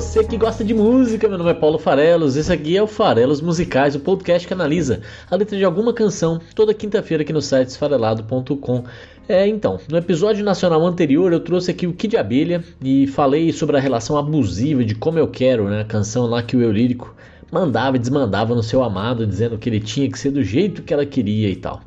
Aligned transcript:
Você 0.00 0.22
que 0.22 0.36
gosta 0.36 0.62
de 0.62 0.72
música, 0.72 1.28
meu 1.28 1.36
nome 1.36 1.50
é 1.50 1.54
Paulo 1.54 1.76
Farelos, 1.76 2.36
esse 2.36 2.52
aqui 2.52 2.76
é 2.76 2.80
o 2.80 2.86
Farelos 2.86 3.40
Musicais, 3.40 3.96
o 3.96 3.98
podcast 3.98 4.46
que 4.46 4.54
analisa 4.54 5.00
a 5.28 5.34
letra 5.34 5.58
de 5.58 5.64
alguma 5.64 5.92
canção 5.92 6.40
toda 6.54 6.72
quinta-feira 6.72 7.24
aqui 7.24 7.32
no 7.32 7.42
site 7.42 7.70
esfarelado.com. 7.70 8.84
É, 9.28 9.48
então, 9.48 9.80
no 9.90 9.98
episódio 9.98 10.44
nacional 10.44 10.86
anterior 10.86 11.32
eu 11.32 11.40
trouxe 11.40 11.72
aqui 11.72 11.84
o 11.84 11.92
Kid 11.92 12.16
Abelha 12.16 12.62
e 12.80 13.08
falei 13.08 13.52
sobre 13.52 13.76
a 13.76 13.80
relação 13.80 14.16
abusiva 14.16 14.84
de 14.84 14.94
Como 14.94 15.18
Eu 15.18 15.26
Quero, 15.26 15.68
né, 15.68 15.80
a 15.80 15.84
canção 15.84 16.26
lá 16.26 16.44
que 16.44 16.56
o 16.56 16.62
eu 16.62 16.70
lírico 16.70 17.12
mandava 17.50 17.96
e 17.96 17.98
desmandava 17.98 18.54
no 18.54 18.62
seu 18.62 18.84
amado, 18.84 19.26
dizendo 19.26 19.58
que 19.58 19.68
ele 19.68 19.80
tinha 19.80 20.08
que 20.08 20.16
ser 20.16 20.30
do 20.30 20.44
jeito 20.44 20.84
que 20.84 20.94
ela 20.94 21.04
queria 21.04 21.50
e 21.50 21.56
tal. 21.56 21.80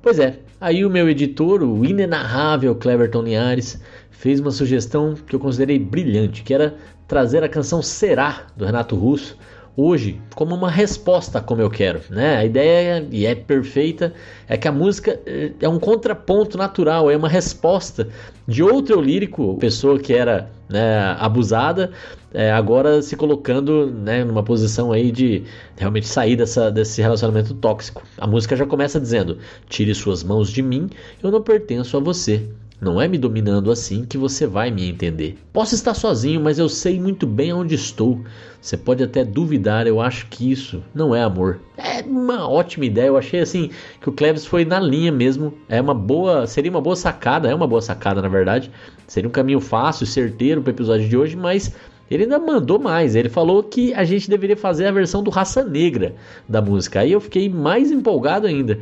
Pois 0.00 0.18
é, 0.18 0.38
aí 0.58 0.86
o 0.86 0.90
meu 0.90 1.06
editor, 1.06 1.62
o 1.62 1.84
inenarrável 1.84 2.74
Cleverton 2.74 3.24
Linhares, 3.24 3.78
fez 4.10 4.40
uma 4.40 4.50
sugestão 4.50 5.14
que 5.14 5.36
eu 5.36 5.38
considerei 5.38 5.78
brilhante, 5.78 6.42
que 6.42 6.54
era 6.54 6.74
trazer 7.08 7.42
a 7.42 7.48
canção 7.48 7.82
Será, 7.82 8.46
do 8.54 8.66
Renato 8.66 8.94
Russo, 8.94 9.36
hoje 9.74 10.20
como 10.34 10.54
uma 10.54 10.70
resposta 10.70 11.40
como 11.40 11.62
eu 11.62 11.70
quero. 11.70 12.00
Né? 12.10 12.36
A 12.36 12.44
ideia, 12.44 13.06
e 13.10 13.24
é 13.24 13.34
perfeita, 13.34 14.12
é 14.46 14.56
que 14.56 14.68
a 14.68 14.72
música 14.72 15.18
eh, 15.24 15.52
é 15.60 15.68
um 15.68 15.78
contraponto 15.78 16.58
natural, 16.58 17.10
é 17.10 17.16
uma 17.16 17.28
resposta 17.28 18.08
de 18.46 18.62
outro 18.62 19.00
lírico, 19.00 19.56
pessoa 19.58 19.98
que 19.98 20.12
era 20.12 20.50
né, 20.68 21.16
abusada, 21.18 21.92
é, 22.34 22.52
agora 22.52 23.00
se 23.00 23.16
colocando 23.16 23.86
né, 23.86 24.22
numa 24.22 24.42
posição 24.42 24.92
aí 24.92 25.10
de 25.10 25.44
realmente 25.76 26.06
sair 26.06 26.36
dessa, 26.36 26.70
desse 26.70 27.00
relacionamento 27.00 27.54
tóxico. 27.54 28.02
A 28.18 28.26
música 28.26 28.54
já 28.54 28.66
começa 28.66 29.00
dizendo: 29.00 29.38
Tire 29.68 29.94
suas 29.94 30.22
mãos 30.22 30.50
de 30.50 30.60
mim, 30.60 30.90
eu 31.22 31.30
não 31.30 31.40
pertenço 31.40 31.96
a 31.96 32.00
você. 32.00 32.46
Não 32.80 33.00
é 33.00 33.08
me 33.08 33.18
dominando 33.18 33.72
assim 33.72 34.04
que 34.04 34.16
você 34.16 34.46
vai 34.46 34.70
me 34.70 34.88
entender. 34.88 35.36
Posso 35.52 35.74
estar 35.74 35.94
sozinho, 35.94 36.40
mas 36.40 36.60
eu 36.60 36.68
sei 36.68 37.00
muito 37.00 37.26
bem 37.26 37.52
onde 37.52 37.74
estou. 37.74 38.20
Você 38.60 38.76
pode 38.76 39.02
até 39.02 39.24
duvidar, 39.24 39.88
eu 39.88 40.00
acho 40.00 40.28
que 40.28 40.52
isso 40.52 40.80
não 40.94 41.12
é 41.12 41.20
amor. 41.22 41.58
É 41.76 42.02
uma 42.02 42.48
ótima 42.48 42.84
ideia. 42.84 43.08
Eu 43.08 43.16
achei 43.16 43.40
assim 43.40 43.70
que 44.00 44.08
o 44.08 44.12
Cleves 44.12 44.46
foi 44.46 44.64
na 44.64 44.78
linha 44.78 45.10
mesmo. 45.10 45.54
É 45.68 45.80
uma 45.80 45.94
boa, 45.94 46.46
seria 46.46 46.70
uma 46.70 46.80
boa 46.80 46.94
sacada, 46.94 47.50
é 47.50 47.54
uma 47.54 47.66
boa 47.66 47.82
sacada 47.82 48.22
na 48.22 48.28
verdade. 48.28 48.70
Seria 49.08 49.28
um 49.28 49.32
caminho 49.32 49.58
fácil, 49.58 50.06
certeiro 50.06 50.62
para 50.62 50.70
o 50.70 50.74
episódio 50.74 51.08
de 51.08 51.16
hoje, 51.16 51.34
mas 51.34 51.74
ele 52.08 52.22
ainda 52.22 52.38
mandou 52.38 52.78
mais. 52.78 53.16
Ele 53.16 53.28
falou 53.28 53.60
que 53.62 53.92
a 53.92 54.04
gente 54.04 54.30
deveria 54.30 54.56
fazer 54.56 54.86
a 54.86 54.92
versão 54.92 55.20
do 55.20 55.30
Raça 55.30 55.64
Negra 55.64 56.14
da 56.48 56.62
música. 56.62 57.00
Aí 57.00 57.10
eu 57.10 57.20
fiquei 57.20 57.48
mais 57.48 57.90
empolgado 57.90 58.46
ainda. 58.46 58.78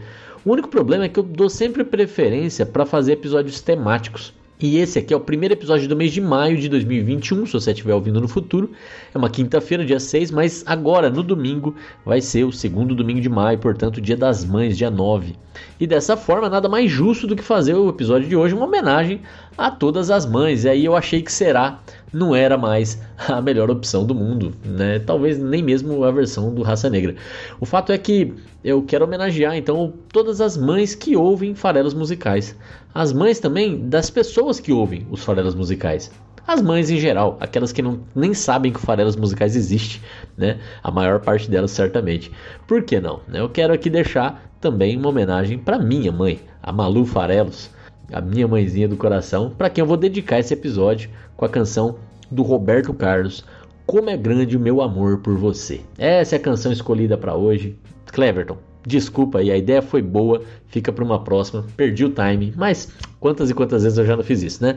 O 0.46 0.52
único 0.52 0.68
problema 0.68 1.06
é 1.06 1.08
que 1.08 1.18
eu 1.18 1.24
dou 1.24 1.50
sempre 1.50 1.82
preferência 1.82 2.64
para 2.64 2.86
fazer 2.86 3.14
episódios 3.14 3.60
temáticos. 3.60 4.32
E 4.60 4.78
esse 4.78 4.96
aqui 4.96 5.12
é 5.12 5.16
o 5.16 5.20
primeiro 5.20 5.54
episódio 5.54 5.88
do 5.88 5.96
mês 5.96 6.12
de 6.12 6.20
maio 6.20 6.56
de 6.56 6.68
2021, 6.68 7.46
se 7.46 7.52
você 7.52 7.72
estiver 7.72 7.92
ouvindo 7.92 8.20
no 8.20 8.28
futuro. 8.28 8.70
É 9.12 9.18
uma 9.18 9.28
quinta-feira, 9.28 9.84
dia 9.84 9.98
6, 9.98 10.30
mas 10.30 10.62
agora, 10.64 11.10
no 11.10 11.24
domingo, 11.24 11.74
vai 12.04 12.20
ser 12.20 12.44
o 12.44 12.52
segundo 12.52 12.94
domingo 12.94 13.20
de 13.20 13.28
maio, 13.28 13.58
portanto, 13.58 14.00
dia 14.00 14.16
das 14.16 14.44
mães, 14.44 14.78
dia 14.78 14.88
9. 14.88 15.34
E 15.80 15.86
dessa 15.86 16.16
forma, 16.16 16.48
nada 16.48 16.68
mais 16.68 16.88
justo 16.88 17.26
do 17.26 17.34
que 17.34 17.42
fazer 17.42 17.74
o 17.74 17.88
episódio 17.88 18.28
de 18.28 18.36
hoje 18.36 18.54
uma 18.54 18.66
homenagem 18.66 19.22
a 19.56 19.70
todas 19.70 20.10
as 20.10 20.26
mães. 20.26 20.64
E 20.64 20.68
aí 20.68 20.84
eu 20.84 20.96
achei 20.96 21.22
que 21.22 21.32
será 21.32 21.80
não 22.12 22.34
era 22.34 22.56
mais 22.56 23.00
a 23.28 23.40
melhor 23.40 23.70
opção 23.70 24.06
do 24.06 24.14
mundo, 24.14 24.54
né? 24.64 24.98
Talvez 24.98 25.38
nem 25.38 25.62
mesmo 25.62 26.04
a 26.04 26.10
versão 26.10 26.54
do 26.54 26.62
Raça 26.62 26.88
Negra. 26.88 27.14
O 27.60 27.66
fato 27.66 27.92
é 27.92 27.98
que 27.98 28.34
eu 28.64 28.82
quero 28.82 29.04
homenagear 29.04 29.56
então 29.56 29.92
todas 30.12 30.40
as 30.40 30.56
mães 30.56 30.94
que 30.94 31.16
ouvem 31.16 31.54
farelos 31.54 31.94
musicais, 31.94 32.56
as 32.94 33.12
mães 33.12 33.38
também 33.38 33.88
das 33.88 34.10
pessoas 34.10 34.58
que 34.58 34.72
ouvem 34.72 35.06
os 35.10 35.22
farelos 35.22 35.54
musicais. 35.54 36.10
As 36.46 36.62
mães 36.62 36.90
em 36.90 36.98
geral, 36.98 37.36
aquelas 37.40 37.72
que 37.72 37.82
não, 37.82 38.00
nem 38.14 38.32
sabem 38.32 38.72
que 38.72 38.78
o 38.78 38.82
Farelos 38.82 39.16
Musicais 39.16 39.56
existe, 39.56 40.00
né? 40.38 40.60
A 40.80 40.92
maior 40.92 41.18
parte 41.18 41.50
delas 41.50 41.72
certamente. 41.72 42.30
Por 42.68 42.84
que 42.84 43.00
não? 43.00 43.18
Eu 43.34 43.48
quero 43.48 43.74
aqui 43.74 43.90
deixar 43.90 44.48
também 44.60 44.96
uma 44.96 45.08
homenagem 45.08 45.58
para 45.58 45.76
minha 45.76 46.12
mãe, 46.12 46.38
a 46.62 46.72
Malu 46.72 47.04
Farelos, 47.04 47.68
a 48.12 48.20
minha 48.20 48.46
mãezinha 48.46 48.88
do 48.88 48.96
coração, 48.96 49.50
para 49.50 49.70
quem 49.70 49.82
eu 49.82 49.86
vou 49.86 49.96
dedicar 49.96 50.38
esse 50.38 50.54
episódio 50.54 51.10
com 51.36 51.44
a 51.44 51.48
canção 51.48 51.96
do 52.30 52.42
Roberto 52.42 52.92
Carlos, 52.92 53.44
Como 53.86 54.10
é 54.10 54.16
Grande 54.16 54.56
o 54.56 54.60
Meu 54.60 54.80
Amor 54.80 55.18
por 55.18 55.36
Você. 55.36 55.80
Essa 55.98 56.36
é 56.36 56.38
a 56.38 56.42
canção 56.42 56.72
escolhida 56.72 57.16
para 57.16 57.34
hoje. 57.34 57.76
Cleverton, 58.12 58.56
desculpa 58.86 59.40
aí, 59.40 59.50
a 59.50 59.56
ideia 59.56 59.82
foi 59.82 60.00
boa, 60.00 60.42
fica 60.68 60.92
para 60.92 61.04
uma 61.04 61.22
próxima. 61.22 61.64
Perdi 61.76 62.04
o 62.04 62.10
time, 62.10 62.52
mas 62.56 62.88
quantas 63.20 63.50
e 63.50 63.54
quantas 63.54 63.82
vezes 63.82 63.98
eu 63.98 64.06
já 64.06 64.16
não 64.16 64.22
fiz 64.22 64.42
isso, 64.42 64.62
né? 64.62 64.76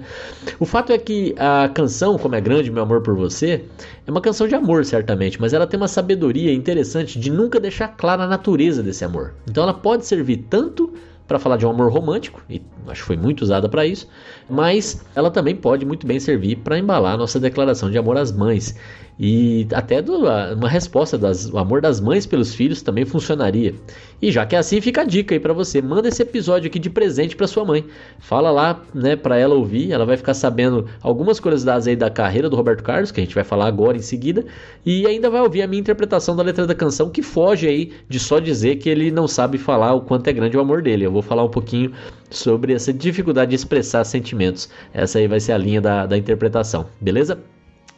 O 0.60 0.66
fato 0.66 0.92
é 0.92 0.98
que 0.98 1.36
a 1.38 1.70
canção 1.70 2.18
Como 2.18 2.36
é 2.36 2.42
Grande 2.42 2.70
o 2.70 2.74
Meu 2.74 2.84
Amor 2.84 3.02
por 3.02 3.16
Você 3.16 3.64
é 4.06 4.12
uma 4.12 4.22
canção 4.22 4.48
de 4.48 4.56
amor, 4.56 4.84
certamente, 4.84 5.40
mas 5.40 5.54
ela 5.54 5.68
tem 5.68 5.80
uma 5.80 5.88
sabedoria 5.88 6.54
interessante 6.54 7.20
de 7.20 7.32
nunca 7.32 7.60
deixar 7.60 7.90
clara 7.90 8.24
a 8.24 8.28
natureza 8.28 8.84
desse 8.84 9.06
amor. 9.06 9.34
Então 9.48 9.64
ela 9.64 9.74
pode 9.74 10.06
servir 10.06 10.46
tanto 10.50 10.94
para 11.30 11.38
falar 11.38 11.58
de 11.58 11.66
um 11.66 11.70
amor 11.70 11.92
romântico, 11.92 12.42
e 12.50 12.60
acho 12.88 13.02
que 13.02 13.08
foi 13.08 13.16
muito 13.16 13.44
usada 13.44 13.70
para 13.70 13.86
isso, 13.86 14.10
mas 14.50 15.06
ela 15.16 15.30
também 15.30 15.56
pode 15.56 15.86
muito 15.86 16.08
bem 16.08 16.20
servir 16.20 16.56
para 16.58 16.80
embalar 16.80 17.16
nossa 17.20 17.40
declaração 17.40 17.92
de 17.92 18.00
amor 18.00 18.18
às 18.18 18.32
mães. 18.32 18.76
E 19.20 19.68
até 19.74 20.02
do, 20.02 20.20
uma 20.56 20.70
resposta 20.70 21.18
do 21.18 21.58
amor 21.58 21.82
das 21.82 22.00
mães 22.00 22.26
pelos 22.26 22.56
filhos 22.56 22.82
também 22.82 23.04
funcionaria. 23.04 23.76
E 24.22 24.32
já 24.32 24.46
que 24.46 24.56
é 24.56 24.60
assim, 24.60 24.80
fica 24.80 25.02
a 25.02 25.04
dica 25.04 25.36
aí 25.36 25.40
para 25.42 25.52
você. 25.52 25.82
Manda 25.82 26.08
esse 26.08 26.22
episódio 26.22 26.68
aqui 26.68 26.80
de 26.80 26.90
presente 26.90 27.36
para 27.36 27.46
sua 27.46 27.66
mãe. 27.66 27.84
Fala 28.20 28.50
lá, 28.50 28.82
né, 28.94 29.18
para 29.18 29.38
ela 29.38 29.56
ouvir. 29.56 29.92
Ela 29.92 30.06
vai 30.06 30.16
ficar 30.16 30.34
sabendo 30.34 30.88
algumas 31.02 31.38
curiosidades 31.38 31.86
aí 31.86 31.98
da 31.98 32.10
carreira 32.10 32.50
do 32.50 32.56
Roberto 32.56 32.82
Carlos, 32.82 33.12
que 33.12 33.20
a 33.20 33.24
gente 33.24 33.36
vai 33.36 33.44
falar 33.44 33.68
agora 33.68 33.98
em 33.98 34.02
seguida. 34.02 34.46
E 34.86 35.06
ainda 35.06 35.30
vai 35.30 35.42
ouvir 35.42 35.64
a 35.64 35.68
minha 35.68 35.82
interpretação 35.82 36.34
da 36.34 36.42
letra 36.42 36.66
da 36.66 36.74
canção, 36.74 37.10
que 37.10 37.22
foge 37.22 37.68
aí 37.68 37.92
de 38.08 38.20
só 38.20 38.40
dizer 38.40 38.78
que 38.78 38.90
ele 38.90 39.12
não 39.12 39.28
sabe 39.28 39.58
falar 39.58 39.94
o 39.96 40.02
quanto 40.02 40.30
é 40.30 40.34
grande 40.34 40.56
o 40.56 40.62
amor 40.62 40.82
dele. 40.82 41.06
Eu 41.06 41.12
vou 41.12 41.22
falar 41.22 41.44
um 41.44 41.50
pouquinho 41.50 41.92
sobre 42.30 42.72
essa 42.74 42.94
dificuldade 42.94 43.50
de 43.50 43.56
expressar 43.56 44.06
sentimentos. 44.06 44.70
Essa 44.94 45.20
aí 45.20 45.28
vai 45.28 45.42
ser 45.42 45.52
a 45.52 45.58
linha 45.58 45.82
da, 45.82 46.06
da 46.06 46.18
interpretação, 46.18 46.86
beleza? 47.02 47.38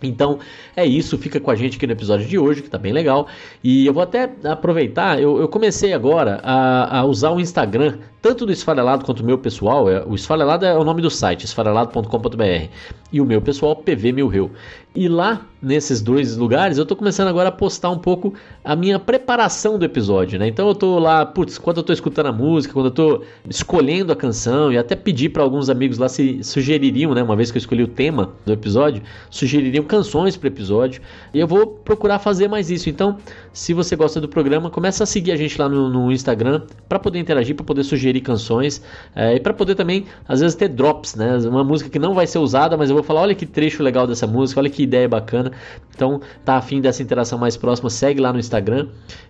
Então 0.07 0.39
é 0.75 0.85
isso, 0.85 1.17
fica 1.17 1.39
com 1.39 1.51
a 1.51 1.55
gente 1.55 1.77
aqui 1.77 1.87
no 1.87 1.93
episódio 1.93 2.27
de 2.27 2.37
hoje, 2.37 2.61
que 2.61 2.69
tá 2.69 2.77
bem 2.77 2.93
legal. 2.93 3.27
E 3.63 3.85
eu 3.85 3.93
vou 3.93 4.03
até 4.03 4.29
aproveitar, 4.43 5.21
eu, 5.21 5.39
eu 5.39 5.47
comecei 5.47 5.93
agora 5.93 6.39
a, 6.43 6.99
a, 6.99 7.05
usar 7.05 7.31
o 7.31 7.39
Instagram, 7.39 7.97
tanto 8.21 8.45
do 8.45 8.51
Esfarelado 8.51 9.05
quanto 9.05 9.21
o 9.21 9.25
meu 9.25 9.37
pessoal. 9.37 9.89
É, 9.89 10.03
o 10.05 10.15
Esfarelado 10.15 10.65
é 10.65 10.77
o 10.77 10.83
nome 10.83 11.01
do 11.01 11.09
site, 11.09 11.45
esfarelado.com.br. 11.45 13.00
E 13.11 13.19
o 13.19 13.25
meu 13.25 13.41
pessoal, 13.41 13.75
PV 13.75 14.11
Milreu. 14.13 14.51
E 14.93 15.07
lá, 15.07 15.45
nesses 15.61 16.01
dois 16.01 16.35
lugares, 16.35 16.77
eu 16.77 16.85
tô 16.85 16.97
começando 16.97 17.29
agora 17.29 17.47
a 17.47 17.51
postar 17.51 17.89
um 17.91 17.97
pouco 17.97 18.33
a 18.61 18.75
minha 18.75 18.99
preparação 18.99 19.79
do 19.79 19.85
episódio, 19.85 20.37
né? 20.37 20.49
Então 20.49 20.67
eu 20.67 20.75
tô 20.75 20.99
lá, 20.99 21.25
putz, 21.25 21.57
quando 21.57 21.77
eu 21.77 21.83
tô 21.83 21.93
escutando 21.93 22.25
a 22.25 22.31
música, 22.33 22.73
quando 22.73 22.87
eu 22.87 22.91
tô 22.91 23.23
escolhendo 23.47 24.11
a 24.11 24.17
canção, 24.17 24.69
e 24.69 24.77
até 24.77 24.93
pedi 24.93 25.29
para 25.29 25.43
alguns 25.43 25.69
amigos 25.69 25.97
lá 25.97 26.09
se 26.09 26.43
sugeririam, 26.43 27.13
né? 27.13 27.23
Uma 27.23 27.37
vez 27.37 27.49
que 27.49 27.57
eu 27.57 27.59
escolhi 27.59 27.83
o 27.83 27.87
tema 27.87 28.33
do 28.45 28.51
episódio, 28.51 29.01
sugeririam 29.29 29.85
canções 29.85 30.35
para 30.35 30.49
episódio. 30.49 31.01
E 31.33 31.39
eu 31.39 31.47
vou 31.47 31.67
procurar 31.67 32.19
fazer 32.19 32.49
mais 32.49 32.69
isso. 32.69 32.89
Então, 32.89 33.17
se 33.53 33.73
você 33.73 33.95
gosta 33.95 34.19
do 34.19 34.27
programa, 34.27 34.69
começa 34.69 35.05
a 35.05 35.07
seguir 35.07 35.31
a 35.31 35.37
gente 35.37 35.57
lá 35.57 35.69
no, 35.69 35.87
no 35.89 36.11
Instagram 36.11 36.63
para 36.89 36.99
poder 36.99 37.19
interagir, 37.19 37.55
para 37.55 37.63
poder 37.63 37.85
sugerir 37.85 38.19
canções 38.19 38.83
é, 39.15 39.35
e 39.35 39.39
para 39.39 39.53
poder 39.53 39.75
também, 39.75 40.03
às 40.27 40.41
vezes, 40.41 40.53
ter 40.53 40.67
drops, 40.67 41.15
né? 41.15 41.37
Uma 41.47 41.63
música 41.63 41.89
que 41.89 41.97
não 41.97 42.13
vai 42.13 42.27
ser 42.27 42.39
usada, 42.39 42.75
mas 42.75 42.89
eu 42.89 42.95
vou 42.97 43.00
falar: 43.03 43.21
olha 43.21 43.35
que 43.35 43.45
trecho 43.45 43.83
legal 43.83 44.07
dessa 44.07 44.27
música, 44.27 44.59
olha 44.59 44.69
que 44.69 44.83
ideia 44.83 45.07
bacana. 45.07 45.51
Então, 45.93 46.21
tá 46.43 46.55
afim 46.55 46.81
dessa 46.81 47.03
interação 47.03 47.37
mais 47.37 47.55
próxima, 47.55 47.89
segue 47.89 48.19
lá 48.19 48.33
no 48.33 48.39
Instagram. 48.39 48.87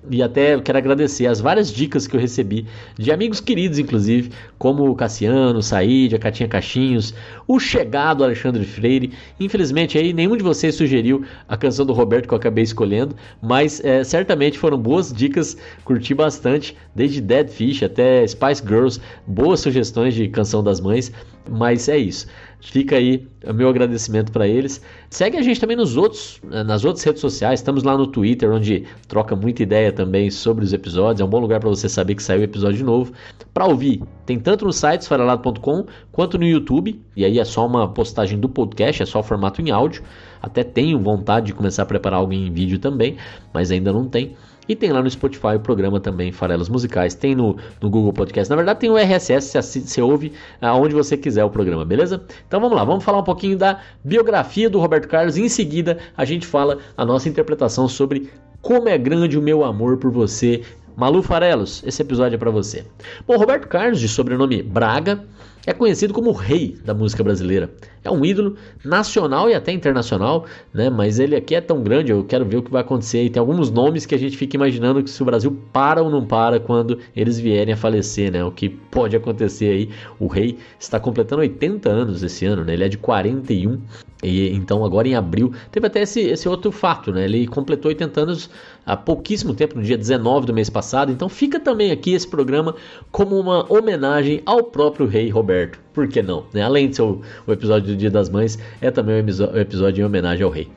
E 0.10 0.24
até 0.24 0.60
quero 0.60 0.78
agradecer 0.78 1.28
as 1.28 1.42
várias 1.42 1.72
dicas 1.72 2.08
que 2.08 2.16
eu 2.16 2.20
recebi 2.20 2.66
de 2.98 3.12
amigos 3.12 3.42
queridos, 3.42 3.78
inclusive, 3.78 4.32
como 4.58 4.90
o 4.90 4.96
Cassiano, 4.96 5.60
o 5.60 5.64
Said, 5.64 6.16
a 6.16 6.20
Catinha 6.20 6.48
Cachinhos, 6.48 7.14
o 7.48 7.60
chegado 7.60 8.24
Alexandre 8.24 8.64
Freire. 8.64 9.12
Infelizmente, 9.40 9.98
aí 9.98 10.14
nenhum 10.14 10.38
de 10.38 10.44
vocês 10.44 10.76
sugeriu 10.76 11.26
a 11.48 11.58
canção 11.58 11.86
do 11.86 11.94
Roberto 11.94 12.28
que 12.28 12.34
eu 12.34 12.38
acabei 12.38 12.64
escolhendo, 12.64 13.16
mas 13.42 13.84
é, 13.84 14.04
certamente 14.04 14.58
foram 14.58 14.78
boas 14.78 15.12
dicas, 15.12 15.58
curti 15.84 16.14
bastante, 16.14 16.78
desde 16.96 17.22
Dead 17.22 17.50
Fish 17.50 17.84
até 17.84 18.26
Spice 18.26 18.64
Girls, 18.66 19.00
boas 19.28 19.60
sugestões 19.60 20.14
de 20.14 20.28
canção 20.28 20.64
das 20.64 20.80
mães. 20.80 21.12
Mas 21.50 21.90
é 21.90 21.98
isso. 21.98 22.28
Fica 22.62 22.96
aí 22.96 23.28
o 23.44 23.54
meu 23.54 23.70
agradecimento 23.70 24.32
para 24.32 24.48
eles. 24.48 24.82
Segue 25.10 25.38
a 25.38 25.42
gente 25.42 25.60
também 25.60 25.76
nos 25.76 25.98
outros, 25.98 26.40
eh, 26.52 26.64
nas 26.64 26.86
outras 26.86 27.04
redes 27.04 27.20
sociais. 27.20 27.60
Estamos 27.60 27.82
lá 27.84 27.98
no 27.98 28.06
Twitter, 28.06 28.52
onde 28.52 28.86
troca 29.08 29.36
muita 29.36 29.64
ideia 29.64 29.92
também 29.92 30.30
sobre 30.30 30.64
os 30.64 30.72
episódios. 30.72 31.22
É 31.22 31.26
um 31.26 31.30
bom 31.30 31.40
lugar 31.40 31.60
para 31.60 31.70
você 31.70 31.90
saber 31.90 32.16
que 32.16 32.22
saiu 32.22 32.44
episódio 32.44 32.86
novo. 32.86 33.14
Para 33.54 33.66
ouvir, 33.66 34.04
tem 34.26 34.40
tanto 34.40 34.66
no 34.66 34.72
site 34.72 35.02
esfarelado.com 35.02 35.86
quanto 36.12 36.38
no 36.38 36.46
YouTube. 36.46 37.02
E 37.16 37.26
aí 37.26 37.40
é 37.40 37.46
só 37.46 37.66
uma 37.66 37.88
postagem 37.88 38.40
do 38.40 38.48
podcast, 38.48 39.02
é 39.02 39.06
só 39.06 39.20
o 39.22 39.24
formato 39.24 39.62
em 39.62 39.72
áudio. 39.72 40.04
Até 40.42 40.64
tenho 40.64 41.00
vontade 41.00 41.48
de 41.48 41.54
começar 41.54 41.84
a 41.84 41.86
preparar 41.86 42.20
algo 42.20 42.34
em 42.34 42.52
vídeo 42.52 42.80
também, 42.80 43.18
mas 43.54 43.72
ainda 43.72 43.92
não 43.92 44.08
tem. 44.08 44.36
E 44.68 44.76
tem 44.76 44.92
lá 44.92 45.02
no 45.02 45.10
Spotify 45.10 45.56
o 45.56 45.60
programa 45.60 46.00
também, 46.00 46.32
Farelas 46.32 46.70
Musicais. 46.70 47.14
Tem 47.14 47.36
no, 47.36 47.58
no 47.82 47.90
Google 47.90 48.14
Podcast. 48.14 48.50
Na 48.50 48.56
verdade, 48.56 48.80
tem 48.80 48.90
o 48.90 48.98
RSS, 48.98 49.62
você, 49.62 49.82
você 49.82 50.02
ouve 50.02 50.32
aonde 50.62 50.94
você 50.94 51.18
quiser 51.18 51.44
o 51.44 51.50
programa, 51.50 51.84
beleza? 51.84 52.24
Então 52.48 52.60
vamos 52.62 52.78
lá, 52.78 52.84
vamos 52.84 53.04
falar 53.04 53.20
um 53.20 53.24
pouquinho 53.24 53.58
da 53.58 53.80
biografia 54.04 54.70
do 54.70 54.80
Roberto 54.80 55.08
Carlos. 55.08 55.36
E 55.36 55.42
em 55.42 55.50
seguida, 55.50 55.98
a 56.16 56.24
gente 56.24 56.46
fala 56.46 56.78
a 56.96 57.06
nossa 57.06 57.28
interpretação 57.28 57.88
sobre 57.88 58.30
como 58.62 58.88
é 58.88 58.98
grande 58.98 59.38
o 59.38 59.42
meu 59.42 59.64
amor 59.64 59.98
por 59.98 60.12
você. 60.12 60.62
Malu 60.96 61.24
Farelos, 61.24 61.82
esse 61.86 62.02
episódio 62.02 62.36
é 62.36 62.38
para 62.38 62.52
você. 62.52 62.86
Bom, 63.26 63.36
Roberto 63.38 63.68
Carlos, 63.68 64.00
de 64.00 64.08
sobrenome 64.08 64.62
Braga, 64.62 65.24
é 65.66 65.74
conhecido 65.74 66.14
como 66.14 66.30
o 66.30 66.34
rei 66.34 66.78
da 66.84 66.94
música 66.94 67.24
brasileira. 67.24 67.70
É 68.04 68.10
um 68.10 68.26
ídolo 68.26 68.56
nacional 68.84 69.50
e 69.50 69.54
até 69.54 69.72
internacional, 69.72 70.46
né? 70.74 70.90
Mas 70.90 71.20
ele 71.20 71.36
aqui 71.36 71.54
é 71.54 71.62
tão 71.62 71.84
grande, 71.84 72.12
eu 72.12 72.24
quero 72.24 72.46
ver 72.46 72.58
o 72.58 72.64
que 72.64 72.72
vai 72.72 72.82
acontecer. 72.82 73.24
E 73.24 73.30
tem 73.30 73.40
alguns 73.40 73.70
nomes 73.70 74.06
que 74.06 74.16
a 74.16 74.18
gente 74.18 74.36
fica 74.36 74.56
imaginando 74.56 75.04
que 75.04 75.10
se 75.10 75.22
o 75.22 75.26
Brasil 75.26 75.56
para 75.72 76.02
ou 76.02 76.10
não 76.10 76.26
para 76.26 76.60
quando 76.60 76.98
eles 77.16 77.40
vierem 77.40 77.74
a 77.74 77.78
falecer, 77.78 78.32
né? 78.32 78.44
O 78.44 78.52
que 78.52 78.70
pode 78.70 79.16
acontecer 79.16 79.70
aí. 79.70 79.90
O 80.20 80.28
rei 80.28 80.58
está 80.80 81.00
completando 81.00 81.42
80 81.42 81.90
anos 81.90 82.24
esse 82.24 82.46
ano, 82.46 82.64
né? 82.64 82.74
Ele 82.74 82.84
é 82.84 82.90
de 82.90 82.98
41 82.98 83.80
e 84.24 84.50
então 84.54 84.86
agora 84.86 85.08
em 85.08 85.16
abril 85.16 85.52
teve 85.72 85.88
até 85.88 86.02
esse, 86.02 86.22
esse 86.22 86.48
outro 86.48 86.72
fato, 86.72 87.12
né? 87.12 87.26
Ele 87.26 87.48
completou 87.48 87.90
80 87.90 88.22
anos 88.22 88.50
há 88.86 88.96
pouquíssimo 88.98 89.54
tempo, 89.54 89.78
no 89.78 89.84
dia 89.84 89.98
19 89.98 90.46
do 90.46 90.54
mês 90.54 90.70
passado. 90.70 91.12
Então 91.12 91.30
fica 91.30 91.60
também 91.60 91.92
aqui 91.92 92.14
esse 92.14 92.28
programa 92.28 92.76
como 93.12 93.40
uma 93.40 93.72
homenagem 93.72 94.42
ao 94.46 94.64
próprio 94.64 95.08
rei 95.08 95.30
Roberto. 95.30 95.80
Por 95.94 96.08
que 96.08 96.22
não? 96.22 96.46
Né? 96.54 96.62
Além 96.62 96.90
de 96.90 96.96
ser 96.96 97.04
o, 97.04 97.22
o, 97.46 97.52
episódio 97.52 97.90
do 97.90 97.98
Dia 97.98 98.10
das 98.10 98.30
Mães, 98.30 98.58
é 98.80 98.92
também 98.92 99.16
o 99.16 99.58
episódio 99.58 100.02
em 100.02 100.06
homenagem 100.06 100.44
ao 100.44 100.52
rei. 100.52 100.68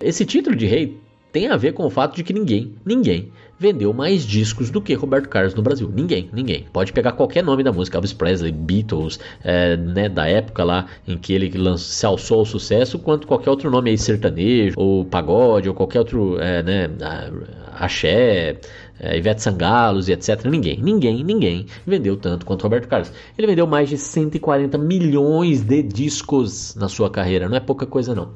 Esse 0.00 0.24
título 0.24 0.56
de 0.56 0.66
rei 0.66 0.98
tem 1.32 1.48
a 1.48 1.56
ver 1.56 1.72
com 1.72 1.84
o 1.84 1.90
fato 1.90 2.16
de 2.16 2.24
que 2.24 2.32
ninguém, 2.32 2.74
ninguém 2.84 3.30
vendeu 3.58 3.92
mais 3.92 4.24
discos 4.24 4.70
do 4.70 4.80
que 4.80 4.94
Roberto 4.94 5.28
Carlos 5.28 5.54
no 5.54 5.62
Brasil. 5.62 5.90
Ninguém, 5.92 6.28
ninguém. 6.32 6.66
Pode 6.72 6.92
pegar 6.92 7.12
qualquer 7.12 7.42
nome 7.42 7.62
da 7.62 7.72
música, 7.72 7.96
Elvis 7.96 8.12
Presley, 8.12 8.52
Beatles, 8.52 9.18
é, 9.42 9.76
né, 9.76 10.08
da 10.08 10.26
época 10.26 10.64
lá 10.64 10.86
em 11.06 11.16
que 11.16 11.32
ele 11.32 11.56
lançou, 11.56 11.86
se 11.86 12.06
alçou 12.06 12.38
ao 12.40 12.44
sucesso, 12.44 12.98
quanto 12.98 13.26
qualquer 13.26 13.50
outro 13.50 13.70
nome 13.70 13.90
aí 13.90 13.98
sertanejo, 13.98 14.74
ou 14.76 15.04
pagode, 15.04 15.68
ou 15.68 15.74
qualquer 15.74 16.00
outro, 16.00 16.38
é, 16.38 16.62
né, 16.62 16.90
axé, 17.72 18.58
é, 18.98 19.16
Ivete 19.16 19.42
Sangalos 19.42 20.08
e 20.08 20.12
etc. 20.12 20.44
Ninguém, 20.44 20.80
ninguém, 20.80 21.22
ninguém 21.22 21.66
vendeu 21.86 22.16
tanto 22.16 22.46
quanto 22.46 22.62
Roberto 22.62 22.88
Carlos. 22.88 23.12
Ele 23.36 23.46
vendeu 23.46 23.66
mais 23.66 23.88
de 23.88 23.98
140 23.98 24.78
milhões 24.78 25.62
de 25.62 25.82
discos 25.82 26.74
na 26.74 26.88
sua 26.88 27.10
carreira, 27.10 27.48
não 27.48 27.56
é 27.56 27.60
pouca 27.60 27.86
coisa 27.86 28.14
não. 28.14 28.30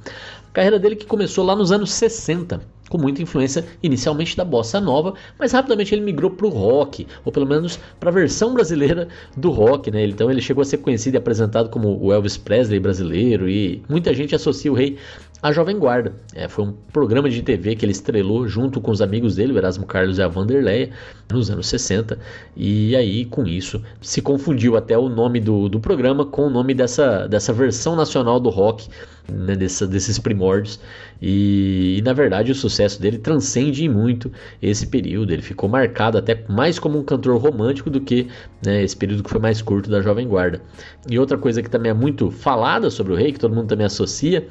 Carreira 0.53 0.79
dele 0.79 0.97
que 0.97 1.07
começou 1.07 1.45
lá 1.45 1.55
nos 1.55 1.71
anos 1.71 1.93
60 1.93 2.61
com 2.91 2.99
muita 2.99 3.23
influência 3.23 3.65
inicialmente 3.83 4.37
da 4.37 4.45
bossa 4.45 4.81
nova, 4.81 5.15
mas 5.39 5.53
rapidamente 5.53 5.95
ele 5.95 6.03
migrou 6.03 6.29
para 6.29 6.45
o 6.45 6.51
rock, 6.51 7.07
ou 7.25 7.31
pelo 7.31 7.47
menos 7.47 7.79
para 8.01 8.11
a 8.11 8.13
versão 8.13 8.53
brasileira 8.53 9.07
do 9.37 9.49
rock, 9.51 9.93
né? 9.93 10.05
Então 10.05 10.29
ele 10.29 10.43
chegou 10.43 10.61
a 10.61 10.65
ser 10.65 10.79
conhecido 10.79 11.15
e 11.15 11.19
apresentado 11.19 11.71
como 11.71 11.97
o 12.05 12.13
Elvis 12.13 12.37
Presley 12.37 12.81
brasileiro 12.81 13.49
e 13.49 13.81
muita 13.89 14.13
gente 14.13 14.35
associa 14.35 14.73
o 14.73 14.75
rei 14.75 14.99
à 15.43 15.53
Jovem 15.53 15.79
Guarda. 15.79 16.13
É, 16.35 16.49
foi 16.49 16.65
um 16.65 16.73
programa 16.93 17.31
de 17.31 17.43
TV 17.43 17.77
que 17.77 17.85
ele 17.85 17.93
estrelou 17.93 18.49
junto 18.49 18.81
com 18.81 18.91
os 18.91 19.01
amigos 19.01 19.37
dele, 19.37 19.53
o 19.53 19.59
Erasmo 19.59 19.87
Carlos 19.87 20.19
e 20.19 20.23
a 20.23 20.29
Vanderleia, 20.29 20.91
nos 21.31 21.51
anos 21.51 21.69
60, 21.69 22.19
e 22.57 22.97
aí 22.97 23.25
com 23.25 23.47
isso 23.47 23.81
se 24.01 24.21
confundiu 24.21 24.77
até 24.77 24.99
o 24.99 25.09
nome 25.09 25.39
do, 25.39 25.69
do 25.69 25.79
programa 25.79 26.27
com 26.27 26.47
o 26.47 26.51
nome 26.51 26.75
dessa, 26.75 27.29
dessa 27.29 27.53
versão 27.53 27.95
nacional 27.95 28.41
do 28.41 28.49
rock, 28.49 28.89
né, 29.29 29.55
dessa, 29.55 29.87
desses 29.87 30.19
primórdios, 30.19 30.81
e, 31.23 31.99
e 31.99 32.03
na 32.03 32.13
verdade 32.13 32.51
o 32.51 32.55
sucesso 32.55 32.81
sucesso 32.91 33.01
dele 33.01 33.19
transcende 33.19 33.89
muito 33.89 34.33
esse 34.63 34.87
período. 34.87 35.33
Ele 35.33 35.43
ficou 35.43 35.69
marcado 35.69 36.17
até 36.17 36.45
mais 36.49 36.79
como 36.79 36.99
um 36.99 37.05
cantor 37.05 37.37
romântico 37.41 37.91
do 37.91 38.01
que 38.01 38.29
né, 38.65 38.83
esse 38.83 38.97
período 38.97 39.23
que 39.23 39.31
foi 39.31 39.41
mais 39.41 39.61
curto 39.61 39.91
da 39.91 40.01
Jovem 40.01 40.27
Guarda. 40.27 40.61
E 41.09 41.19
outra 41.19 41.37
coisa 41.37 41.63
que 41.63 41.69
também 41.69 41.91
é 41.91 41.95
muito 41.95 42.31
falada 42.31 42.91
sobre 42.91 43.13
o 43.13 43.17
rei, 43.17 43.33
que 43.33 43.39
todo 43.39 43.55
mundo 43.55 43.69
também 43.69 43.87
associa, 43.87 44.47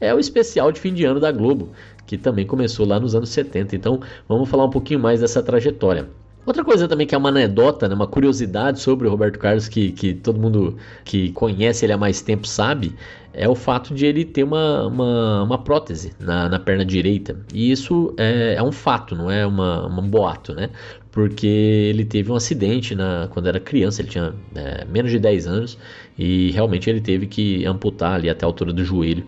é 0.00 0.14
o 0.14 0.18
especial 0.18 0.70
de 0.72 0.80
fim 0.80 0.92
de 0.92 1.04
ano 1.04 1.20
da 1.20 1.32
Globo, 1.32 1.70
que 2.06 2.18
também 2.18 2.46
começou 2.46 2.86
lá 2.86 3.00
nos 3.00 3.14
anos 3.14 3.30
70. 3.30 3.74
Então 3.76 4.00
vamos 4.28 4.48
falar 4.48 4.64
um 4.64 4.70
pouquinho 4.70 5.00
mais 5.00 5.20
dessa 5.20 5.42
trajetória. 5.42 6.08
Outra 6.46 6.62
coisa 6.62 6.86
também 6.86 7.06
que 7.06 7.14
é 7.14 7.18
uma 7.18 7.30
anedota, 7.30 7.88
né, 7.88 7.94
uma 7.94 8.06
curiosidade 8.06 8.78
sobre 8.78 9.06
o 9.06 9.10
Roberto 9.10 9.38
Carlos 9.38 9.66
que, 9.66 9.92
que 9.92 10.12
todo 10.12 10.38
mundo 10.38 10.76
que 11.02 11.32
conhece 11.32 11.86
ele 11.86 11.92
há 11.94 11.96
mais 11.96 12.20
tempo 12.20 12.46
sabe, 12.46 12.94
é 13.32 13.48
o 13.48 13.54
fato 13.54 13.94
de 13.94 14.04
ele 14.04 14.26
ter 14.26 14.44
uma, 14.44 14.86
uma, 14.86 15.42
uma 15.42 15.58
prótese 15.58 16.12
na, 16.20 16.46
na, 16.48 16.60
perna 16.60 16.84
direita. 16.84 17.34
E 17.52 17.72
isso 17.72 18.14
é, 18.18 18.56
é 18.56 18.62
um 18.62 18.70
fato, 18.70 19.16
não 19.16 19.30
é 19.30 19.46
uma, 19.46 19.86
um 19.86 20.06
boato, 20.06 20.54
né? 20.54 20.68
Porque 21.10 21.46
ele 21.46 22.04
teve 22.04 22.30
um 22.30 22.34
acidente 22.34 22.94
na, 22.94 23.26
quando 23.30 23.48
era 23.48 23.58
criança, 23.58 24.02
ele 24.02 24.10
tinha 24.10 24.34
é, 24.54 24.84
menos 24.84 25.10
de 25.10 25.18
10 25.18 25.46
anos 25.46 25.78
e 26.18 26.50
realmente 26.50 26.90
ele 26.90 27.00
teve 27.00 27.26
que 27.26 27.64
amputar 27.64 28.16
ali 28.16 28.28
até 28.28 28.44
a 28.44 28.48
altura 28.48 28.72
do 28.72 28.84
joelho 28.84 29.24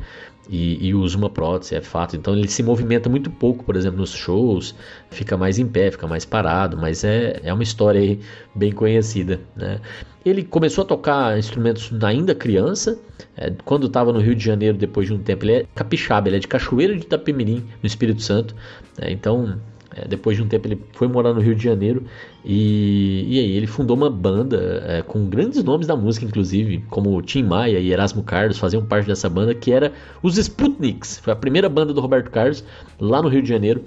e, 0.49 0.89
e, 0.89 0.95
usa 0.95 1.17
uma 1.17 1.31
prótese, 1.31 1.75
é 1.75 1.81
fato. 1.81 2.17
Então 2.17 2.35
ele 2.35 2.49
se 2.49 2.63
movimenta 2.63 3.09
muito 3.09 3.31
pouco, 3.31 3.65
por 3.65 3.77
exemplo, 3.77 3.99
nos 3.99 4.11
shows, 4.11 4.75
fica 5.11 5.37
mais 5.37 5.59
em 5.59 5.67
pé, 5.67 5.91
fica 5.91 6.07
mais 6.07 6.25
parado, 6.25 6.77
mas 6.77 7.05
é, 7.05 7.41
é 7.43 7.53
uma 7.53 7.63
história 7.63 8.01
aí 8.01 8.21
bem 8.55 8.73
conhecida. 8.73 9.41
Né? 9.57 9.81
Ele 10.25 10.43
começou 10.43 10.83
a 10.83 10.87
tocar 10.87 11.39
instrumentos 11.39 11.93
ainda 12.03 12.35
criança, 12.35 12.99
é, 13.37 13.53
quando 13.65 13.87
estava 13.87 14.13
no 14.13 14.19
Rio 14.19 14.35
de 14.35 14.45
Janeiro, 14.45 14.77
depois 14.77 15.07
de 15.07 15.15
um 15.15 15.19
tempo, 15.19 15.45
ele 15.45 15.53
é 15.53 15.67
capixaba, 15.75 16.29
ele 16.29 16.37
é 16.37 16.41
de 16.41 16.49
Cachoeira 16.49 16.95
de 16.95 17.03
Itapemirim, 17.03 17.65
no 17.83 17.87
Espírito 17.87 18.23
Santo. 18.23 18.55
É, 18.99 19.11
então 19.11 19.61
é, 19.97 20.07
depois 20.07 20.37
de 20.37 20.43
um 20.43 20.49
tempo 20.49 20.69
ele 20.69 20.81
foi 20.93 21.09
morar 21.09 21.33
no 21.33 21.41
Rio 21.41 21.55
de 21.55 21.65
Janeiro 21.65 22.05
e, 22.45 23.25
e 23.29 23.41
aí 23.41 23.57
ele 23.57 23.67
fundou 23.67 23.97
uma 23.97 24.11
banda 24.11 24.85
é, 24.87 25.03
com 25.03 25.27
grandes 25.27 25.65
nomes 25.65 25.87
da 25.87 25.97
música, 25.97 26.27
inclusive, 26.27 26.85
como 26.91 27.21
Tim 27.23 27.45
Maia 27.45 27.79
e 27.79 27.91
Erasmo 27.91 28.23
Carlos 28.23 28.59
faziam 28.59 28.85
parte 28.85 29.07
dessa 29.07 29.29
banda, 29.29 29.55
que 29.55 29.73
era 29.73 29.93
os 30.23 30.37
Sputniks. 30.37 31.19
Foi 31.19 31.33
a 31.33 31.37
primeira 31.37 31.69
banda 31.69 31.95
do 31.95 32.01
Roberto 32.01 32.31
Carlos 32.31 32.63
lá 33.01 33.23
no 33.23 33.29
Rio 33.29 33.43
de 33.43 33.49
Janeiro. 33.49 33.83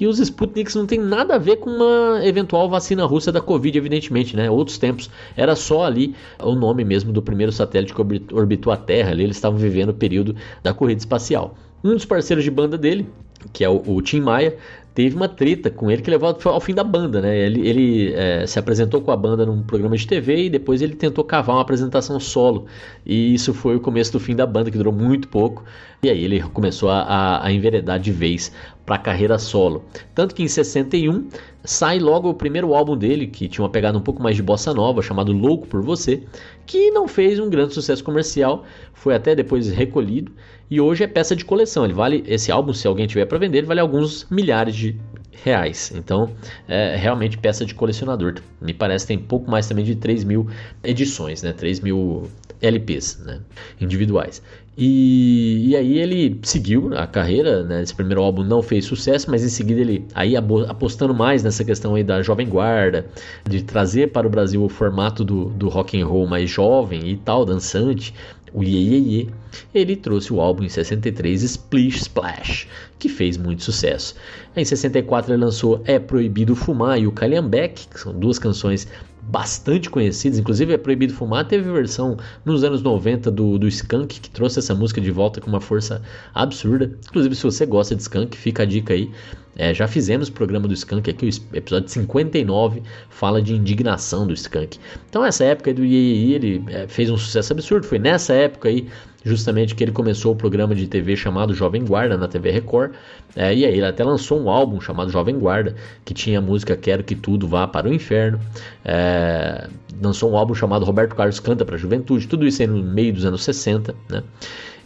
E 0.00 0.06
os 0.06 0.18
Sputniks 0.18 0.74
não 0.74 0.86
tem 0.86 0.98
nada 0.98 1.34
a 1.34 1.38
ver 1.38 1.56
com 1.56 1.68
uma 1.68 2.26
eventual 2.26 2.70
vacina 2.70 3.04
russa 3.04 3.30
da 3.30 3.40
Covid, 3.40 3.76
evidentemente, 3.76 4.34
né? 4.34 4.50
Outros 4.50 4.78
tempos 4.78 5.10
era 5.36 5.54
só 5.54 5.84
ali 5.84 6.14
o 6.42 6.54
nome 6.54 6.84
mesmo 6.84 7.12
do 7.12 7.20
primeiro 7.20 7.52
satélite 7.52 7.92
que 7.92 8.00
orbitou 8.32 8.72
a 8.72 8.78
Terra. 8.78 9.10
Ali 9.10 9.24
eles 9.24 9.36
estavam 9.36 9.58
vivendo 9.58 9.90
o 9.90 9.94
período 9.94 10.34
da 10.62 10.72
corrida 10.72 11.00
espacial. 11.00 11.54
Um 11.84 11.92
dos 11.92 12.06
parceiros 12.06 12.42
de 12.42 12.50
banda 12.50 12.78
dele, 12.78 13.06
que 13.52 13.62
é 13.62 13.68
o, 13.68 13.82
o 13.86 14.00
Tim 14.00 14.20
Maia, 14.20 14.56
teve 14.94 15.14
uma 15.16 15.28
treta 15.28 15.70
com 15.70 15.90
ele 15.90 16.02
que 16.02 16.10
levou 16.10 16.36
ao 16.44 16.60
fim 16.60 16.74
da 16.74 16.84
banda, 16.84 17.20
né? 17.20 17.38
Ele, 17.38 17.68
ele 17.68 18.12
é, 18.14 18.46
se 18.46 18.58
apresentou 18.58 19.00
com 19.00 19.10
a 19.10 19.16
banda 19.16 19.46
num 19.46 19.62
programa 19.62 19.96
de 19.96 20.06
TV 20.06 20.46
e 20.46 20.50
depois 20.50 20.82
ele 20.82 20.94
tentou 20.94 21.24
cavar 21.24 21.56
uma 21.56 21.62
apresentação 21.62 22.18
solo. 22.18 22.66
E 23.04 23.34
isso 23.34 23.54
foi 23.54 23.76
o 23.76 23.80
começo 23.80 24.12
do 24.12 24.20
fim 24.20 24.34
da 24.34 24.46
banda, 24.46 24.70
que 24.70 24.78
durou 24.78 24.92
muito 24.92 25.28
pouco. 25.28 25.64
E 26.02 26.08
aí 26.08 26.24
ele 26.24 26.40
começou 26.40 26.88
a, 26.88 27.44
a, 27.44 27.52
enveredar 27.52 28.00
de 28.00 28.10
vez 28.10 28.50
para 28.86 28.94
a 28.94 28.98
carreira 28.98 29.38
solo. 29.38 29.84
Tanto 30.14 30.34
que 30.34 30.42
em 30.42 30.48
61 30.48 31.28
sai 31.62 31.98
logo 31.98 32.30
o 32.30 32.34
primeiro 32.34 32.74
álbum 32.74 32.96
dele, 32.96 33.26
que 33.26 33.46
tinha 33.46 33.62
uma 33.62 33.70
pegada 33.70 33.98
um 33.98 34.00
pouco 34.00 34.22
mais 34.22 34.34
de 34.34 34.42
bossa 34.42 34.72
nova, 34.72 35.02
chamado 35.02 35.30
Louco 35.30 35.66
por 35.66 35.82
Você, 35.82 36.22
que 36.64 36.90
não 36.90 37.06
fez 37.06 37.38
um 37.38 37.50
grande 37.50 37.74
sucesso 37.74 38.02
comercial, 38.02 38.64
foi 38.94 39.14
até 39.14 39.34
depois 39.34 39.68
recolhido 39.68 40.32
e 40.70 40.80
hoje 40.80 41.04
é 41.04 41.06
peça 41.06 41.36
de 41.36 41.44
coleção. 41.44 41.84
Ele 41.84 41.92
vale 41.92 42.24
esse 42.26 42.50
álbum, 42.50 42.72
se 42.72 42.86
alguém 42.86 43.06
tiver 43.06 43.26
para 43.26 43.38
vender, 43.38 43.66
vale 43.66 43.80
alguns 43.80 44.26
milhares 44.30 44.74
de 44.74 44.98
reais. 45.32 45.92
Então, 45.94 46.30
é 46.68 46.96
realmente 46.96 47.38
peça 47.38 47.64
de 47.64 47.74
colecionador. 47.74 48.34
Me 48.60 48.74
parece 48.74 49.06
tem 49.06 49.18
pouco 49.18 49.50
mais 49.50 49.66
também 49.66 49.84
de 49.84 49.94
3 49.94 50.24
mil 50.24 50.48
edições, 50.82 51.42
né? 51.42 51.52
3 51.52 51.80
mil 51.80 52.30
LPs 52.60 53.18
né? 53.24 53.40
individuais. 53.80 54.42
E, 54.82 55.68
e, 55.68 55.76
aí 55.76 55.98
ele 55.98 56.40
seguiu 56.42 56.96
a 56.96 57.06
carreira, 57.06 57.62
né? 57.64 57.82
Esse 57.82 57.94
primeiro 57.94 58.22
álbum 58.22 58.42
não 58.42 58.62
fez 58.62 58.84
sucesso, 58.86 59.30
mas 59.30 59.44
em 59.44 59.48
seguida 59.48 59.80
ele 59.80 60.06
aí 60.14 60.36
apostando 60.36 61.12
mais 61.12 61.42
nessa 61.42 61.64
questão 61.64 61.96
aí 61.96 62.04
da 62.04 62.22
jovem 62.22 62.48
guarda, 62.48 63.04
de 63.46 63.62
trazer 63.62 64.10
para 64.10 64.26
o 64.26 64.30
Brasil 64.30 64.62
o 64.64 64.68
formato 64.68 65.22
do, 65.22 65.46
do 65.50 65.68
rock 65.68 66.00
and 66.00 66.06
roll 66.06 66.26
mais 66.26 66.48
jovem 66.48 67.10
e 67.10 67.16
tal, 67.16 67.44
dançante 67.44 68.14
o 68.52 68.62
Ye 68.62 68.78
Ye 68.78 68.98
Ye, 68.98 69.28
ele 69.74 69.96
trouxe 69.96 70.32
o 70.32 70.40
álbum 70.40 70.64
em 70.64 70.68
63 70.68 71.42
Splish 71.42 72.02
Splash, 72.02 72.68
que 72.98 73.08
fez 73.08 73.36
muito 73.36 73.62
sucesso. 73.62 74.14
Em 74.56 74.64
64 74.64 75.32
ele 75.32 75.44
lançou 75.44 75.82
É 75.84 75.98
Proibido 75.98 76.54
Fumar 76.54 76.98
e 76.98 77.06
o 77.06 77.12
Calhambeck, 77.12 77.86
que 77.88 78.00
são 78.00 78.12
duas 78.12 78.38
canções 78.38 78.86
bastante 79.30 79.88
conhecidas, 79.88 80.38
inclusive 80.38 80.72
é 80.74 80.76
Proibido 80.76 81.14
Fumar, 81.14 81.46
teve 81.46 81.70
versão 81.70 82.16
nos 82.44 82.64
anos 82.64 82.82
90 82.82 83.30
do, 83.30 83.58
do 83.58 83.68
Skank, 83.68 84.20
que 84.20 84.30
trouxe 84.30 84.58
essa 84.58 84.74
música 84.74 85.00
de 85.00 85.10
volta 85.10 85.40
com 85.40 85.48
uma 85.48 85.60
força 85.60 86.02
absurda. 86.34 86.90
Inclusive, 87.08 87.34
se 87.36 87.42
você 87.42 87.64
gosta 87.64 87.94
de 87.94 88.02
Skank, 88.02 88.36
fica 88.36 88.64
a 88.64 88.66
dica 88.66 88.92
aí. 88.92 89.10
É, 89.56 89.74
já 89.74 89.86
fizemos 89.86 90.28
o 90.28 90.32
programa 90.32 90.66
do 90.66 90.74
Skank 90.74 91.10
aqui, 91.10 91.26
o 91.26 91.56
episódio 91.56 91.88
59 91.88 92.82
fala 93.08 93.42
de 93.42 93.54
indignação 93.54 94.26
do 94.26 94.32
Skank. 94.32 94.78
Então, 95.08 95.24
essa 95.24 95.44
época 95.44 95.74
do 95.74 95.84
Iê 95.84 96.34
ele 96.34 96.64
é, 96.68 96.88
fez 96.88 97.10
um 97.10 97.16
sucesso 97.16 97.52
absurdo. 97.52 97.86
Foi 97.86 97.98
nessa 97.98 98.32
época 98.32 98.68
aí, 98.68 98.88
justamente, 99.24 99.74
que 99.74 99.84
ele 99.84 99.92
começou 99.92 100.32
o 100.32 100.36
programa 100.36 100.74
de 100.74 100.86
TV 100.86 101.16
chamado 101.16 101.54
Jovem 101.54 101.84
Guarda 101.84 102.16
na 102.16 102.26
TV 102.26 102.50
Record. 102.50 102.92
É, 103.36 103.54
e 103.54 103.64
aí, 103.64 103.74
ele 103.74 103.84
até 103.84 104.02
lançou 104.02 104.40
um 104.40 104.48
álbum 104.48 104.80
chamado 104.80 105.10
Jovem 105.10 105.38
Guarda, 105.38 105.74
que 106.04 106.14
tinha 106.14 106.38
a 106.38 106.42
música 106.42 106.76
Quero 106.76 107.04
Que 107.04 107.14
Tudo 107.14 107.46
Vá 107.46 107.66
para 107.66 107.88
o 107.88 107.92
Inferno. 107.92 108.40
É, 108.84 109.68
lançou 110.00 110.30
um 110.30 110.36
álbum 110.36 110.54
chamado 110.54 110.84
Roberto 110.84 111.14
Carlos 111.14 111.40
Canta 111.40 111.64
para 111.64 111.76
a 111.76 111.78
Juventude. 111.78 112.26
Tudo 112.26 112.46
isso 112.46 112.62
aí 112.62 112.68
no 112.68 112.82
meio 112.82 113.12
dos 113.12 113.24
anos 113.24 113.42
60, 113.44 113.94
né? 114.08 114.22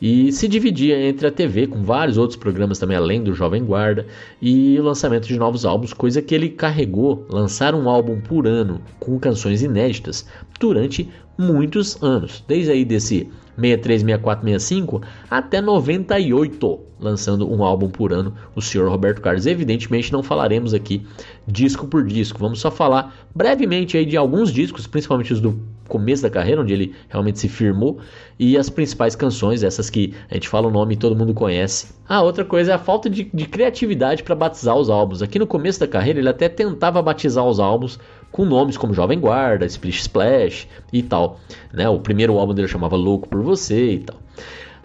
E 0.00 0.32
se 0.32 0.48
dividia 0.48 1.00
entre 1.08 1.26
a 1.26 1.30
TV 1.30 1.66
com 1.66 1.82
vários 1.82 2.18
outros 2.18 2.36
programas 2.36 2.78
também 2.78 2.96
além 2.96 3.22
do 3.22 3.34
Jovem 3.34 3.64
Guarda 3.64 4.06
e 4.40 4.78
o 4.78 4.82
lançamento 4.82 5.26
de 5.26 5.38
novos 5.38 5.64
álbuns, 5.64 5.92
coisa 5.92 6.22
que 6.22 6.34
ele 6.34 6.48
carregou, 6.48 7.26
lançar 7.30 7.74
um 7.74 7.88
álbum 7.88 8.20
por 8.20 8.46
ano 8.46 8.80
com 8.98 9.18
canções 9.18 9.62
inéditas 9.62 10.26
durante 10.58 11.08
muitos 11.38 12.00
anos, 12.02 12.44
desde 12.46 12.70
aí 12.70 12.84
desse 12.84 13.28
63, 13.56 14.00
64, 14.02 14.44
65 14.44 15.02
até 15.30 15.60
98, 15.60 16.80
lançando 16.98 17.50
um 17.50 17.62
álbum 17.62 17.88
por 17.88 18.12
ano, 18.12 18.34
o 18.54 18.60
senhor 18.60 18.88
Roberto 18.88 19.20
Carlos. 19.20 19.46
Evidentemente 19.46 20.12
não 20.12 20.22
falaremos 20.22 20.74
aqui 20.74 21.06
disco 21.46 21.86
por 21.86 22.04
disco, 22.04 22.38
vamos 22.38 22.60
só 22.60 22.70
falar 22.70 23.14
brevemente 23.34 23.96
aí 23.96 24.04
de 24.04 24.16
alguns 24.16 24.52
discos, 24.52 24.86
principalmente 24.86 25.32
os 25.32 25.40
do 25.40 25.58
começo 25.88 26.23
da 26.23 26.31
carreira, 26.31 26.61
onde 26.61 26.73
ele 26.73 26.95
realmente 27.09 27.38
se 27.38 27.49
firmou, 27.49 27.99
e 28.38 28.57
as 28.57 28.69
principais 28.69 29.14
canções, 29.14 29.62
essas 29.62 29.91
que 29.91 30.14
a 30.31 30.35
gente 30.35 30.49
fala 30.49 30.69
o 30.69 30.71
nome 30.71 30.95
e 30.95 30.97
todo 30.97 31.17
mundo 31.17 31.35
conhece. 31.35 31.95
Ah, 32.09 32.23
outra 32.23 32.45
coisa 32.45 32.73
é 32.73 32.75
a 32.75 32.79
falta 32.79 33.09
de, 33.09 33.25
de 33.33 33.47
criatividade 33.47 34.23
para 34.23 34.35
batizar 34.35 34.76
os 34.76 34.91
álbuns. 34.91 35.23
Aqui 35.23 35.38
no 35.38 35.47
começo 35.47 35.81
da 35.81 35.87
carreira 35.87 36.19
ele 36.19 36.29
até 36.29 36.49
tentava 36.49 37.00
batizar 37.00 37.45
os 37.47 37.61
álbuns 37.61 37.99
com 38.31 38.45
nomes 38.45 38.76
como 38.76 38.93
Jovem 38.93 39.21
Guarda, 39.21 39.64
Splish 39.64 40.00
Splash 40.00 40.69
e 40.93 41.03
tal. 41.03 41.38
Né? 41.73 41.88
O 41.88 42.00
primeiro 42.00 42.37
álbum 42.38 42.53
dele 42.53 42.69
chamava 42.69 42.97
Louco 42.97 43.29
por 43.29 43.43
Você 43.43 43.93
e 43.93 43.99
tal. 44.00 44.17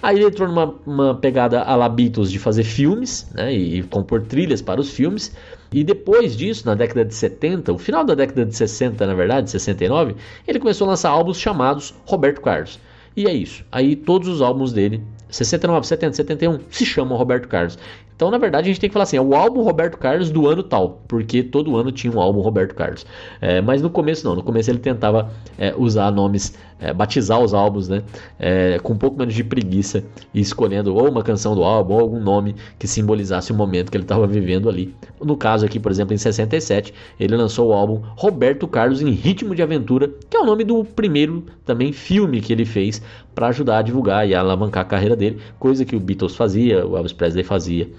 Aí 0.02 0.16
ele 0.16 0.26
entrou 0.26 0.48
numa 0.86 1.16
pegada 1.16 1.62
a 1.62 1.76
la 1.76 1.90
Beatles 1.90 2.32
de 2.32 2.40
fazer 2.40 2.64
filmes 2.64 3.30
né, 3.34 3.54
e 3.54 3.84
compor 3.84 4.22
trilhas 4.22 4.62
para 4.62 4.80
os 4.80 4.92
filmes. 4.92 5.36
E 5.72 5.84
depois 5.84 6.36
disso, 6.36 6.66
na 6.66 6.74
década 6.74 7.06
de 7.06 7.14
70, 7.14 7.74
o 7.74 7.78
final 7.78 8.04
da 8.04 8.16
década 8.16 8.46
de 8.46 8.56
60, 8.56 9.06
na 9.06 9.14
verdade, 9.14 9.52
69, 9.52 10.16
ele 10.48 10.60
começou 10.60 10.86
a 10.86 10.92
lançar 10.92 11.10
álbuns 11.10 11.40
chamados 11.40 11.94
Roberto 12.06 12.42
Carlos. 12.42 12.80
E 13.16 13.28
é 13.28 13.34
isso. 13.34 13.64
Aí 13.72 13.96
todos 13.96 14.28
os 14.28 14.42
álbuns 14.42 14.74
dele, 14.74 15.04
69, 15.30 15.86
70, 15.86 16.16
71, 16.16 16.60
se 16.70 16.86
chamam 16.86 17.18
Roberto 17.18 17.48
Carlos. 17.48 17.78
Então, 18.16 18.30
na 18.30 18.38
verdade, 18.38 18.66
a 18.66 18.68
gente 18.68 18.82
tem 18.82 18.90
que 18.90 18.94
falar 18.94 19.04
assim: 19.04 19.16
é 19.16 19.22
o 19.22 19.34
álbum 19.34 19.62
Roberto 19.62 19.98
Carlos 19.98 20.30
do 20.30 20.48
ano 20.48 20.62
tal, 20.62 21.02
porque 21.08 21.42
todo 21.42 21.78
ano 21.78 21.92
tinha 21.92 22.12
um 22.12 22.20
álbum 22.20 22.42
Roberto 22.42 22.76
Carlos. 22.76 23.06
É, 23.40 23.62
mas 23.62 23.82
no 23.82 23.90
começo, 23.90 24.28
não. 24.28 24.36
No 24.36 24.44
começo 24.44 24.70
ele 24.70 24.80
tentava 24.80 25.32
é, 25.58 25.74
usar 25.78 26.12
nomes, 26.12 26.54
é, 26.80 26.94
batizar 26.94 27.40
os 27.40 27.54
álbuns, 27.54 27.90
né? 27.90 28.04
É, 28.40 28.80
com 28.80 28.94
um 28.94 28.98
pouco 28.98 29.18
menos 29.18 29.34
de 29.34 29.44
preguiça 29.44 30.04
e 30.34 30.40
escolhendo 30.40 30.96
ou 30.96 31.10
uma 31.10 31.24
canção 31.24 31.56
do 31.56 31.64
álbum 31.64 31.96
ou 31.96 32.00
algum 32.00 32.20
nome 32.20 32.56
que 32.78 32.88
simbolizasse 32.88 33.52
o 33.52 33.56
momento 33.56 33.92
que 33.92 33.98
ele 33.98 34.04
estava 34.04 34.26
vivendo 34.26 34.70
ali. 34.70 34.94
No 35.22 35.36
caso 35.36 35.66
aqui, 35.66 35.80
por 35.80 35.92
exemplo, 35.92 36.14
em 36.14 36.18
67, 36.18 36.94
ele 37.20 37.36
lançou 37.36 37.70
o 37.70 37.74
álbum 37.74 38.02
Roberto 38.16 38.68
Carlos 38.68 39.02
em 39.02 39.12
Ritmo 39.12 39.54
de 39.54 39.62
Aventura, 39.62 40.10
que 40.30 40.38
é 40.38 40.40
o 40.40 40.46
nome 40.46 40.64
do 40.64 40.84
primeiro 40.84 41.46
também 41.66 41.92
filme 41.92 42.42
que 42.42 42.54
ele 42.54 42.66
fez 42.66 43.02
para 43.36 43.48
ajudar 43.48 43.80
a 43.80 43.82
divulgar 43.82 44.28
e 44.28 44.36
alavancar 44.36 44.82
a 44.84 44.86
carreira 44.86 45.16
dele, 45.16 45.40
coisa 45.58 45.86
que 45.86 45.96
o 45.96 46.00
Beatles 46.00 46.36
fazia, 46.36 46.86
o 46.86 46.98
Elvis 46.98 47.14
Presley 47.14 47.44
fazia 47.44 47.90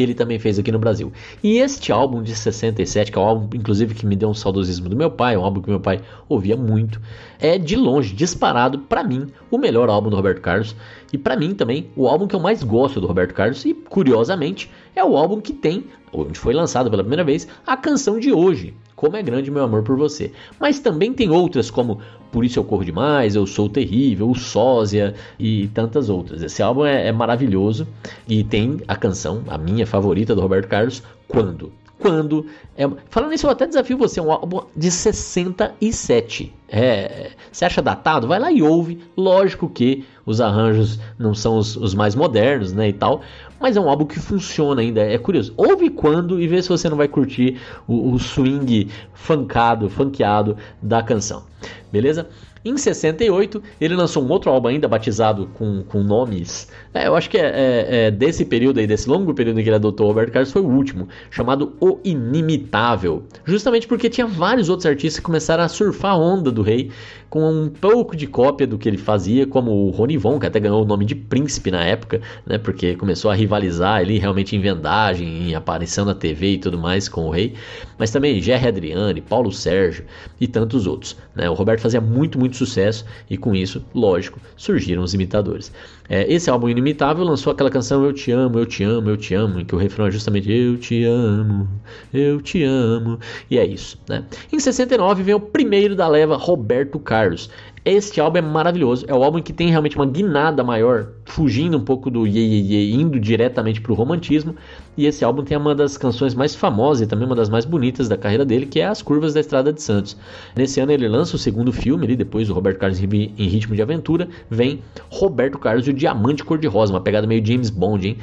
ele 0.00 0.14
também 0.14 0.38
fez 0.38 0.58
aqui 0.58 0.70
no 0.70 0.78
Brasil. 0.78 1.12
E 1.42 1.58
este 1.58 1.92
álbum 1.92 2.22
de 2.22 2.34
67, 2.34 3.10
que 3.10 3.18
é 3.18 3.20
um 3.20 3.24
álbum, 3.24 3.56
inclusive, 3.56 3.94
que 3.94 4.06
me 4.06 4.16
deu 4.16 4.28
um 4.28 4.34
saudosismo 4.34 4.88
do 4.88 4.96
meu 4.96 5.10
pai, 5.10 5.36
um 5.36 5.44
álbum 5.44 5.60
que 5.60 5.70
meu 5.70 5.80
pai 5.80 6.00
ouvia 6.28 6.56
muito, 6.56 7.00
é 7.38 7.58
de 7.58 7.76
longe, 7.76 8.14
disparado, 8.14 8.78
para 8.80 9.02
mim, 9.02 9.28
o 9.50 9.58
melhor 9.58 9.88
álbum 9.88 10.10
do 10.10 10.16
Roberto 10.16 10.40
Carlos. 10.40 10.74
E 11.12 11.18
para 11.18 11.36
mim 11.36 11.54
também, 11.54 11.88
o 11.96 12.06
álbum 12.06 12.26
que 12.26 12.36
eu 12.36 12.40
mais 12.40 12.62
gosto 12.62 13.00
do 13.00 13.06
Roberto 13.06 13.34
Carlos. 13.34 13.64
E, 13.64 13.74
curiosamente, 13.74 14.70
é 14.94 15.04
o 15.04 15.16
álbum 15.16 15.40
que 15.40 15.52
tem, 15.52 15.84
onde 16.12 16.38
foi 16.38 16.54
lançado 16.54 16.90
pela 16.90 17.02
primeira 17.02 17.24
vez, 17.24 17.48
a 17.66 17.76
canção 17.76 18.18
de 18.18 18.32
hoje, 18.32 18.74
Como 18.98 19.16
é 19.16 19.22
Grande 19.22 19.48
Meu 19.48 19.62
Amor 19.62 19.84
por 19.84 19.96
Você. 19.96 20.32
Mas 20.58 20.80
também 20.80 21.12
tem 21.14 21.30
outras, 21.30 21.70
como 21.70 22.00
Por 22.32 22.44
Isso 22.44 22.58
Eu 22.58 22.64
Corro 22.64 22.84
Demais, 22.84 23.36
Eu 23.36 23.46
Sou 23.46 23.68
Terrível, 23.68 24.28
O 24.28 24.34
Sósia 24.34 25.14
e 25.38 25.68
tantas 25.68 26.10
outras. 26.10 26.42
Esse 26.42 26.64
álbum 26.64 26.84
é, 26.84 27.06
é 27.06 27.12
maravilhoso 27.12 27.86
e 28.26 28.42
tem 28.42 28.80
a 28.88 28.96
canção, 28.96 29.44
a 29.46 29.56
minha 29.56 29.86
favorita 29.86 30.34
do 30.34 30.40
Roberto 30.40 30.66
Carlos, 30.66 31.00
Quando 31.28 31.72
quando. 31.98 32.46
É, 32.76 32.88
falando 33.10 33.30
nisso, 33.30 33.46
eu 33.46 33.50
até 33.50 33.66
desafio 33.66 33.98
você, 33.98 34.20
um 34.20 34.30
álbum 34.30 34.60
de 34.74 34.90
67. 34.90 36.54
É, 36.68 37.30
você 37.50 37.64
acha 37.64 37.82
datado? 37.82 38.28
Vai 38.28 38.38
lá 38.38 38.52
e 38.52 38.62
ouve. 38.62 39.00
Lógico 39.16 39.68
que 39.68 40.04
os 40.24 40.40
arranjos 40.40 41.00
não 41.18 41.34
são 41.34 41.58
os, 41.58 41.76
os, 41.76 41.94
mais 41.94 42.14
modernos, 42.14 42.72
né? 42.72 42.88
E 42.88 42.92
tal. 42.92 43.22
Mas 43.60 43.76
é 43.76 43.80
um 43.80 43.88
álbum 43.88 44.04
que 44.04 44.18
funciona 44.18 44.80
ainda. 44.80 45.00
É 45.00 45.18
curioso. 45.18 45.52
Ouve 45.56 45.90
quando 45.90 46.40
e 46.40 46.46
vê 46.46 46.62
se 46.62 46.68
você 46.68 46.88
não 46.88 46.96
vai 46.96 47.08
curtir 47.08 47.60
o, 47.86 48.12
o 48.12 48.18
swing 48.18 48.88
funkado, 49.12 49.88
funkeado 49.90 50.56
da 50.80 51.02
canção. 51.02 51.44
Beleza? 51.90 52.28
Em 52.64 52.76
68, 52.76 53.62
ele 53.80 53.94
lançou 53.94 54.22
um 54.22 54.28
outro 54.28 54.50
álbum 54.50 54.68
ainda 54.68 54.88
batizado 54.88 55.48
com, 55.54 55.82
com 55.84 56.02
nomes. 56.02 56.68
É, 56.92 57.06
eu 57.06 57.14
acho 57.14 57.30
que 57.30 57.38
é, 57.38 57.46
é, 57.46 58.06
é, 58.06 58.10
desse 58.10 58.44
período 58.44 58.78
aí, 58.78 58.86
desse 58.86 59.08
longo 59.08 59.32
período 59.32 59.60
em 59.60 59.62
que 59.62 59.68
ele 59.68 59.76
adotou 59.76 60.06
o 60.06 60.08
Roberto 60.10 60.32
Carlos, 60.32 60.52
foi 60.52 60.62
o 60.62 60.68
último, 60.68 61.08
chamado 61.30 61.76
O 61.80 61.98
Inimitável. 62.04 63.22
Justamente 63.44 63.86
porque 63.86 64.10
tinha 64.10 64.26
vários 64.26 64.68
outros 64.68 64.86
artistas 64.86 65.18
que 65.18 65.24
começaram 65.24 65.64
a 65.64 65.68
surfar 65.68 66.12
a 66.12 66.16
onda 66.16 66.50
do 66.50 66.62
rei 66.62 66.90
com 67.30 67.50
um 67.50 67.68
pouco 67.68 68.16
de 68.16 68.26
cópia 68.26 68.66
do 68.66 68.78
que 68.78 68.88
ele 68.88 68.96
fazia, 68.96 69.46
como 69.46 69.70
o 69.70 69.90
Rony 69.90 70.16
Von, 70.16 70.38
que 70.38 70.46
até 70.46 70.58
ganhou 70.58 70.82
o 70.82 70.86
nome 70.86 71.04
de 71.04 71.14
príncipe 71.14 71.70
na 71.70 71.84
época, 71.84 72.20
né? 72.46 72.56
Porque 72.56 72.96
começou 72.96 73.30
a 73.30 73.34
rivalizar 73.34 73.96
ali 73.96 74.18
realmente 74.18 74.56
em 74.56 74.60
vendagem, 74.60 75.50
em 75.50 75.54
aparição 75.54 76.04
na 76.04 76.14
TV 76.14 76.52
e 76.52 76.58
tudo 76.58 76.78
mais 76.78 77.08
com 77.08 77.26
o 77.26 77.30
rei. 77.30 77.54
Mas 77.98 78.10
também 78.10 78.40
Jerry 78.40 78.68
Adriane, 78.68 79.20
Paulo 79.20 79.52
Sérgio 79.52 80.04
e 80.40 80.46
tantos 80.46 80.86
outros. 80.86 81.16
Né? 81.34 81.48
O 81.50 81.54
Roberto 81.54 81.77
fazia 81.80 82.00
muito, 82.00 82.38
muito 82.38 82.56
sucesso 82.56 83.04
e 83.28 83.36
com 83.36 83.54
isso, 83.54 83.84
lógico, 83.94 84.40
surgiram 84.56 85.02
os 85.02 85.14
imitadores. 85.14 85.72
É, 86.08 86.32
esse 86.32 86.48
álbum 86.48 86.68
Inimitável 86.68 87.24
lançou 87.24 87.52
aquela 87.52 87.70
canção 87.70 88.04
Eu 88.04 88.12
Te 88.12 88.32
Amo, 88.32 88.58
Eu 88.58 88.66
Te 88.66 88.82
Amo, 88.82 89.10
Eu 89.10 89.16
Te 89.16 89.34
Amo, 89.34 89.60
em 89.60 89.64
que 89.64 89.74
o 89.74 89.78
refrão 89.78 90.06
é 90.06 90.10
justamente 90.10 90.50
Eu 90.50 90.78
Te 90.78 91.04
Amo, 91.04 91.68
Eu 92.12 92.40
Te 92.40 92.62
Amo, 92.64 93.18
e 93.50 93.58
é 93.58 93.66
isso. 93.66 93.98
Né? 94.08 94.24
Em 94.52 94.58
69 94.58 95.22
vem 95.22 95.34
o 95.34 95.40
primeiro 95.40 95.94
da 95.94 96.08
leva, 96.08 96.36
Roberto 96.36 96.98
Carlos. 96.98 97.50
Este 97.84 98.20
álbum 98.20 98.38
é 98.38 98.42
maravilhoso. 98.42 99.06
É 99.08 99.14
o 99.14 99.22
álbum 99.22 99.40
que 99.40 99.52
tem 99.52 99.70
realmente 99.70 99.96
uma 99.96 100.04
guinada 100.04 100.62
maior, 100.62 101.08
fugindo 101.24 101.78
um 101.78 101.84
pouco 101.84 102.10
do 102.10 102.26
ye, 102.26 102.38
ye, 102.38 102.74
ye 102.74 102.94
indo 102.94 103.18
diretamente 103.18 103.80
para 103.80 103.92
o 103.92 103.94
romantismo. 103.94 104.54
E 104.96 105.06
esse 105.06 105.24
álbum 105.24 105.44
tem 105.44 105.56
uma 105.56 105.74
das 105.74 105.96
canções 105.96 106.34
mais 106.34 106.54
famosas 106.54 107.02
e 107.02 107.06
também 107.06 107.26
uma 107.26 107.36
das 107.36 107.48
mais 107.48 107.64
bonitas 107.64 108.08
da 108.08 108.16
carreira 108.16 108.44
dele, 108.44 108.66
que 108.66 108.80
é 108.80 108.86
As 108.86 109.00
Curvas 109.00 109.34
da 109.34 109.40
Estrada 109.40 109.72
de 109.72 109.80
Santos. 109.80 110.16
Nesse 110.56 110.80
ano 110.80 110.90
ele 110.90 111.06
lança 111.06 111.36
o 111.36 111.38
segundo 111.38 111.72
filme, 111.72 112.04
ali, 112.04 112.16
depois 112.16 112.48
do 112.48 112.54
Roberto 112.54 112.78
Carlos 112.78 113.00
em 113.00 113.48
Ritmo 113.48 113.76
de 113.76 113.82
Aventura, 113.82 114.28
vem 114.50 114.82
Roberto 115.08 115.58
Carlos 115.58 115.86
e 115.86 115.90
o 115.90 115.94
Diamante 115.94 116.44
Cor-de-Rosa, 116.44 116.92
uma 116.92 117.00
pegada 117.00 117.26
meio 117.26 117.44
James 117.44 117.70
Bond, 117.70 118.08
hein? 118.08 118.18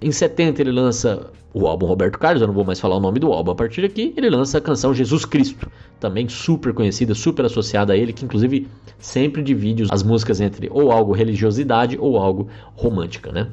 Em 0.00 0.12
70 0.12 0.60
ele 0.60 0.72
lança 0.72 1.30
o 1.52 1.66
álbum 1.66 1.86
Roberto 1.86 2.18
Carlos, 2.18 2.40
eu 2.40 2.46
não 2.46 2.54
vou 2.54 2.64
mais 2.64 2.78
falar 2.78 2.96
o 2.96 3.00
nome 3.00 3.18
do 3.18 3.32
álbum 3.32 3.50
a 3.50 3.54
partir 3.54 3.82
daqui, 3.82 4.14
ele 4.16 4.30
lança 4.30 4.58
a 4.58 4.60
canção 4.60 4.94
Jesus 4.94 5.24
Cristo, 5.24 5.70
também 5.98 6.28
super 6.28 6.72
conhecida, 6.72 7.14
super 7.14 7.44
associada 7.44 7.92
a 7.92 7.96
ele, 7.96 8.12
que 8.12 8.24
inclusive 8.24 8.68
sempre 8.98 9.42
divide 9.42 9.86
as 9.90 10.02
músicas 10.02 10.40
entre 10.40 10.68
ou 10.70 10.92
algo 10.92 11.12
religiosidade 11.12 11.98
ou 11.98 12.16
algo 12.18 12.48
romântica, 12.74 13.32
né? 13.32 13.48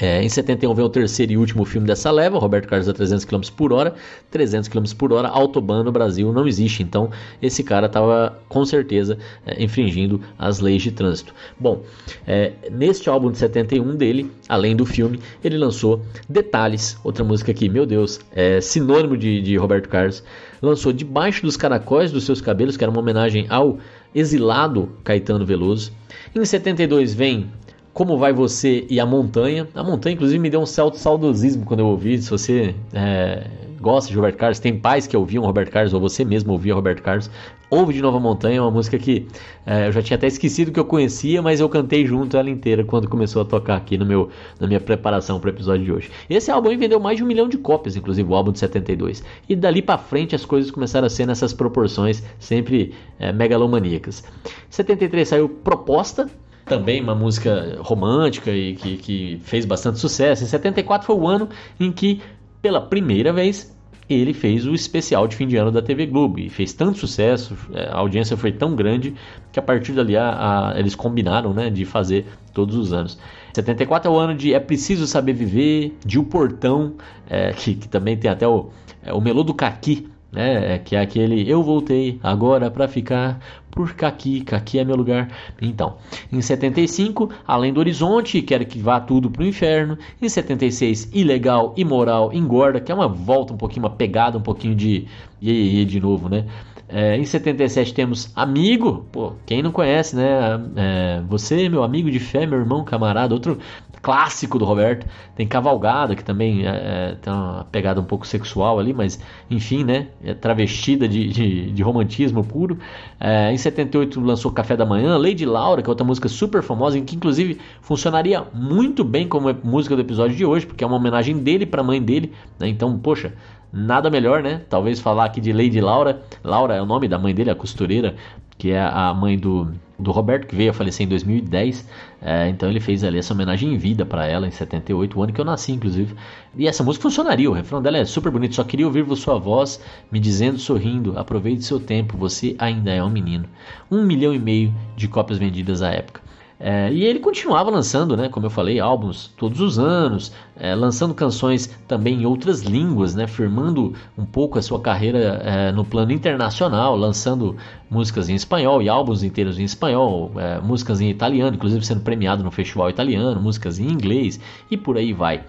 É, 0.00 0.22
em 0.22 0.28
71 0.28 0.74
vem 0.74 0.84
o 0.84 0.88
terceiro 0.88 1.32
e 1.32 1.36
último 1.36 1.64
filme 1.64 1.86
dessa 1.86 2.10
leva, 2.10 2.38
Roberto 2.38 2.66
Carlos 2.66 2.88
a 2.88 2.94
300 2.94 3.24
km 3.26 3.40
por 3.54 3.72
hora, 3.72 3.94
300 4.30 4.68
km 4.68 4.84
por 4.96 5.12
hora, 5.12 5.28
autobahn 5.28 5.82
no 5.82 5.92
Brasil 5.92 6.32
não 6.32 6.48
existe, 6.48 6.82
então 6.82 7.10
esse 7.42 7.62
cara 7.62 7.86
estava 7.86 8.38
com 8.48 8.64
certeza 8.64 9.18
é, 9.46 9.62
infringindo 9.62 10.20
as 10.38 10.58
leis 10.60 10.82
de 10.82 10.90
trânsito. 10.90 11.34
Bom, 11.58 11.82
é, 12.26 12.52
neste 12.70 13.10
álbum 13.10 13.30
de 13.30 13.36
71 13.36 13.94
dele, 13.96 14.30
além 14.48 14.74
do 14.74 14.86
filme, 14.86 15.20
ele 15.44 15.58
lançou 15.58 16.00
Detalhes, 16.28 16.96
outra 17.04 17.22
música 17.22 17.50
aqui, 17.50 17.68
meu 17.68 17.84
Deus, 17.84 18.20
é 18.32 18.60
sinônimo 18.60 19.16
de, 19.16 19.42
de 19.42 19.56
Roberto 19.56 19.88
Carlos, 19.88 20.24
lançou 20.62 20.92
Debaixo 20.92 21.42
dos 21.42 21.56
Caracóis 21.56 22.10
dos 22.10 22.24
Seus 22.24 22.40
Cabelos, 22.40 22.76
que 22.76 22.84
era 22.84 22.90
uma 22.90 23.00
homenagem 23.00 23.46
ao 23.48 23.78
exilado 24.14 24.88
Caetano 25.04 25.44
Veloso. 25.44 25.92
Em 26.34 26.44
72 26.44 27.14
vem 27.14 27.50
Como 27.92 28.16
Vai 28.16 28.32
Você 28.32 28.86
e 28.88 29.00
A 29.00 29.06
Montanha. 29.06 29.68
A 29.74 29.82
Montanha, 29.82 30.14
inclusive, 30.14 30.38
me 30.38 30.48
deu 30.48 30.60
um 30.60 30.66
certo 30.66 30.96
saudosismo 30.96 31.64
quando 31.64 31.80
eu 31.80 31.86
ouvi. 31.86 32.20
Se 32.22 32.30
você 32.30 32.74
é, 32.92 33.46
gosta 33.80 34.10
de 34.10 34.16
Roberto 34.16 34.36
Carlos, 34.36 34.58
tem 34.58 34.78
pais 34.78 35.06
que 35.06 35.16
ouviam 35.16 35.44
Roberto 35.44 35.70
Carlos, 35.70 35.94
ou 35.94 36.00
você 36.00 36.24
mesmo 36.24 36.52
ouvia 36.52 36.74
Roberto 36.74 37.02
Carlos, 37.02 37.30
ouve 37.70 37.94
de 37.94 38.02
Nova 38.02 38.20
Montanha, 38.20 38.58
é 38.58 38.60
uma 38.60 38.70
música 38.70 38.98
que 38.98 39.26
é, 39.64 39.88
eu 39.88 39.92
já 39.92 40.02
tinha 40.02 40.16
até 40.16 40.26
esquecido 40.26 40.70
que 40.70 40.78
eu 40.78 40.84
conhecia, 40.84 41.40
mas 41.40 41.60
eu 41.60 41.68
cantei 41.68 42.04
junto 42.04 42.36
ela 42.36 42.50
inteira 42.50 42.84
quando 42.84 43.08
começou 43.08 43.40
a 43.40 43.44
tocar 43.44 43.76
aqui 43.76 43.96
no 43.96 44.04
meu, 44.04 44.28
na 44.58 44.66
minha 44.66 44.80
preparação 44.80 45.40
para 45.40 45.48
o 45.48 45.52
episódio 45.52 45.84
de 45.84 45.92
hoje. 45.92 46.10
Esse 46.28 46.50
álbum 46.50 46.76
vendeu 46.76 47.00
mais 47.00 47.16
de 47.16 47.24
um 47.24 47.26
milhão 47.26 47.48
de 47.48 47.56
cópias, 47.56 47.96
inclusive 47.96 48.28
o 48.30 48.34
álbum 48.34 48.52
de 48.52 48.58
72. 48.58 49.24
E 49.48 49.56
dali 49.56 49.80
para 49.80 49.96
frente 49.96 50.34
as 50.34 50.44
coisas 50.44 50.70
começaram 50.70 51.06
a 51.06 51.10
ser 51.10 51.26
nessas 51.26 51.54
proporções 51.54 52.22
sempre 52.38 52.94
é, 53.18 53.32
megalomaníacas. 53.32 54.22
Em 54.44 54.50
73 54.72 55.26
saiu 55.26 55.48
Proposta, 55.48 56.28
também 56.70 57.02
uma 57.02 57.16
música 57.16 57.78
romântica 57.80 58.52
e 58.52 58.76
que, 58.76 58.96
que 58.96 59.40
fez 59.42 59.64
bastante 59.64 59.98
sucesso. 59.98 60.44
Em 60.44 60.46
74 60.46 61.04
foi 61.04 61.16
o 61.16 61.26
ano 61.26 61.48
em 61.80 61.90
que, 61.90 62.22
pela 62.62 62.80
primeira 62.80 63.32
vez, 63.32 63.76
ele 64.08 64.32
fez 64.32 64.64
o 64.64 64.72
especial 64.72 65.26
de 65.26 65.34
fim 65.34 65.48
de 65.48 65.56
ano 65.56 65.72
da 65.72 65.82
TV 65.82 66.06
Globo 66.06 66.38
e 66.38 66.48
fez 66.48 66.72
tanto 66.72 66.98
sucesso, 66.98 67.56
é, 67.74 67.88
a 67.88 67.96
audiência 67.96 68.36
foi 68.36 68.52
tão 68.52 68.76
grande 68.76 69.14
que 69.50 69.58
a 69.58 69.62
partir 69.62 69.92
dali 69.92 70.16
a, 70.16 70.70
a, 70.70 70.78
eles 70.78 70.94
combinaram 70.94 71.52
né, 71.52 71.70
de 71.70 71.84
fazer 71.84 72.24
todos 72.54 72.76
os 72.76 72.92
anos. 72.92 73.18
74 73.52 74.08
é 74.08 74.14
o 74.14 74.16
ano 74.16 74.34
de 74.36 74.54
É 74.54 74.60
Preciso 74.60 75.08
Saber 75.08 75.32
Viver, 75.32 75.96
de 76.06 76.20
O 76.20 76.24
Portão, 76.24 76.94
é, 77.28 77.52
que, 77.52 77.74
que, 77.74 77.88
também 77.88 78.16
tem 78.16 78.30
até 78.30 78.46
o, 78.46 78.70
é, 79.02 79.12
o 79.12 79.20
Melô 79.20 79.42
do 79.42 79.54
Caqui, 79.54 80.08
né? 80.30 80.78
Que 80.78 80.94
é 80.94 81.00
aquele 81.00 81.50
eu 81.50 81.62
voltei 81.62 82.20
agora 82.22 82.70
para 82.70 82.86
ficar 82.86 83.40
por 83.70 83.94
Caqui, 83.94 84.40
Caqui 84.42 84.78
é 84.78 84.84
meu 84.84 84.96
lugar. 84.96 85.28
Então, 85.60 85.96
em 86.32 86.40
75, 86.40 87.30
Além 87.46 87.72
do 87.72 87.80
Horizonte, 87.80 88.42
quero 88.42 88.64
que 88.64 88.78
vá 88.78 89.00
tudo 89.00 89.30
pro 89.30 89.44
inferno. 89.44 89.98
Em 90.20 90.28
76, 90.28 91.10
Ilegal, 91.12 91.74
Imoral, 91.76 92.32
Engorda, 92.32 92.80
que 92.80 92.90
é 92.90 92.94
uma 92.94 93.08
volta 93.08 93.52
um 93.52 93.56
pouquinho, 93.56 93.84
uma 93.84 93.90
pegada 93.90 94.38
um 94.38 94.42
pouquinho 94.42 94.74
de 94.74 95.06
iê, 95.40 95.84
de 95.84 96.00
novo, 96.00 96.28
né? 96.28 96.46
É, 96.92 97.16
em 97.16 97.24
77 97.24 97.94
temos 97.94 98.32
Amigo, 98.34 99.06
pô, 99.12 99.34
quem 99.46 99.62
não 99.62 99.70
conhece, 99.70 100.16
né? 100.16 100.60
É, 100.76 101.22
você, 101.28 101.68
meu 101.68 101.82
amigo 101.82 102.10
de 102.10 102.18
fé, 102.18 102.46
meu 102.46 102.58
irmão, 102.58 102.84
camarada, 102.84 103.32
outro 103.32 103.58
clássico 104.02 104.58
do 104.58 104.64
Roberto. 104.64 105.06
Tem 105.36 105.46
Cavalgada, 105.46 106.14
que 106.14 106.24
também 106.24 106.66
é, 106.66 106.70
é, 106.70 107.16
tem 107.20 107.32
uma 107.32 107.66
pegada 107.70 108.00
um 108.00 108.04
pouco 108.04 108.26
sexual 108.26 108.78
ali, 108.78 108.92
mas 108.92 109.20
enfim, 109.50 109.84
né? 109.84 110.08
É 110.22 110.34
travestida 110.34 111.08
de, 111.08 111.28
de, 111.28 111.70
de 111.70 111.82
romantismo 111.82 112.42
puro. 112.44 112.78
É, 113.18 113.52
em 113.52 113.56
78 113.56 114.20
lançou 114.20 114.50
Café 114.50 114.76
da 114.76 114.86
Manhã, 114.86 115.16
Lady 115.16 115.44
Laura, 115.44 115.82
que 115.82 115.88
é 115.88 115.90
outra 115.90 116.04
música 116.04 116.28
super 116.28 116.62
famosa, 116.62 116.98
em 116.98 117.04
que 117.04 117.16
inclusive 117.16 117.58
funcionaria 117.80 118.44
muito 118.52 119.04
bem 119.04 119.28
como 119.28 119.54
música 119.62 119.94
do 119.94 120.02
episódio 120.02 120.36
de 120.36 120.44
hoje, 120.44 120.66
porque 120.66 120.84
é 120.84 120.86
uma 120.86 120.96
homenagem 120.96 121.38
dele 121.38 121.66
para 121.66 121.80
a 121.80 121.84
mãe 121.84 122.02
dele. 122.02 122.32
Né? 122.58 122.68
Então, 122.68 122.98
poxa, 122.98 123.32
nada 123.72 124.10
melhor, 124.10 124.42
né? 124.42 124.62
Talvez 124.68 125.00
falar 125.00 125.24
aqui 125.24 125.40
de 125.40 125.52
Lady 125.52 125.80
Laura. 125.80 126.22
Laura 126.42 126.74
é 126.74 126.82
o 126.82 126.86
nome 126.86 127.08
da 127.08 127.18
mãe 127.18 127.34
dele, 127.34 127.50
a 127.50 127.54
costureira, 127.54 128.14
que 128.58 128.70
é 128.70 128.80
a 128.80 129.14
mãe 129.14 129.38
do, 129.38 129.72
do 129.98 130.10
Roberto, 130.10 130.46
que 130.46 130.54
veio 130.54 130.70
a 130.70 130.74
falecer 130.74 131.06
em 131.06 131.08
2010. 131.08 131.88
É, 132.20 132.48
então 132.48 132.68
ele 132.68 132.80
fez 132.80 133.02
ali 133.02 133.18
essa 133.18 133.32
homenagem 133.32 133.72
em 133.72 133.78
vida 133.78 134.04
para 134.04 134.26
ela 134.26 134.46
em 134.46 134.50
78, 134.50 135.18
o 135.18 135.22
ano 135.22 135.32
que 135.32 135.40
eu 135.40 135.44
nasci, 135.44 135.72
inclusive. 135.72 136.14
E 136.56 136.68
essa 136.68 136.84
música 136.84 137.02
funcionaria, 137.02 137.50
o 137.50 137.54
refrão 137.54 137.80
dela 137.80 137.98
é 137.98 138.04
super 138.04 138.30
bonito. 138.30 138.54
Só 138.54 138.64
queria 138.64 138.86
ouvir 138.86 139.06
sua 139.16 139.38
voz 139.38 139.80
me 140.10 140.18
dizendo, 140.20 140.58
sorrindo: 140.58 141.18
aproveite 141.18 141.64
seu 141.64 141.80
tempo, 141.80 142.16
você 142.18 142.54
ainda 142.58 142.90
é 142.90 143.02
um 143.02 143.10
menino. 143.10 143.46
Um 143.90 144.04
milhão 144.04 144.34
e 144.34 144.38
meio 144.38 144.74
de 144.96 145.08
cópias 145.08 145.38
vendidas 145.38 145.80
à 145.80 145.90
época. 145.90 146.20
É, 146.62 146.92
e 146.92 147.04
ele 147.04 147.18
continuava 147.20 147.70
lançando, 147.70 148.14
né, 148.14 148.28
como 148.28 148.44
eu 148.44 148.50
falei, 148.50 148.78
álbuns 148.78 149.32
todos 149.34 149.60
os 149.60 149.78
anos, 149.78 150.30
é, 150.54 150.74
lançando 150.74 151.14
canções 151.14 151.66
também 151.88 152.20
em 152.20 152.26
outras 152.26 152.60
línguas, 152.60 153.14
né, 153.14 153.26
firmando 153.26 153.94
um 154.16 154.26
pouco 154.26 154.58
a 154.58 154.62
sua 154.62 154.78
carreira 154.78 155.40
é, 155.42 155.72
no 155.72 155.86
plano 155.86 156.12
internacional, 156.12 156.94
lançando 156.94 157.56
músicas 157.88 158.28
em 158.28 158.34
espanhol 158.34 158.82
e 158.82 158.90
álbuns 158.90 159.22
inteiros 159.22 159.58
em 159.58 159.64
espanhol, 159.64 160.32
é, 160.36 160.60
músicas 160.60 161.00
em 161.00 161.08
italiano, 161.08 161.56
inclusive 161.56 161.82
sendo 161.86 162.02
premiado 162.02 162.44
no 162.44 162.50
festival 162.50 162.90
italiano, 162.90 163.40
músicas 163.40 163.78
em 163.78 163.88
inglês 163.88 164.38
e 164.70 164.76
por 164.76 164.98
aí 164.98 165.14
vai 165.14 165.42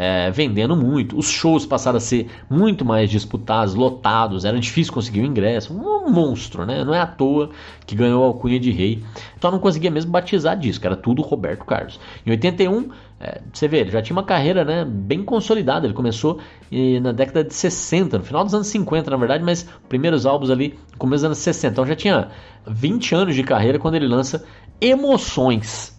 é, 0.00 0.30
vendendo 0.30 0.76
muito. 0.76 1.18
Os 1.18 1.28
shows 1.28 1.66
passaram 1.66 1.96
a 1.96 2.00
ser 2.00 2.30
muito 2.48 2.84
mais 2.84 3.10
disputados, 3.10 3.74
lotados, 3.74 4.44
era 4.44 4.56
difícil 4.60 4.92
conseguir 4.92 5.22
o 5.22 5.24
ingresso. 5.24 5.74
Um 5.74 6.08
monstro, 6.08 6.64
né? 6.64 6.84
Não 6.84 6.94
é 6.94 7.00
à 7.00 7.06
toa 7.06 7.50
que 7.84 7.96
ganhou 7.96 8.22
a 8.22 8.28
alcunha 8.28 8.60
de 8.60 8.70
rei. 8.70 9.02
Então 9.36 9.50
não 9.50 9.58
conseguia 9.58 9.90
mesmo 9.90 10.12
batizar 10.12 10.56
disco, 10.56 10.86
era 10.86 10.94
tudo 10.94 11.20
Roberto 11.20 11.64
Carlos. 11.64 11.98
Em 12.24 12.30
81, 12.30 12.90
é, 13.20 13.40
você 13.52 13.66
vê, 13.66 13.78
ele 13.78 13.90
já 13.90 14.00
tinha 14.00 14.14
uma 14.14 14.22
carreira 14.22 14.64
né, 14.64 14.84
bem 14.84 15.24
consolidada. 15.24 15.84
Ele 15.84 15.94
começou 15.94 16.38
e, 16.70 17.00
na 17.00 17.10
década 17.10 17.42
de 17.42 17.52
60, 17.52 18.18
no 18.18 18.24
final 18.24 18.44
dos 18.44 18.54
anos 18.54 18.68
50, 18.68 19.10
na 19.10 19.16
verdade, 19.16 19.42
mas 19.42 19.68
primeiros 19.88 20.26
álbuns 20.26 20.48
ali 20.48 20.78
começo 20.96 21.22
dos 21.22 21.24
anos 21.24 21.38
60. 21.38 21.72
Então 21.72 21.84
já 21.84 21.96
tinha 21.96 22.28
20 22.68 23.14
anos 23.16 23.34
de 23.34 23.42
carreira 23.42 23.80
quando 23.80 23.96
ele 23.96 24.06
lança 24.06 24.44
Emoções. 24.80 25.97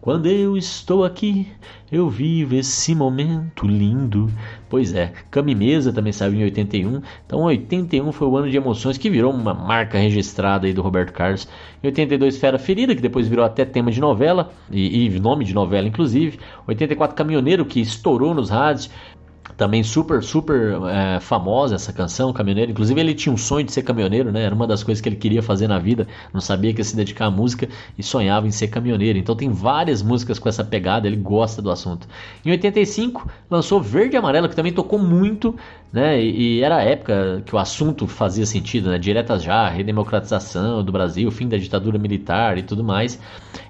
Quando 0.00 0.26
eu 0.26 0.56
estou 0.56 1.04
aqui, 1.04 1.46
eu 1.92 2.08
vivo 2.08 2.54
esse 2.54 2.94
momento 2.94 3.66
lindo. 3.66 4.32
Pois 4.66 4.94
é, 4.94 5.12
Cami 5.30 5.54
Mesa 5.54 5.92
também 5.92 6.10
saiu 6.10 6.32
em 6.32 6.44
81. 6.44 7.02
Então 7.26 7.40
81 7.40 8.10
foi 8.10 8.26
o 8.26 8.34
ano 8.34 8.50
de 8.50 8.56
emoções 8.56 8.96
que 8.96 9.10
virou 9.10 9.30
uma 9.30 9.52
marca 9.52 9.98
registrada 9.98 10.66
aí 10.66 10.72
do 10.72 10.80
Roberto 10.80 11.12
Carlos. 11.12 11.46
Em 11.82 11.88
82 11.88 12.38
Fera 12.38 12.58
Ferida, 12.58 12.94
que 12.94 13.02
depois 13.02 13.28
virou 13.28 13.44
até 13.44 13.62
tema 13.66 13.90
de 13.90 14.00
novela 14.00 14.50
e, 14.70 15.04
e 15.04 15.20
nome 15.20 15.44
de 15.44 15.52
novela 15.52 15.86
inclusive. 15.86 16.38
84 16.66 17.14
Caminhoneiro, 17.14 17.66
que 17.66 17.78
estourou 17.78 18.34
nos 18.34 18.48
rádios. 18.48 18.88
Também 19.56 19.82
super, 19.82 20.22
super 20.22 20.78
é, 20.88 21.20
famosa 21.20 21.74
essa 21.74 21.92
canção, 21.92 22.32
Caminhoneiro. 22.32 22.70
Inclusive, 22.70 23.00
ele 23.00 23.14
tinha 23.14 23.32
um 23.32 23.36
sonho 23.36 23.64
de 23.64 23.72
ser 23.72 23.82
caminhoneiro, 23.82 24.32
né? 24.32 24.42
Era 24.42 24.54
uma 24.54 24.66
das 24.66 24.82
coisas 24.82 25.00
que 25.00 25.08
ele 25.08 25.16
queria 25.16 25.42
fazer 25.42 25.68
na 25.68 25.78
vida. 25.78 26.06
Não 26.32 26.40
sabia 26.40 26.72
que 26.72 26.80
ia 26.80 26.84
se 26.84 26.96
dedicar 26.96 27.26
à 27.26 27.30
música 27.30 27.68
e 27.98 28.02
sonhava 28.02 28.46
em 28.46 28.50
ser 28.50 28.68
caminhoneiro. 28.68 29.18
Então, 29.18 29.34
tem 29.34 29.50
várias 29.50 30.02
músicas 30.02 30.38
com 30.38 30.48
essa 30.48 30.64
pegada. 30.64 31.06
Ele 31.06 31.16
gosta 31.16 31.60
do 31.60 31.70
assunto. 31.70 32.08
Em 32.44 32.50
85, 32.50 33.28
lançou 33.50 33.80
Verde 33.80 34.16
e 34.16 34.18
Amarelo, 34.18 34.48
que 34.48 34.56
também 34.56 34.72
tocou 34.72 34.98
muito, 34.98 35.54
né? 35.92 36.20
E, 36.20 36.58
e 36.58 36.62
era 36.62 36.76
a 36.76 36.82
época 36.82 37.42
que 37.44 37.54
o 37.54 37.58
assunto 37.58 38.06
fazia 38.06 38.46
sentido, 38.46 38.90
né? 38.90 38.98
Diretas 38.98 39.42
já, 39.42 39.68
redemocratização 39.68 40.84
do 40.84 40.92
Brasil, 40.92 41.30
fim 41.30 41.48
da 41.48 41.56
ditadura 41.56 41.98
militar 41.98 42.58
e 42.58 42.62
tudo 42.62 42.84
mais. 42.84 43.20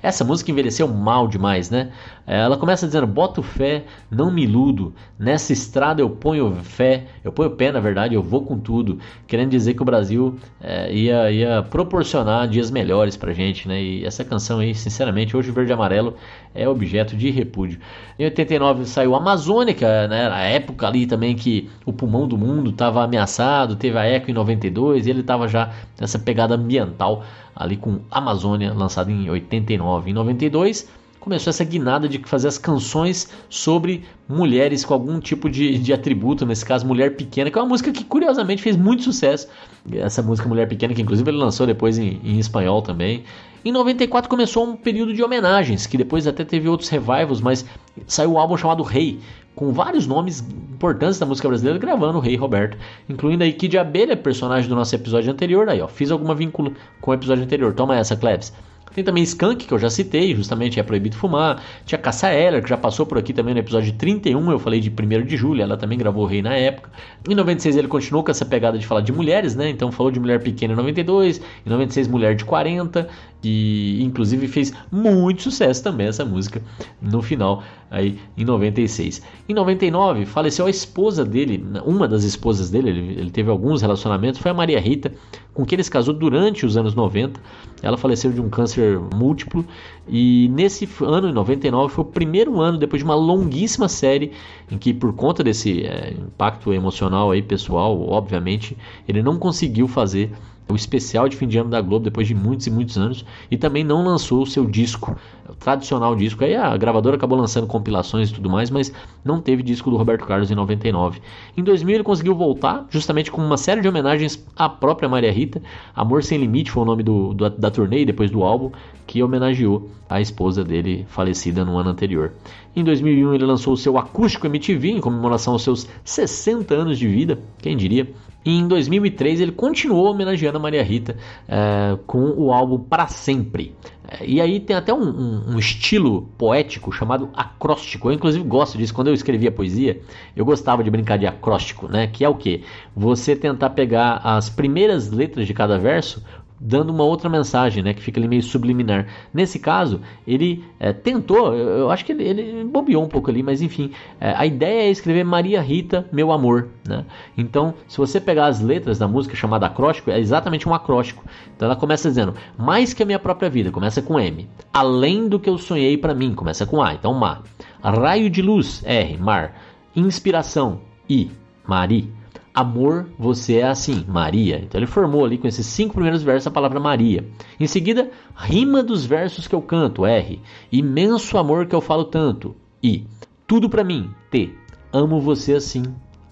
Essa 0.02 0.24
música 0.24 0.50
envelheceu 0.50 0.88
mal 0.88 1.28
demais, 1.28 1.70
né? 1.70 1.90
Ela 2.26 2.56
começa 2.56 2.86
dizendo: 2.86 3.06
Boto 3.06 3.42
fé, 3.42 3.84
não 4.10 4.30
me 4.30 4.44
iludo. 4.44 4.94
Nessa 5.18 5.52
estrada 5.52 6.00
eu 6.00 6.10
ponho 6.10 6.54
fé, 6.62 7.06
eu 7.24 7.32
ponho 7.32 7.50
pé, 7.50 7.72
na 7.72 7.80
verdade, 7.80 8.14
eu 8.14 8.22
vou 8.22 8.42
com 8.42 8.58
tudo. 8.58 8.98
Querendo 9.26 9.50
dizer 9.50 9.74
que 9.74 9.82
o 9.82 9.84
Brasil 9.84 10.38
é, 10.60 10.92
ia, 10.92 11.30
ia 11.30 11.62
proporcionar 11.62 12.48
dias 12.48 12.70
melhores 12.70 13.16
pra 13.16 13.32
gente, 13.32 13.66
né? 13.66 13.82
E 13.82 14.04
essa 14.04 14.24
canção 14.24 14.58
aí, 14.58 14.74
sinceramente, 14.74 15.36
hoje 15.36 15.50
Verde 15.50 15.72
e 15.72 15.74
Amarelo 15.74 16.16
é 16.54 16.68
objeto 16.68 17.16
de 17.16 17.30
repúdio. 17.30 17.78
Em 18.18 18.24
89 18.24 18.84
saiu 18.86 19.14
Amazônica, 19.14 20.08
né? 20.08 20.28
A 20.30 20.42
época 20.42 20.86
ali 20.86 21.06
também 21.06 21.34
que 21.34 21.70
o 21.84 21.92
pulmão 21.92 22.09
do 22.26 22.36
mundo 22.36 22.70
estava 22.70 23.04
ameaçado. 23.04 23.76
Teve 23.76 23.98
a 23.98 24.04
Eco 24.04 24.30
em 24.30 24.34
92 24.34 25.06
e 25.06 25.10
ele 25.10 25.20
estava 25.20 25.48
já 25.48 25.70
nessa 25.98 26.18
pegada 26.18 26.54
ambiental 26.54 27.24
ali 27.54 27.76
com 27.76 28.00
Amazônia, 28.10 28.72
lançado 28.72 29.10
em 29.10 29.28
89. 29.28 30.10
Em 30.10 30.12
92 30.14 30.88
começou 31.20 31.50
essa 31.50 31.62
guinada 31.62 32.08
de 32.08 32.18
fazer 32.24 32.48
as 32.48 32.56
canções 32.56 33.28
sobre 33.48 34.04
mulheres 34.26 34.84
com 34.84 34.94
algum 34.94 35.20
tipo 35.20 35.50
de, 35.50 35.78
de 35.78 35.92
atributo, 35.92 36.46
nesse 36.46 36.64
caso 36.64 36.86
Mulher 36.86 37.14
Pequena, 37.14 37.50
que 37.50 37.58
é 37.58 37.60
uma 37.60 37.68
música 37.68 37.92
que 37.92 38.02
curiosamente 38.02 38.62
fez 38.62 38.74
muito 38.74 39.02
sucesso. 39.02 39.46
Essa 39.92 40.22
música 40.22 40.48
Mulher 40.48 40.66
Pequena, 40.66 40.94
que 40.94 41.02
inclusive 41.02 41.30
ele 41.30 41.36
lançou 41.36 41.66
depois 41.66 41.98
em, 41.98 42.18
em 42.24 42.38
espanhol 42.38 42.80
também. 42.80 43.24
Em 43.62 43.70
94 43.70 44.30
começou 44.30 44.66
um 44.66 44.74
período 44.74 45.12
de 45.12 45.22
homenagens, 45.22 45.86
que 45.86 45.98
depois 45.98 46.26
até 46.26 46.44
teve 46.44 46.66
outros 46.66 46.88
revivals, 46.88 47.42
mas 47.42 47.66
saiu 48.06 48.32
um 48.32 48.38
álbum 48.38 48.56
chamado 48.56 48.82
Rei, 48.82 49.20
com 49.60 49.74
vários 49.74 50.06
nomes 50.06 50.40
importantes 50.40 51.18
da 51.18 51.26
música 51.26 51.46
brasileira 51.46 51.78
gravando 51.78 52.16
o 52.16 52.20
Rei 52.20 52.34
Roberto, 52.34 52.78
incluindo 53.06 53.44
aí 53.44 53.52
Kid 53.52 53.76
Abelha, 53.76 54.16
personagem 54.16 54.66
do 54.66 54.74
nosso 54.74 54.94
episódio 54.94 55.30
anterior. 55.30 55.68
Aí, 55.68 55.82
ó, 55.82 55.86
fiz 55.86 56.10
alguma 56.10 56.34
vínculo 56.34 56.72
com 56.98 57.10
o 57.10 57.14
episódio 57.14 57.44
anterior. 57.44 57.74
Toma 57.74 57.94
essa, 57.94 58.16
Klebs. 58.16 58.54
Tem 58.94 59.04
também 59.04 59.22
Skunk, 59.22 59.66
que 59.66 59.72
eu 59.72 59.78
já 59.78 59.90
citei, 59.90 60.34
justamente 60.34 60.80
é 60.80 60.82
proibido 60.82 61.14
fumar. 61.14 61.62
Tinha 61.84 61.98
Cassia 61.98 62.32
Eller, 62.32 62.62
que 62.62 62.70
já 62.70 62.76
passou 62.76 63.04
por 63.04 63.18
aqui 63.18 63.34
também 63.34 63.52
no 63.52 63.60
episódio 63.60 63.92
31, 63.92 64.50
eu 64.50 64.58
falei 64.58 64.80
de 64.80 64.90
1 64.90 65.26
de 65.26 65.36
julho, 65.36 65.62
ela 65.62 65.76
também 65.76 65.96
gravou 65.98 66.24
o 66.24 66.26
Rei 66.26 66.40
na 66.40 66.56
época. 66.56 66.90
Em 67.28 67.34
96 67.34 67.76
ele 67.76 67.86
continuou 67.86 68.24
com 68.24 68.30
essa 68.30 68.44
pegada 68.44 68.78
de 68.78 68.86
falar 68.86 69.02
de 69.02 69.12
mulheres, 69.12 69.54
né? 69.54 69.68
Então 69.68 69.92
falou 69.92 70.10
de 70.10 70.18
mulher 70.18 70.42
pequena 70.42 70.72
em 70.72 70.76
92, 70.76 71.38
em 71.38 71.70
96 71.70 72.08
mulher 72.08 72.34
de 72.34 72.44
40, 72.44 73.08
que 73.40 73.98
inclusive 74.00 74.46
fez 74.48 74.72
muito 74.90 75.42
sucesso 75.42 75.82
também 75.82 76.06
essa 76.06 76.24
música 76.24 76.62
no 77.00 77.22
final 77.22 77.62
aí 77.90 78.18
em 78.36 78.44
96. 78.44 79.22
Em 79.48 79.54
99 79.54 80.26
faleceu 80.26 80.66
a 80.66 80.70
esposa 80.70 81.24
dele, 81.24 81.64
uma 81.84 82.06
das 82.06 82.24
esposas 82.24 82.70
dele, 82.70 82.90
ele, 82.90 83.20
ele, 83.20 83.30
teve 83.30 83.50
alguns 83.50 83.82
relacionamentos, 83.82 84.40
foi 84.40 84.50
a 84.50 84.54
Maria 84.54 84.78
Rita, 84.78 85.12
com 85.52 85.64
quem 85.64 85.76
ele 85.76 85.82
se 85.82 85.90
casou 85.90 86.14
durante 86.14 86.64
os 86.64 86.76
anos 86.76 86.94
90. 86.94 87.40
Ela 87.82 87.96
faleceu 87.96 88.30
de 88.30 88.40
um 88.40 88.48
câncer 88.48 89.00
múltiplo 89.14 89.64
e 90.06 90.48
nesse 90.52 90.88
ano, 91.00 91.28
em 91.28 91.32
99, 91.32 91.92
foi 91.92 92.04
o 92.04 92.08
primeiro 92.08 92.60
ano 92.60 92.78
depois 92.78 93.00
de 93.00 93.04
uma 93.04 93.14
longuíssima 93.14 93.88
série 93.88 94.32
em 94.70 94.78
que 94.78 94.92
por 94.92 95.12
conta 95.14 95.42
desse 95.42 95.82
é, 95.82 96.12
impacto 96.12 96.72
emocional 96.72 97.30
aí 97.30 97.42
pessoal, 97.42 98.00
obviamente, 98.08 98.76
ele 99.08 99.22
não 99.22 99.38
conseguiu 99.38 99.88
fazer 99.88 100.30
o 100.70 100.76
especial 100.76 101.28
de 101.28 101.36
fim 101.36 101.46
de 101.46 101.58
ano 101.58 101.70
da 101.70 101.80
Globo 101.80 102.04
depois 102.04 102.26
de 102.26 102.34
muitos 102.34 102.66
e 102.66 102.70
muitos 102.70 102.96
anos 102.96 103.24
e 103.50 103.56
também 103.56 103.84
não 103.84 104.04
lançou 104.04 104.42
o 104.42 104.46
seu 104.46 104.64
disco, 104.66 105.16
o 105.48 105.54
tradicional 105.54 106.14
disco. 106.14 106.44
Aí 106.44 106.54
a 106.54 106.76
gravadora 106.76 107.16
acabou 107.16 107.38
lançando 107.38 107.66
compilações 107.66 108.30
e 108.30 108.34
tudo 108.34 108.48
mais, 108.48 108.70
mas 108.70 108.92
não 109.24 109.40
teve 109.40 109.62
disco 109.62 109.90
do 109.90 109.96
Roberto 109.96 110.26
Carlos 110.26 110.50
em 110.50 110.54
99. 110.54 111.20
Em 111.56 111.62
2000 111.62 111.96
ele 111.96 112.04
conseguiu 112.04 112.34
voltar, 112.34 112.86
justamente 112.90 113.30
com 113.30 113.44
uma 113.44 113.56
série 113.56 113.80
de 113.80 113.88
homenagens 113.88 114.44
à 114.56 114.68
própria 114.68 115.08
Maria 115.08 115.32
Rita. 115.32 115.60
Amor 115.94 116.22
Sem 116.22 116.38
Limite 116.38 116.70
foi 116.70 116.82
o 116.82 116.86
nome 116.86 117.02
do, 117.02 117.34
do 117.34 117.50
da 117.50 117.70
turnê 117.70 118.04
depois 118.04 118.30
do 118.30 118.42
álbum, 118.42 118.70
que 119.06 119.22
homenageou 119.22 119.90
a 120.08 120.20
esposa 120.20 120.62
dele 120.62 121.04
falecida 121.08 121.64
no 121.64 121.76
ano 121.76 121.90
anterior. 121.90 122.32
Em 122.74 122.84
2001 122.84 123.34
ele 123.34 123.44
lançou 123.44 123.72
o 123.72 123.76
seu 123.76 123.98
acústico 123.98 124.46
MTV 124.46 124.90
em 124.90 125.00
comemoração 125.00 125.54
aos 125.54 125.62
seus 125.62 125.88
60 126.04 126.72
anos 126.74 126.98
de 126.98 127.08
vida, 127.08 127.38
quem 127.58 127.76
diria. 127.76 128.08
E 128.44 128.58
em 128.58 128.66
2003 128.66 129.40
ele 129.40 129.52
continuou 129.52 130.10
homenageando 130.10 130.56
a 130.56 130.60
Maria 130.60 130.82
Rita 130.82 131.16
é, 131.46 131.98
com 132.06 132.30
o 132.36 132.52
álbum 132.52 132.78
Para 132.78 133.06
Sempre. 133.06 133.74
É, 134.08 134.26
e 134.26 134.40
aí 134.40 134.58
tem 134.58 134.74
até 134.74 134.92
um, 134.92 135.02
um, 135.02 135.54
um, 135.54 135.58
estilo 135.58 136.22
poético 136.38 136.90
chamado 136.90 137.28
acróstico. 137.34 138.08
Eu 138.08 138.14
inclusive 138.14 138.42
gosto 138.44 138.78
disso. 138.78 138.94
Quando 138.94 139.08
eu 139.08 139.14
escrevia 139.14 139.52
poesia, 139.52 140.00
eu 140.34 140.44
gostava 140.44 140.82
de 140.82 140.90
brincar 140.90 141.18
de 141.18 141.26
acróstico, 141.26 141.86
né? 141.86 142.06
Que 142.06 142.24
é 142.24 142.28
o 142.28 142.34
que? 142.34 142.64
Você 142.96 143.36
tentar 143.36 143.70
pegar 143.70 144.20
as 144.24 144.48
primeiras 144.48 145.10
letras 145.10 145.46
de 145.46 145.52
cada 145.52 145.78
verso, 145.78 146.24
dando 146.60 146.90
uma 146.90 147.04
outra 147.04 147.30
mensagem, 147.30 147.82
né, 147.82 147.94
que 147.94 148.02
fica 148.02 148.20
ali 148.20 148.28
meio 148.28 148.42
subliminar. 148.42 149.06
Nesse 149.32 149.58
caso, 149.58 150.02
ele 150.26 150.62
é, 150.78 150.92
tentou, 150.92 151.54
eu, 151.54 151.68
eu, 151.78 151.90
acho 151.90 152.04
que 152.04 152.12
ele, 152.12 152.24
ele 152.24 152.64
bobeou 152.64 153.02
um 153.02 153.08
pouco 153.08 153.30
ali, 153.30 153.42
mas 153.42 153.62
enfim, 153.62 153.92
é, 154.20 154.34
a 154.36 154.44
ideia 154.44 154.82
é 154.82 154.90
escrever 154.90 155.24
Maria 155.24 155.62
Rita, 155.62 156.06
meu 156.12 156.30
amor, 156.30 156.68
né? 156.86 157.06
Então, 157.36 157.72
se 157.88 157.96
você 157.96 158.20
pegar 158.20 158.46
as 158.46 158.60
letras 158.60 158.98
da 158.98 159.08
música 159.08 159.34
chamada 159.34 159.66
acróstico, 159.66 160.10
é 160.10 160.20
exatamente 160.20 160.68
um 160.68 160.74
acróstico. 160.74 161.24
Então 161.56 161.66
ela 161.66 161.76
começa 161.76 162.08
dizendo, 162.08 162.34
mais 162.58 162.92
que 162.92 163.02
a 163.02 163.06
minha 163.06 163.18
própria 163.18 163.48
vida, 163.48 163.70
começa 163.70 164.02
com 164.02 164.20
M. 164.20 164.46
Além 164.70 165.28
do 165.28 165.40
que 165.40 165.48
eu 165.48 165.56
sonhei 165.56 165.96
para 165.96 166.14
mim, 166.14 166.34
começa 166.34 166.66
com 166.66 166.82
A, 166.82 166.92
então 166.92 167.14
Ma. 167.14 167.42
Raio 167.82 168.28
de 168.28 168.42
luz, 168.42 168.82
R, 168.84 169.16
mar. 169.16 169.54
Inspiração, 169.96 170.82
I, 171.08 171.30
Mari. 171.66 172.19
Amor, 172.60 173.06
você 173.18 173.56
é 173.56 173.62
assim, 173.62 174.04
Maria. 174.06 174.60
Então 174.62 174.78
ele 174.78 174.86
formou 174.86 175.24
ali 175.24 175.38
com 175.38 175.48
esses 175.48 175.64
cinco 175.64 175.94
primeiros 175.94 176.22
versos 176.22 176.46
a 176.46 176.50
palavra 176.50 176.78
Maria. 176.78 177.26
Em 177.58 177.66
seguida, 177.66 178.10
rima 178.36 178.82
dos 178.82 179.06
versos 179.06 179.48
que 179.48 179.54
eu 179.54 179.62
canto, 179.62 180.04
R. 180.04 180.38
Imenso 180.70 181.38
amor 181.38 181.64
que 181.64 181.74
eu 181.74 181.80
falo 181.80 182.04
tanto, 182.04 182.54
I. 182.82 183.06
Tudo 183.46 183.70
para 183.70 183.82
mim, 183.82 184.10
T. 184.30 184.52
Amo 184.92 185.22
você 185.22 185.54
assim, 185.54 185.82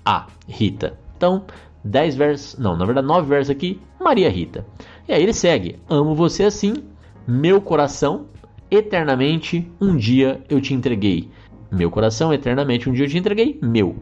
A. 0.04 0.26
Rita. 0.46 0.98
Então, 1.16 1.44
dez 1.82 2.14
versos, 2.14 2.58
não, 2.58 2.76
na 2.76 2.84
verdade 2.84 3.06
nove 3.06 3.26
versos 3.26 3.50
aqui, 3.50 3.80
Maria 3.98 4.28
Rita. 4.28 4.66
E 5.08 5.14
aí 5.14 5.22
ele 5.22 5.32
segue: 5.32 5.78
Amo 5.88 6.14
você 6.14 6.44
assim, 6.44 6.74
meu 7.26 7.58
coração, 7.58 8.26
eternamente 8.70 9.66
um 9.80 9.96
dia 9.96 10.42
eu 10.50 10.60
te 10.60 10.74
entreguei. 10.74 11.30
Meu 11.72 11.90
coração, 11.90 12.34
eternamente 12.34 12.90
um 12.90 12.92
dia 12.92 13.06
eu 13.06 13.10
te 13.10 13.16
entreguei, 13.16 13.58
meu. 13.62 13.96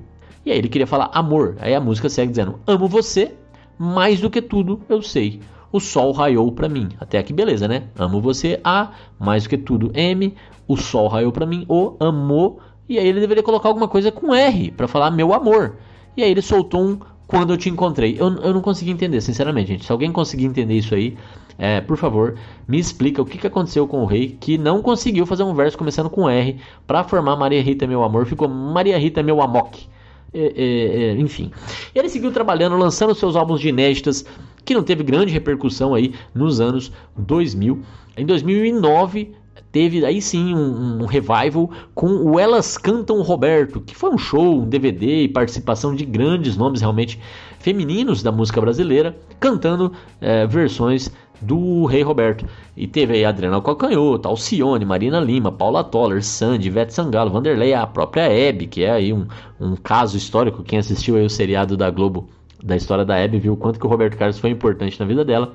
E 0.47 0.53
aí 0.53 0.59
ele 0.59 0.69
queria 0.69 0.87
falar 0.87 1.11
amor. 1.13 1.57
Aí 1.59 1.75
a 1.75 1.81
música 1.81 2.09
segue 2.09 2.31
dizendo: 2.31 2.61
Amo 2.65 2.87
você, 2.87 3.35
mais 3.77 4.21
do 4.21 4.31
que 4.31 4.41
tudo 4.41 4.81
eu 4.89 5.03
sei. 5.03 5.41
O 5.73 5.81
sol 5.81 6.13
raiou 6.13 6.53
para 6.53 6.69
mim. 6.69 6.89
Até 7.01 7.19
aqui 7.19 7.33
beleza, 7.33 7.67
né? 7.67 7.89
Amo 7.99 8.21
você, 8.21 8.61
A, 8.63 8.93
mais 9.19 9.43
do 9.43 9.49
que 9.49 9.59
tudo 9.59 9.91
M. 9.93 10.33
O 10.69 10.77
sol 10.77 11.09
raiou 11.09 11.33
para 11.33 11.45
mim, 11.45 11.67
O, 11.69 11.97
amor. 11.99 12.59
E 12.89 12.97
aí 12.97 13.09
ele 13.09 13.19
deveria 13.19 13.43
colocar 13.43 13.69
alguma 13.69 13.89
coisa 13.89 14.13
com 14.13 14.33
R 14.33 14.71
para 14.71 14.87
falar 14.87 15.11
meu 15.11 15.35
amor. 15.35 15.79
E 16.17 16.23
aí 16.23 16.31
ele 16.31 16.41
soltou 16.41 16.81
um 16.81 16.99
quando 17.27 17.53
eu 17.53 17.57
te 17.57 17.69
encontrei. 17.69 18.17
Eu, 18.17 18.37
eu 18.37 18.55
não 18.55 18.61
consegui 18.61 18.93
entender, 18.93 19.21
sinceramente, 19.21 19.67
gente. 19.67 19.85
Se 19.85 19.91
alguém 19.91 20.13
conseguir 20.13 20.45
entender 20.45 20.75
isso 20.75 20.95
aí, 20.95 21.17
é, 21.59 21.81
por 21.81 21.97
favor, 21.97 22.37
me 22.69 22.79
explica 22.79 23.21
o 23.21 23.25
que, 23.25 23.37
que 23.37 23.49
aconteceu 23.49 23.89
com 23.89 24.03
o 24.03 24.07
rei 24.07 24.37
que 24.41 24.57
não 24.57 24.81
conseguiu 24.81 25.27
fazer 25.27 25.43
um 25.43 25.55
verso 25.55 25.77
começando 25.77 26.09
com 26.09 26.31
R 26.31 26.61
para 26.87 27.03
formar 27.03 27.35
Maria 27.35 27.61
Rita 27.61 27.85
meu 27.85 28.05
amor. 28.05 28.27
Ficou 28.27 28.49
Maria 28.49 28.97
Rita 28.97 29.25
meu 29.25 29.43
amok. 29.43 29.89
É, 30.33 30.41
é, 30.41 31.05
é, 31.05 31.13
enfim. 31.17 31.51
Ele 31.95 32.09
seguiu 32.09 32.33
trabalhando, 32.33 32.77
lançando 32.77 33.15
seus 33.15 33.37
álbuns 33.37 33.61
de 33.61 33.69
inéditas, 33.69 34.25
que 34.65 34.75
não 34.75 34.83
teve 34.83 35.03
grande 35.03 35.33
repercussão 35.33 35.95
aí 35.95 36.13
nos 36.35 36.61
anos 36.61 36.93
2000. 37.17 37.81
Em 38.17 38.27
2009 38.27 39.33
teve 39.71 40.05
aí 40.05 40.23
sim 40.23 40.55
um, 40.55 41.03
um, 41.03 41.07
revival 41.07 41.71
com 41.95 42.09
o 42.09 42.41
Elas 42.41 42.79
Cantam 42.79 43.21
Roberto, 43.21 43.81
que 43.81 43.95
foi 43.95 44.11
um 44.11 44.19
show, 44.19 44.63
um 44.63 44.69
DVD 44.69 45.25
e 45.25 45.29
participação 45.29 45.95
de 45.95 46.05
grandes 46.05 46.57
nomes 46.57 46.81
realmente 46.81 47.21
femininos 47.59 48.23
da 48.23 48.33
música 48.33 48.61
brasileira, 48.61 49.17
cantando 49.39 49.93
é, 50.21 50.47
versões 50.47 51.11
do 51.41 51.85
Rei 51.87 52.03
Roberto. 52.03 52.47
E 52.77 52.87
teve 52.87 53.15
aí 53.15 53.25
Adriana 53.25 53.61
Calcanhoto, 53.61 54.29
Alcione, 54.29 54.85
Marina 54.85 55.21
Lima, 55.21 55.53
Paula 55.53 55.85
Toller, 55.85 56.23
Sandy, 56.23 56.69
Ivete 56.69 56.93
Sangalo, 56.93 57.31
Vanderlei, 57.31 57.75
a 57.75 57.87
própria 57.87 58.23
Hebe, 58.23 58.67
que 58.67 58.85
é 58.85 58.91
aí 58.91 59.13
um, 59.13 59.27
um 59.61 59.77
caso 59.77 60.17
histórico. 60.17 60.63
Quem 60.63 60.79
assistiu 60.79 61.17
aí 61.17 61.25
o 61.25 61.31
seriado 61.31 61.77
da 61.77 61.91
Globo 61.91 62.29
da 62.63 62.77
história 62.77 63.05
da 63.05 63.17
Hebe 63.17 63.39
viu 63.39 63.53
o 63.53 63.57
quanto 63.57 63.79
que 63.79 63.87
o 63.87 63.89
Roberto 63.89 64.17
Carlos 64.17 64.39
foi 64.39 64.51
importante 64.51 64.99
na 64.99 65.07
vida 65.07 65.25
dela. 65.25 65.53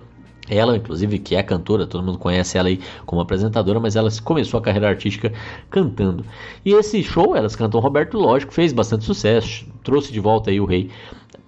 Ela, 0.50 0.76
inclusive, 0.76 1.20
que 1.20 1.36
é 1.36 1.44
cantora, 1.44 1.86
todo 1.86 2.04
mundo 2.04 2.18
conhece 2.18 2.58
ela 2.58 2.68
aí 2.68 2.80
como 3.06 3.22
apresentadora, 3.22 3.80
mas 3.80 3.96
ela 3.96 4.10
começou 4.24 4.60
a 4.60 4.62
carreira 4.62 4.90
artística 4.90 5.32
cantando. 5.70 6.26
E 6.66 6.74
esse 6.74 7.02
show, 7.04 7.36
elas 7.36 7.56
cantam 7.56 7.80
Roberto, 7.80 8.18
lógico, 8.18 8.52
fez 8.52 8.74
bastante 8.74 9.06
sucesso, 9.06 9.66
trouxe 9.84 10.12
de 10.12 10.20
volta 10.20 10.50
aí 10.50 10.60
o 10.60 10.66
rei 10.66 10.90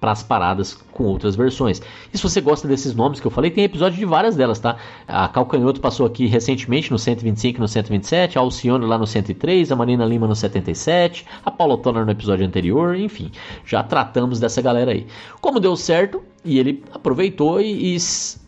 para 0.04 0.12
as 0.12 0.22
paradas 0.22 0.74
com 0.92 1.06
outras 1.06 1.34
versões. 1.34 1.82
E 2.14 2.18
se 2.18 2.24
você 2.24 2.42
gosta 2.42 2.68
desses 2.68 2.94
nomes 2.94 3.22
que 3.22 3.26
eu 3.26 3.32
falei, 3.32 3.50
tem 3.50 3.64
episódio 3.64 3.98
de 3.98 4.04
várias 4.04 4.36
delas, 4.36 4.60
tá? 4.60 4.76
A 5.08 5.30
Calcanhoto 5.30 5.80
passou 5.80 6.06
aqui 6.06 6.26
recentemente 6.26 6.92
no 6.92 7.00
125 7.00 7.58
e 7.58 7.62
no 7.62 7.68
127, 7.70 8.38
a 8.38 8.42
Alcione 8.42 8.86
lá 8.86 8.98
no 8.98 9.08
103, 9.08 9.72
a 9.72 9.76
Marina 9.78 10.06
Lima 10.06 10.28
no 10.28 10.36
77, 10.36 11.26
a 11.46 11.50
Paula 11.50 11.78
Toner 11.78 12.04
no 12.06 12.12
episódio 12.12 12.46
anterior, 12.46 12.98
enfim, 12.98 13.32
já 13.66 13.82
tratamos 13.82 14.42
dessa 14.42 14.62
galera 14.62 14.92
aí. 14.92 15.08
Como 15.40 15.58
deu 15.58 15.74
certo, 15.78 16.22
e 16.44 16.60
ele 16.60 16.84
aproveitou 16.92 17.62
e, 17.62 17.96
e 17.96 17.98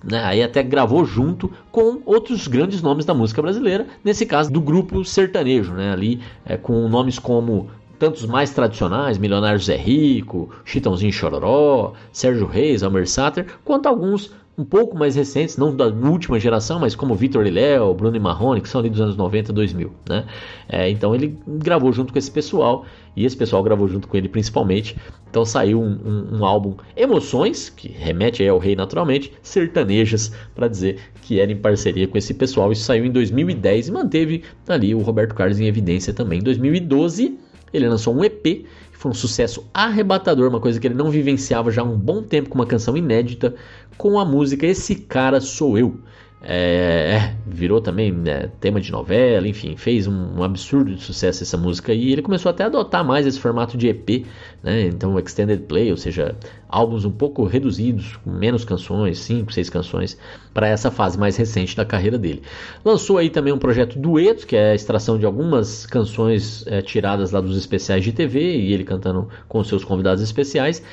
né, 0.03 0.25
aí 0.25 0.43
até 0.43 0.61
gravou 0.61 1.05
junto 1.05 1.49
com 1.71 2.01
outros 2.05 2.49
grandes 2.49 2.81
nomes 2.81 3.05
da 3.05 3.13
música 3.13 3.41
brasileira, 3.41 3.87
nesse 4.03 4.25
caso 4.25 4.51
do 4.51 4.59
grupo 4.59 5.05
sertanejo, 5.05 5.71
né, 5.71 5.93
ali 5.93 6.19
é, 6.45 6.57
com 6.57 6.89
nomes 6.89 7.17
como 7.17 7.69
tantos 7.97 8.25
mais 8.25 8.51
tradicionais, 8.51 9.17
Milionários 9.17 9.69
é 9.69 9.75
Rico, 9.75 10.49
Chitãozinho 10.63 11.11
Chororó, 11.11 11.93
Sérgio 12.11 12.45
Reis, 12.45 12.83
Almer 12.83 13.07
Sater, 13.07 13.45
quanto 13.63 13.87
alguns 13.87 14.31
um 14.57 14.63
pouco 14.63 14.97
mais 14.97 15.15
recentes, 15.15 15.57
não 15.57 15.75
da 15.75 15.87
última 15.87 16.39
geração, 16.39 16.79
mas 16.79 16.95
como 16.95 17.13
Vitor 17.13 17.45
e 17.45 17.51
Léo, 17.51 17.93
Bruno 17.93 18.15
e 18.15 18.19
Marrone, 18.19 18.61
que 18.61 18.69
são 18.69 18.79
ali 18.79 18.89
dos 18.89 19.01
anos 19.01 19.17
90 19.17 19.51
2000, 19.51 19.91
né? 20.07 20.25
É, 20.69 20.89
então 20.89 21.13
ele 21.13 21.37
gravou 21.45 21.91
junto 21.91 22.13
com 22.13 22.19
esse 22.19 22.31
pessoal, 22.31 22.85
e 23.15 23.25
esse 23.25 23.35
pessoal 23.35 23.61
gravou 23.61 23.87
junto 23.87 24.07
com 24.07 24.15
ele 24.15 24.29
principalmente, 24.29 24.95
então 25.29 25.43
saiu 25.43 25.81
um, 25.81 25.99
um, 26.05 26.37
um 26.37 26.45
álbum 26.45 26.75
Emoções, 26.95 27.69
que 27.69 27.89
remete 27.89 28.47
ao 28.47 28.57
rei 28.57 28.75
naturalmente, 28.75 29.33
sertanejas, 29.41 30.31
para 30.55 30.69
dizer 30.69 30.99
que 31.21 31.39
era 31.39 31.51
em 31.51 31.57
parceria 31.57 32.07
com 32.07 32.17
esse 32.17 32.33
pessoal, 32.33 32.71
isso 32.71 32.83
saiu 32.83 33.05
em 33.05 33.11
2010 33.11 33.89
e 33.89 33.91
manteve 33.91 34.43
ali 34.67 34.95
o 34.95 34.99
Roberto 34.99 35.35
Carlos 35.35 35.59
em 35.59 35.67
evidência 35.67 36.13
também. 36.13 36.39
Em 36.39 36.43
2012 36.43 37.37
ele 37.75 37.87
lançou 37.87 38.15
um 38.15 38.23
EP, 38.23 38.43
que 38.43 38.65
foi 38.93 39.11
um 39.11 39.13
sucesso 39.13 39.65
arrebatador, 39.73 40.49
uma 40.49 40.59
coisa 40.59 40.79
que 40.79 40.87
ele 40.87 40.95
não 40.95 41.09
vivenciava 41.09 41.71
já 41.71 41.81
há 41.81 41.85
um 41.85 41.97
bom 41.97 42.23
tempo 42.23 42.49
com 42.49 42.55
uma 42.55 42.65
canção 42.65 42.95
inédita, 42.95 43.55
com 43.97 44.19
a 44.19 44.25
música 44.25 44.65
Esse 44.65 44.95
Cara 44.95 45.39
Sou 45.41 45.77
Eu. 45.77 45.99
É, 46.47 47.17
é, 47.17 47.35
virou 47.47 47.81
também 47.81 48.11
né, 48.11 48.51
tema 48.59 48.79
de 48.79 48.91
novela, 48.91 49.47
enfim, 49.47 49.75
fez 49.75 50.05
um, 50.05 50.37
um, 50.37 50.43
absurdo 50.43 50.93
de 50.93 51.01
sucesso 51.01 51.41
essa 51.41 51.57
música 51.57 51.91
e 51.91 52.11
ele 52.11 52.21
começou 52.21 52.51
até 52.51 52.63
a 52.63 52.67
adotar 52.67 53.03
mais 53.03 53.25
esse 53.25 53.39
formato 53.39 53.75
de 53.75 53.87
EP, 53.87 54.27
né, 54.61 54.83
então 54.83 55.17
extended 55.17 55.63
play, 55.63 55.89
ou 55.89 55.97
seja, 55.97 56.35
álbuns 56.75 57.05
um 57.05 57.11
pouco 57.11 57.45
reduzidos, 57.45 58.17
com 58.17 58.31
menos 58.31 58.65
canções, 58.65 59.19
5, 59.19 59.53
6 59.53 59.69
canções, 59.69 60.17
para 60.53 60.67
essa 60.67 60.91
fase 60.91 61.17
mais 61.17 61.37
recente 61.37 61.75
da 61.75 61.85
carreira 61.85 62.17
dele. 62.17 62.41
Lançou 62.83 63.17
aí 63.17 63.29
também 63.29 63.53
um 63.53 63.57
projeto 63.57 63.97
dueto, 63.97 64.45
que 64.45 64.57
é 64.57 64.71
a 64.71 64.75
extração 64.75 65.17
de 65.17 65.25
algumas 65.25 65.85
canções 65.85 66.65
é, 66.67 66.81
tiradas 66.81 67.31
lá 67.31 67.39
dos 67.39 67.57
especiais 67.57 68.03
de 68.03 68.11
TV 68.11 68.57
e 68.57 68.73
ele 68.73 68.83
cantando 68.83 69.29
com 69.47 69.63
seus 69.63 69.85
convidados 69.85 70.21
especiais. 70.21 70.83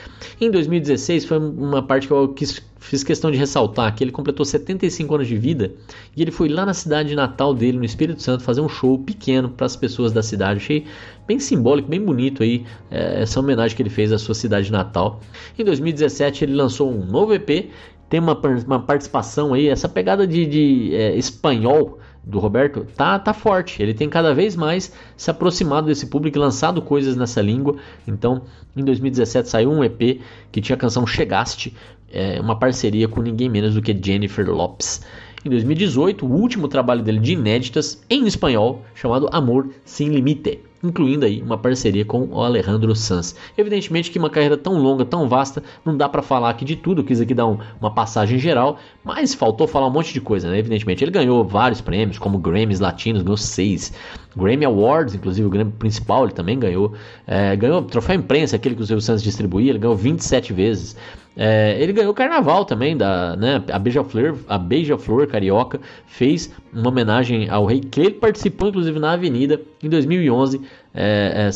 Em 0.40 0.50
2016 0.52 1.24
foi 1.24 1.38
uma 1.38 1.82
parte 1.82 2.06
que 2.06 2.12
eu 2.12 2.28
quis 2.28 2.62
fiz 2.82 3.04
questão 3.04 3.30
de 3.30 3.38
ressaltar 3.38 3.94
que 3.94 4.02
ele 4.02 4.10
completou 4.10 4.44
75 4.44 5.14
anos 5.14 5.28
de 5.28 5.36
vida 5.36 5.72
e 6.16 6.20
ele 6.20 6.32
foi 6.32 6.48
lá 6.48 6.66
na 6.66 6.74
cidade 6.74 7.14
natal 7.14 7.54
dele, 7.54 7.78
no 7.78 7.84
Espírito 7.84 8.20
Santo, 8.20 8.42
fazer 8.42 8.60
um 8.60 8.68
show 8.68 8.98
pequeno 8.98 9.48
para 9.48 9.66
as 9.66 9.76
pessoas 9.76 10.12
da 10.12 10.22
cidade. 10.22 10.58
Achei 10.58 10.84
bem 11.26 11.38
simbólico, 11.38 11.88
bem 11.88 12.00
bonito 12.00 12.42
aí 12.42 12.64
é, 12.90 13.22
essa 13.22 13.40
homenagem 13.40 13.76
que 13.76 13.82
ele 13.82 13.90
fez 13.90 14.12
à 14.12 14.18
sua 14.18 14.34
cidade 14.34 14.70
natal. 14.70 15.20
Em 15.58 15.64
2017 15.64 16.44
ele 16.44 16.54
lançou 16.54 16.90
um 16.90 17.04
novo 17.04 17.34
EP, 17.34 17.70
tem 18.08 18.20
uma, 18.20 18.38
uma 18.66 18.80
participação 18.80 19.54
aí, 19.54 19.68
essa 19.68 19.88
pegada 19.88 20.26
de, 20.26 20.44
de 20.44 20.94
é, 20.94 21.16
espanhol 21.16 21.98
do 22.24 22.38
Roberto 22.38 22.86
tá, 22.96 23.18
tá 23.18 23.32
forte. 23.32 23.82
Ele 23.82 23.94
tem 23.94 24.08
cada 24.08 24.34
vez 24.34 24.54
mais 24.54 24.92
se 25.16 25.30
aproximado 25.30 25.86
desse 25.86 26.06
público 26.06 26.38
e 26.38 26.40
lançado 26.40 26.80
coisas 26.80 27.16
nessa 27.16 27.40
língua. 27.40 27.76
Então, 28.06 28.42
em 28.76 28.84
2017 28.84 29.48
saiu 29.48 29.72
um 29.72 29.82
EP 29.82 30.20
que 30.50 30.60
tinha 30.60 30.76
a 30.76 30.78
canção 30.78 31.06
Chegaste, 31.06 31.74
é, 32.12 32.40
uma 32.40 32.58
parceria 32.58 33.08
com 33.08 33.22
ninguém 33.22 33.48
menos 33.48 33.74
do 33.74 33.82
que 33.82 33.98
Jennifer 33.98 34.48
Lopes. 34.48 35.02
Em 35.44 35.50
2018, 35.50 36.24
o 36.24 36.30
último 36.30 36.68
trabalho 36.68 37.02
dele 37.02 37.18
de 37.18 37.32
inéditas 37.32 38.04
em 38.08 38.26
espanhol, 38.26 38.84
chamado 38.94 39.28
Amor 39.32 39.70
Sem 39.84 40.08
Limite 40.08 40.60
incluindo 40.82 41.24
aí 41.24 41.40
uma 41.40 41.56
parceria 41.56 42.04
com 42.04 42.28
o 42.30 42.40
Alejandro 42.40 42.94
Sanz. 42.94 43.36
Evidentemente 43.56 44.10
que 44.10 44.18
uma 44.18 44.30
carreira 44.30 44.56
tão 44.56 44.78
longa, 44.78 45.04
tão 45.04 45.28
vasta, 45.28 45.62
não 45.84 45.96
dá 45.96 46.08
para 46.08 46.22
falar 46.22 46.50
aqui 46.50 46.64
de 46.64 46.76
tudo, 46.76 47.04
quis 47.04 47.20
aqui 47.20 47.34
dar 47.34 47.46
um, 47.46 47.58
uma 47.80 47.92
passagem 47.92 48.38
geral, 48.38 48.78
mas 49.04 49.34
faltou 49.34 49.66
falar 49.66 49.86
um 49.86 49.90
monte 49.90 50.12
de 50.12 50.20
coisa, 50.20 50.50
né? 50.50 50.58
Evidentemente, 50.58 51.04
ele 51.04 51.10
ganhou 51.10 51.44
vários 51.44 51.80
prêmios, 51.80 52.18
como 52.18 52.38
Grammys 52.38 52.80
Latinos, 52.80 53.22
ganhou 53.22 53.36
seis, 53.36 53.92
Grammy 54.36 54.64
Awards, 54.64 55.14
inclusive 55.14 55.46
o 55.46 55.50
Grammy 55.50 55.72
principal 55.72 56.24
ele 56.24 56.32
também 56.32 56.58
ganhou, 56.58 56.94
é, 57.26 57.54
ganhou 57.56 57.82
troféu 57.82 58.16
imprensa, 58.16 58.56
aquele 58.56 58.74
que 58.74 58.82
o 58.82 58.86
Silvio 58.86 59.02
Santos 59.02 59.22
distribuía, 59.22 59.70
ele 59.70 59.78
ganhou 59.78 59.96
27 59.96 60.52
vezes. 60.52 60.96
É, 61.36 61.76
ele 61.80 61.92
ganhou 61.92 62.12
o 62.12 62.14
carnaval 62.14 62.64
também, 62.64 62.96
da, 62.96 63.34
né, 63.36 63.62
a 63.70 63.78
Beija-Flor, 63.78 64.36
a 64.46 64.58
Beija-Flor 64.58 65.26
Carioca 65.26 65.80
fez 66.06 66.52
uma 66.72 66.88
homenagem 66.88 67.48
ao 67.48 67.64
rei, 67.64 67.80
que 67.80 68.00
ele 68.00 68.10
participou 68.12 68.68
inclusive 68.68 68.98
na 68.98 69.12
Avenida 69.12 69.60
em 69.82 69.88
2011. 69.88 70.60
É, 70.94 71.48
é, 71.48 71.50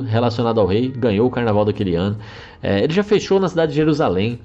relacionado 0.00 0.58
ao 0.58 0.66
rei, 0.66 0.88
ganhou 0.88 1.26
o 1.26 1.30
carnaval 1.30 1.64
daquele 1.64 1.94
ano. 1.94 2.16
É, 2.62 2.82
ele 2.82 2.92
já 2.92 3.02
fechou 3.02 3.38
na 3.38 3.48
cidade 3.48 3.72
de 3.72 3.76
Jerusalém 3.76 4.40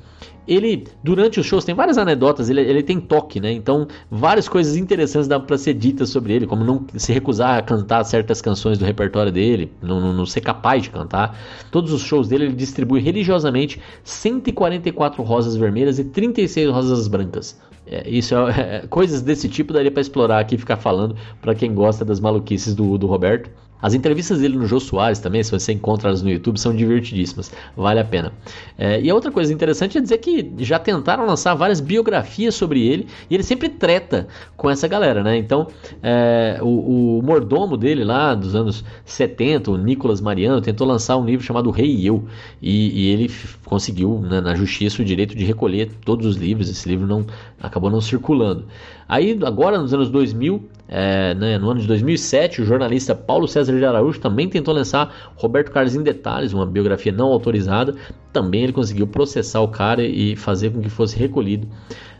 ele, 0.47 0.88
durante 1.03 1.39
os 1.39 1.45
shows, 1.45 1.65
tem 1.65 1.75
várias 1.75 1.97
anedotas, 1.97 2.49
ele, 2.49 2.62
ele 2.62 2.81
tem 2.81 2.99
toque, 2.99 3.39
né? 3.39 3.51
Então, 3.51 3.88
várias 4.10 4.47
coisas 4.47 4.75
interessantes 4.75 5.27
dá 5.27 5.39
para 5.39 5.57
ser 5.57 5.73
ditas 5.73 6.10
sobre 6.10 6.33
ele, 6.33 6.47
como 6.47 6.63
não 6.63 6.86
se 6.95 7.12
recusar 7.12 7.57
a 7.57 7.62
cantar 7.62 8.03
certas 8.03 8.41
canções 8.41 8.77
do 8.77 8.86
repertório 8.86 9.31
dele, 9.31 9.71
não, 9.81 9.99
não, 9.99 10.13
não 10.13 10.25
ser 10.25 10.41
capaz 10.41 10.83
de 10.83 10.89
cantar. 10.89 11.38
Todos 11.71 11.91
os 11.91 12.01
shows 12.01 12.27
dele, 12.27 12.45
ele 12.45 12.55
distribui 12.55 13.01
religiosamente 13.01 13.81
144 14.03 15.21
rosas 15.23 15.55
vermelhas 15.55 15.99
e 15.99 16.03
36 16.03 16.69
rosas 16.69 17.07
brancas. 17.07 17.60
É, 17.89 18.10
isso 18.10 18.36
é, 18.36 18.81
é, 18.83 18.88
coisas 18.88 19.21
desse 19.21 19.47
tipo 19.47 19.71
daria 19.71 19.91
para 19.91 20.01
explorar 20.01 20.39
aqui 20.39 20.57
ficar 20.57 20.77
falando 20.77 21.15
para 21.41 21.55
quem 21.55 21.73
gosta 21.73 22.03
das 22.03 22.19
maluquices 22.19 22.75
do, 22.75 22.97
do 22.97 23.07
Roberto. 23.07 23.49
As 23.81 23.93
entrevistas 23.93 24.39
dele 24.39 24.57
no 24.57 24.65
Jô 24.65 24.79
Soares 24.79 25.19
também, 25.19 25.43
se 25.43 25.51
você 25.51 25.71
encontra 25.71 26.09
elas 26.09 26.21
no 26.21 26.29
YouTube, 26.29 26.59
são 26.59 26.75
divertidíssimas, 26.75 27.51
vale 27.75 27.99
a 27.99 28.05
pena. 28.05 28.31
É, 28.77 28.99
e 28.99 29.09
a 29.09 29.13
outra 29.13 29.31
coisa 29.31 29.53
interessante 29.53 29.97
é 29.97 30.01
dizer 30.01 30.17
que 30.17 30.51
já 30.59 30.79
tentaram 30.79 31.25
lançar 31.25 31.53
várias 31.53 31.79
biografias 31.79 32.55
sobre 32.55 32.85
ele 32.85 33.07
e 33.29 33.35
ele 33.35 33.43
sempre 33.43 33.69
treta 33.69 34.27
com 34.55 34.69
essa 34.69 34.87
galera, 34.87 35.23
né? 35.23 35.37
Então, 35.37 35.67
é, 36.01 36.57
o, 36.61 37.19
o, 37.19 37.21
mordomo 37.21 37.77
dele 37.77 38.03
lá 38.03 38.33
dos 38.33 38.55
anos 38.55 38.83
70, 39.05 39.71
o 39.71 39.77
Nicolas 39.77 40.21
Mariano, 40.21 40.59
tentou 40.61 40.87
lançar 40.87 41.17
um 41.17 41.25
livro 41.25 41.45
chamado 41.45 41.69
Rei 41.69 41.87
e 41.87 42.07
Eu 42.07 42.25
e, 42.61 43.03
e 43.03 43.09
ele 43.09 43.31
conseguiu 43.65 44.19
né, 44.21 44.41
na 44.41 44.55
justiça 44.55 45.01
o 45.01 45.05
direito 45.05 45.35
de 45.35 45.45
recolher 45.45 45.91
todos 46.03 46.25
os 46.25 46.35
livros. 46.35 46.69
Esse 46.69 46.89
livro 46.89 47.05
não 47.05 47.25
acabou 47.61 47.89
não 47.89 48.01
circulando. 48.01 48.65
Aí, 49.07 49.39
agora 49.43 49.77
nos 49.77 49.93
anos 49.93 50.09
2000, 50.09 50.69
é, 50.89 51.33
né, 51.33 51.57
no 51.57 51.69
ano 51.69 51.79
de 51.79 51.87
2007, 51.87 52.61
o 52.61 52.65
jornalista 52.65 53.13
Paulo 53.13 53.47
César 53.47 53.77
de 53.77 53.85
Araújo 53.85 54.19
também 54.19 54.49
tentou 54.49 54.73
lançar 54.73 55.31
Roberto 55.35 55.71
Carlos 55.71 55.95
em 55.95 56.03
Detalhes, 56.03 56.53
uma 56.53 56.65
biografia 56.65 57.11
não 57.11 57.27
autorizada. 57.27 57.95
Também 58.33 58.63
ele 58.63 58.73
conseguiu 58.73 59.07
processar 59.07 59.61
o 59.61 59.67
cara 59.67 60.03
e 60.03 60.35
fazer 60.35 60.71
com 60.71 60.81
que 60.81 60.89
fosse 60.89 61.17
recolhido. 61.17 61.67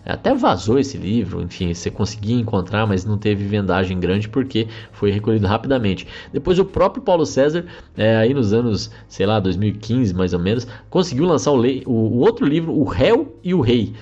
Até 0.06 0.34
vazou 0.34 0.80
esse 0.80 0.98
livro, 0.98 1.42
enfim, 1.42 1.74
você 1.74 1.92
conseguia 1.92 2.40
encontrar, 2.40 2.88
mas 2.88 3.04
não 3.04 3.18
teve 3.18 3.44
vendagem 3.44 4.00
grande 4.00 4.30
porque 4.30 4.66
foi 4.94 5.12
recolhido 5.12 5.46
rapidamente. 5.46 6.08
Depois 6.32 6.58
o 6.58 6.64
próprio 6.64 7.04
Paulo 7.04 7.26
César, 7.26 7.66
é, 7.98 8.16
aí 8.16 8.34
nos 8.34 8.54
anos, 8.54 8.90
sei 9.10 9.26
lá, 9.26 9.38
2015 9.42 10.14
mais 10.14 10.34
ou 10.34 10.40
menos, 10.40 10.66
conseguiu 10.90 11.26
lançar 11.26 11.52
o, 11.52 11.62
o, 11.86 11.92
o 11.92 12.20
outro 12.20 12.46
livro, 12.46 12.72
O 12.72 12.86
Réu 12.86 13.36
e 13.44 13.54
o 13.54 13.60
Rei 13.60 13.94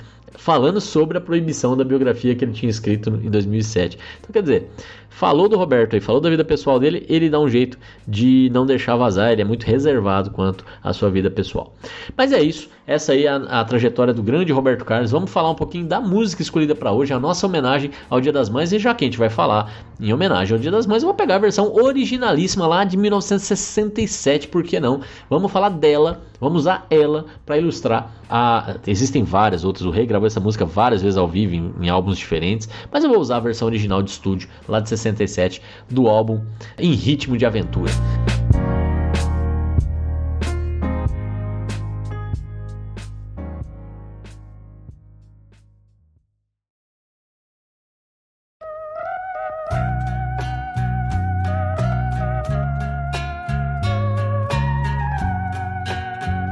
falando 0.45 0.79
sobre 0.79 1.17
a 1.17 1.21
proibição 1.21 1.75
da 1.75 1.83
biografia 1.83 2.35
que 2.35 2.45
ele 2.45 2.51
tinha 2.51 2.69
escrito 2.69 3.09
em 3.09 3.31
2007. 3.31 3.97
Então, 4.19 4.31
quer 4.31 4.43
dizer, 4.43 4.69
falou 5.15 5.47
do 5.47 5.57
Roberto 5.57 5.93
aí, 5.93 6.01
falou 6.01 6.19
da 6.19 6.29
vida 6.29 6.43
pessoal 6.43 6.77
dele, 6.77 7.05
ele 7.07 7.29
dá 7.29 7.39
um 7.39 7.47
jeito 7.47 7.77
de 8.05 8.49
não 8.53 8.65
deixar 8.65 8.97
vazar, 8.97 9.31
ele 9.31 9.41
é 9.41 9.45
muito 9.45 9.63
reservado 9.63 10.29
quanto 10.29 10.65
à 10.83 10.91
sua 10.91 11.09
vida 11.09 11.31
pessoal. 11.31 11.73
Mas 12.17 12.33
é 12.33 12.43
isso, 12.43 12.69
essa 12.85 13.13
aí 13.13 13.25
é 13.25 13.29
a, 13.29 13.37
a 13.37 13.63
trajetória 13.63 14.13
do 14.13 14.21
grande 14.21 14.51
Roberto 14.51 14.83
Carlos. 14.83 15.11
Vamos 15.11 15.31
falar 15.31 15.49
um 15.49 15.55
pouquinho 15.55 15.85
da 15.85 16.01
música 16.01 16.41
escolhida 16.41 16.75
para 16.75 16.91
hoje, 16.91 17.13
a 17.13 17.19
nossa 17.19 17.47
homenagem 17.47 17.91
ao 18.09 18.19
Dia 18.19 18.33
das 18.33 18.49
Mães, 18.49 18.73
e 18.73 18.77
já 18.77 18.93
que 18.93 19.05
a 19.05 19.07
gente 19.07 19.17
vai 19.17 19.29
falar 19.29 19.73
em 19.99 20.13
homenagem 20.13 20.53
ao 20.53 20.59
Dia 20.59 20.69
das 20.69 20.85
Mães, 20.85 21.01
eu 21.01 21.07
vou 21.07 21.15
pegar 21.15 21.35
a 21.35 21.39
versão 21.39 21.73
originalíssima 21.73 22.67
lá 22.67 22.83
de 22.83 22.97
1967, 22.97 24.49
por 24.49 24.63
que 24.63 24.81
não? 24.81 24.99
Vamos 25.29 25.49
falar 25.49 25.69
dela, 25.69 26.21
vamos 26.41 26.63
usar 26.63 26.85
ela 26.89 27.25
para 27.45 27.57
ilustrar 27.57 28.11
a... 28.29 28.75
Existem 28.85 29.23
várias 29.23 29.63
outras, 29.63 29.85
o 29.85 29.91
Rei 29.91 30.05
gravou 30.05 30.27
essa 30.27 30.41
música 30.41 30.65
várias 30.65 31.01
vezes 31.01 31.17
ao 31.17 31.27
vivo, 31.27 31.55
em, 31.55 31.73
em 31.85 31.89
álbuns 31.89 32.17
diferentes, 32.17 32.67
mas 32.91 33.03
eu 33.03 33.09
vou 33.09 33.19
usar 33.19 33.37
a 33.37 33.39
versão 33.39 33.67
original 33.67 34.03
de 34.03 34.11
estúdio, 34.11 34.49
lá 34.67 34.81
de 34.81 34.89
67 34.89 35.04
67 35.05 35.61
do 35.89 36.07
álbum 36.07 36.41
Em 36.77 36.93
Ritmo 36.93 37.37
de 37.37 37.45
Aventura. 37.45 37.91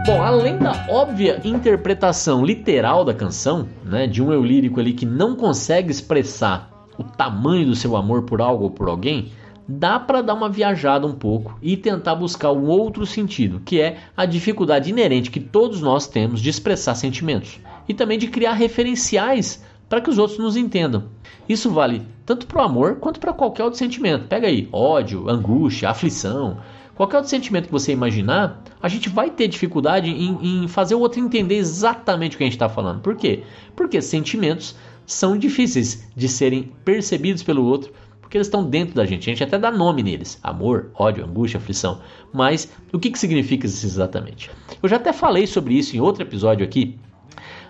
Bom, 0.06 0.22
além 0.22 0.58
da 0.58 0.86
óbvia 0.90 1.40
interpretação 1.46 2.44
literal 2.46 3.06
da 3.06 3.14
canção, 3.14 3.70
né, 3.86 4.06
de 4.06 4.22
um 4.22 4.34
eu 4.34 4.44
lírico 4.44 4.80
ali 4.80 4.92
que 4.92 5.06
não 5.06 5.34
consegue 5.34 5.90
expressar 5.90 6.73
o 6.98 7.04
tamanho 7.04 7.68
do 7.68 7.76
seu 7.76 7.96
amor 7.96 8.24
por 8.24 8.42
algo 8.42 8.66
ou 8.66 8.72
por 8.72 8.88
alguém, 8.88 9.32
dá 9.68 10.00
para 10.00 10.22
dar 10.22 10.34
uma 10.34 10.50
viajada 10.50 11.08
um 11.08 11.14
pouco 11.14 11.58
e 11.62 11.78
tentar 11.78 12.16
buscar 12.16 12.52
um 12.52 12.68
outro 12.68 13.06
sentido, 13.06 13.62
que 13.64 13.80
é 13.80 13.98
a 14.16 14.26
dificuldade 14.26 14.90
inerente 14.90 15.32
que 15.32 15.40
todos 15.40 15.82
nós 15.82 16.08
temos 16.08 16.42
de 16.42 16.50
expressar 16.50 16.96
sentimentos 16.96 17.60
e 17.88 17.94
também 17.94 18.18
de 18.18 18.28
criar 18.28 18.54
referenciais 18.54 19.64
para 19.88 20.02
que 20.02 20.10
os 20.10 20.18
outros 20.18 20.40
nos 20.40 20.58
entendam. 20.58 21.04
Isso 21.48 21.70
vale 21.70 22.02
tanto 22.26 22.48
para 22.48 22.62
o 22.62 22.66
amor 22.66 22.96
quanto 22.96 23.20
para 23.20 23.34
qualquer 23.34 23.64
outro 23.64 23.80
sentimento. 23.80 24.28
Pega 24.28 24.48
aí, 24.48 24.68
ódio, 24.72 25.30
angústia, 25.30 25.90
aflição, 25.90 26.58
qualquer 26.96 27.18
outro 27.18 27.30
sentimento 27.30 27.66
que 27.66 27.72
você 27.72 27.92
imaginar, 27.92 28.64
a 28.82 28.88
gente 28.88 29.10
vai 29.10 29.30
ter 29.30 29.48
dificuldade 29.48 30.10
em, 30.10 30.64
em 30.64 30.68
fazer 30.68 30.96
o 30.96 31.00
outro 31.00 31.20
entender 31.20 31.56
exatamente 31.56 32.36
o 32.36 32.38
que 32.38 32.44
a 32.44 32.48
gente 32.48 32.56
está 32.56 32.70
falando. 32.70 33.02
Por 33.02 33.16
quê? 33.16 33.44
Porque 33.76 34.02
sentimentos 34.02 34.76
são 35.06 35.38
difíceis 35.38 36.08
de 36.16 36.28
serem 36.28 36.72
percebidos 36.84 37.44
pelo 37.44 37.64
outro, 37.64 37.92
porque 38.22 38.38
eles 38.38 38.48
estão 38.48 38.68
dentro 38.68 38.96
da 38.96 39.06
gente. 39.06 39.30
A 39.30 39.34
gente 39.34 39.44
até 39.44 39.60
dá 39.60 39.72
nome 39.72 40.02
neles: 40.02 40.40
amor, 40.42 40.92
ódio, 40.96 41.24
angústia, 41.24 41.58
aflição. 41.58 42.02
Mas 42.34 42.72
o 42.92 43.00
que, 43.00 43.12
que 43.12 43.20
significa 43.20 43.66
isso 43.66 43.86
exatamente? 43.86 44.50
Eu 44.82 44.90
já 44.90 44.96
até 44.96 45.14
falei 45.14 45.46
sobre 45.46 45.76
isso 45.76 45.96
em 45.96 46.00
outro 46.00 46.24
episódio 46.24 46.66
aqui, 46.66 46.98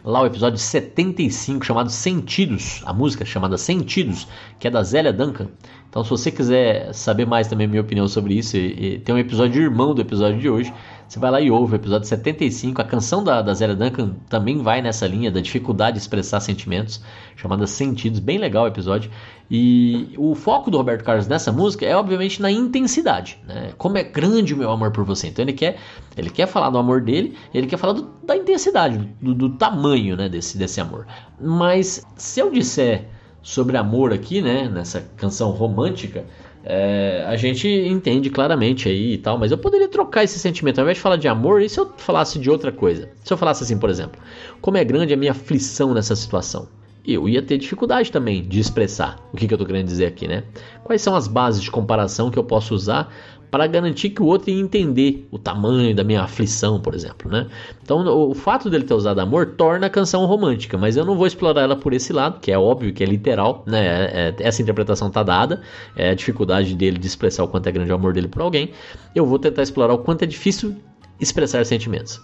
lá 0.03 0.21
o 0.21 0.25
episódio 0.25 0.57
75 0.57 1.65
chamado 1.65 1.89
Sentidos, 1.89 2.81
a 2.85 2.93
música 2.93 3.25
chamada 3.25 3.57
Sentidos, 3.57 4.27
que 4.59 4.67
é 4.67 4.71
da 4.71 4.83
Zélia 4.83 5.13
Duncan. 5.13 5.47
Então, 5.89 6.03
se 6.03 6.09
você 6.09 6.31
quiser 6.31 6.93
saber 6.93 7.25
mais 7.25 7.47
também 7.47 7.67
minha 7.67 7.81
opinião 7.81 8.07
sobre 8.07 8.33
isso, 8.33 8.57
e, 8.57 8.95
e, 8.95 8.99
tem 8.99 9.13
um 9.13 9.17
episódio 9.17 9.61
irmão 9.61 9.93
do 9.93 10.01
episódio 10.01 10.39
de 10.39 10.49
hoje, 10.49 10.73
você 11.13 11.19
vai 11.19 11.29
lá 11.29 11.39
e 11.39 11.51
ouve 11.51 11.73
o 11.73 11.75
episódio 11.75 12.07
75. 12.07 12.81
A 12.81 12.83
canção 12.83 13.23
da, 13.23 13.39
da 13.39 13.53
Zélia 13.53 13.75
Duncan 13.75 14.15
também 14.27 14.63
vai 14.63 14.81
nessa 14.81 15.05
linha 15.05 15.29
da 15.29 15.39
dificuldade 15.39 15.97
de 15.97 16.01
expressar 16.01 16.39
sentimentos, 16.39 17.03
chamada 17.35 17.67
Sentidos. 17.67 18.19
Bem 18.19 18.39
legal 18.39 18.63
o 18.63 18.67
episódio. 18.67 19.11
E 19.49 20.11
o 20.17 20.33
foco 20.33 20.71
do 20.71 20.77
Roberto 20.77 21.03
Carlos 21.03 21.27
nessa 21.27 21.51
música 21.51 21.85
é, 21.85 21.95
obviamente, 21.95 22.41
na 22.41 22.49
intensidade. 22.49 23.37
Né? 23.47 23.73
Como 23.77 23.95
é 23.95 24.03
grande 24.03 24.55
o 24.55 24.57
meu 24.57 24.71
amor 24.71 24.89
por 24.89 25.05
você. 25.05 25.27
Então 25.27 25.45
ele 25.45 25.53
quer, 25.53 25.77
ele 26.17 26.31
quer 26.31 26.47
falar 26.47 26.71
do 26.71 26.79
amor 26.79 27.01
dele, 27.01 27.37
ele 27.53 27.67
quer 27.67 27.77
falar 27.77 27.93
do, 27.93 28.09
da 28.23 28.35
intensidade, 28.35 28.97
do, 29.21 29.35
do 29.35 29.49
tamanho 29.51 30.17
né, 30.17 30.27
desse, 30.27 30.57
desse 30.57 30.81
amor. 30.81 31.05
Mas 31.39 32.03
se 32.15 32.39
eu 32.39 32.49
disser 32.49 33.07
sobre 33.39 33.77
amor 33.77 34.11
aqui, 34.11 34.41
né, 34.41 34.67
nessa 34.67 35.01
canção 35.15 35.51
romântica, 35.51 36.25
é, 36.65 37.25
a 37.27 37.35
gente 37.35 37.67
entende 37.67 38.29
claramente 38.29 38.87
aí 38.87 39.13
e 39.13 39.17
tal, 39.17 39.37
mas 39.37 39.51
eu 39.51 39.57
poderia 39.57 39.87
trocar 39.89 40.23
esse 40.23 40.39
sentimento. 40.39 40.79
Ao 40.79 40.83
invés 40.83 40.97
de 40.97 41.01
falar 41.01 41.17
de 41.17 41.27
amor, 41.27 41.61
e 41.61 41.67
se 41.67 41.79
eu 41.79 41.91
falasse 41.97 42.39
de 42.39 42.49
outra 42.49 42.71
coisa? 42.71 43.09
Se 43.23 43.33
eu 43.33 43.37
falasse 43.37 43.63
assim, 43.63 43.77
por 43.77 43.89
exemplo, 43.89 44.21
como 44.61 44.77
é 44.77 44.83
grande 44.83 45.13
a 45.13 45.17
minha 45.17 45.31
aflição 45.31 45.93
nessa 45.93 46.15
situação? 46.15 46.67
Eu 47.05 47.27
ia 47.27 47.41
ter 47.41 47.57
dificuldade 47.57 48.09
também 48.09 48.41
de 48.41 48.61
expressar 48.61 49.19
o 49.33 49.35
que, 49.35 49.45
que 49.45 49.53
eu 49.53 49.57
estou 49.57 49.67
querendo 49.67 49.87
dizer 49.87 50.05
aqui, 50.05 50.25
né? 50.25 50.43
Quais 50.85 51.01
são 51.01 51.17
as 51.17 51.27
bases 51.27 51.61
de 51.61 51.69
comparação 51.69 52.31
que 52.31 52.39
eu 52.39 52.45
posso 52.45 52.73
usar 52.73 53.13
para 53.53 53.67
garantir 53.67 54.09
que 54.09 54.19
o 54.19 54.25
outro 54.25 54.49
ia 54.49 54.59
entender 54.59 55.27
o 55.29 55.37
tamanho 55.37 55.95
da 55.95 56.03
minha 56.03 56.23
aflição, 56.23 56.81
por 56.81 56.95
exemplo, 56.95 57.29
né? 57.29 57.45
Então, 57.83 58.03
o 58.27 58.33
fato 58.33 58.67
dele 58.67 58.83
ter 58.83 58.95
usado 58.95 59.19
amor 59.19 59.45
torna 59.55 59.85
a 59.85 59.89
canção 59.91 60.25
romântica, 60.25 60.75
mas 60.75 60.97
eu 60.97 61.05
não 61.05 61.15
vou 61.15 61.27
explorar 61.27 61.61
ela 61.61 61.75
por 61.75 61.93
esse 61.93 62.11
lado, 62.11 62.39
que 62.39 62.51
é 62.51 62.57
óbvio 62.57 62.91
que 62.91 63.03
é 63.03 63.05
literal, 63.05 63.63
né? 63.67 63.85
É, 63.85 64.29
é, 64.29 64.35
essa 64.39 64.59
interpretação 64.59 65.11
tá 65.11 65.21
dada, 65.21 65.61
é 65.95 66.09
a 66.09 66.15
dificuldade 66.15 66.73
dele 66.73 66.97
de 66.97 67.05
expressar 67.05 67.43
o 67.43 67.47
quanto 67.47 67.67
é 67.67 67.71
grande 67.71 67.91
o 67.91 67.95
amor 67.95 68.11
dele 68.13 68.27
por 68.27 68.41
alguém. 68.41 68.71
Eu 69.13 69.23
vou 69.23 69.37
tentar 69.37 69.61
explorar 69.61 69.93
o 69.93 69.99
quanto 69.99 70.23
é 70.23 70.25
difícil 70.25 70.75
expressar 71.19 71.63
sentimentos. 71.63 72.19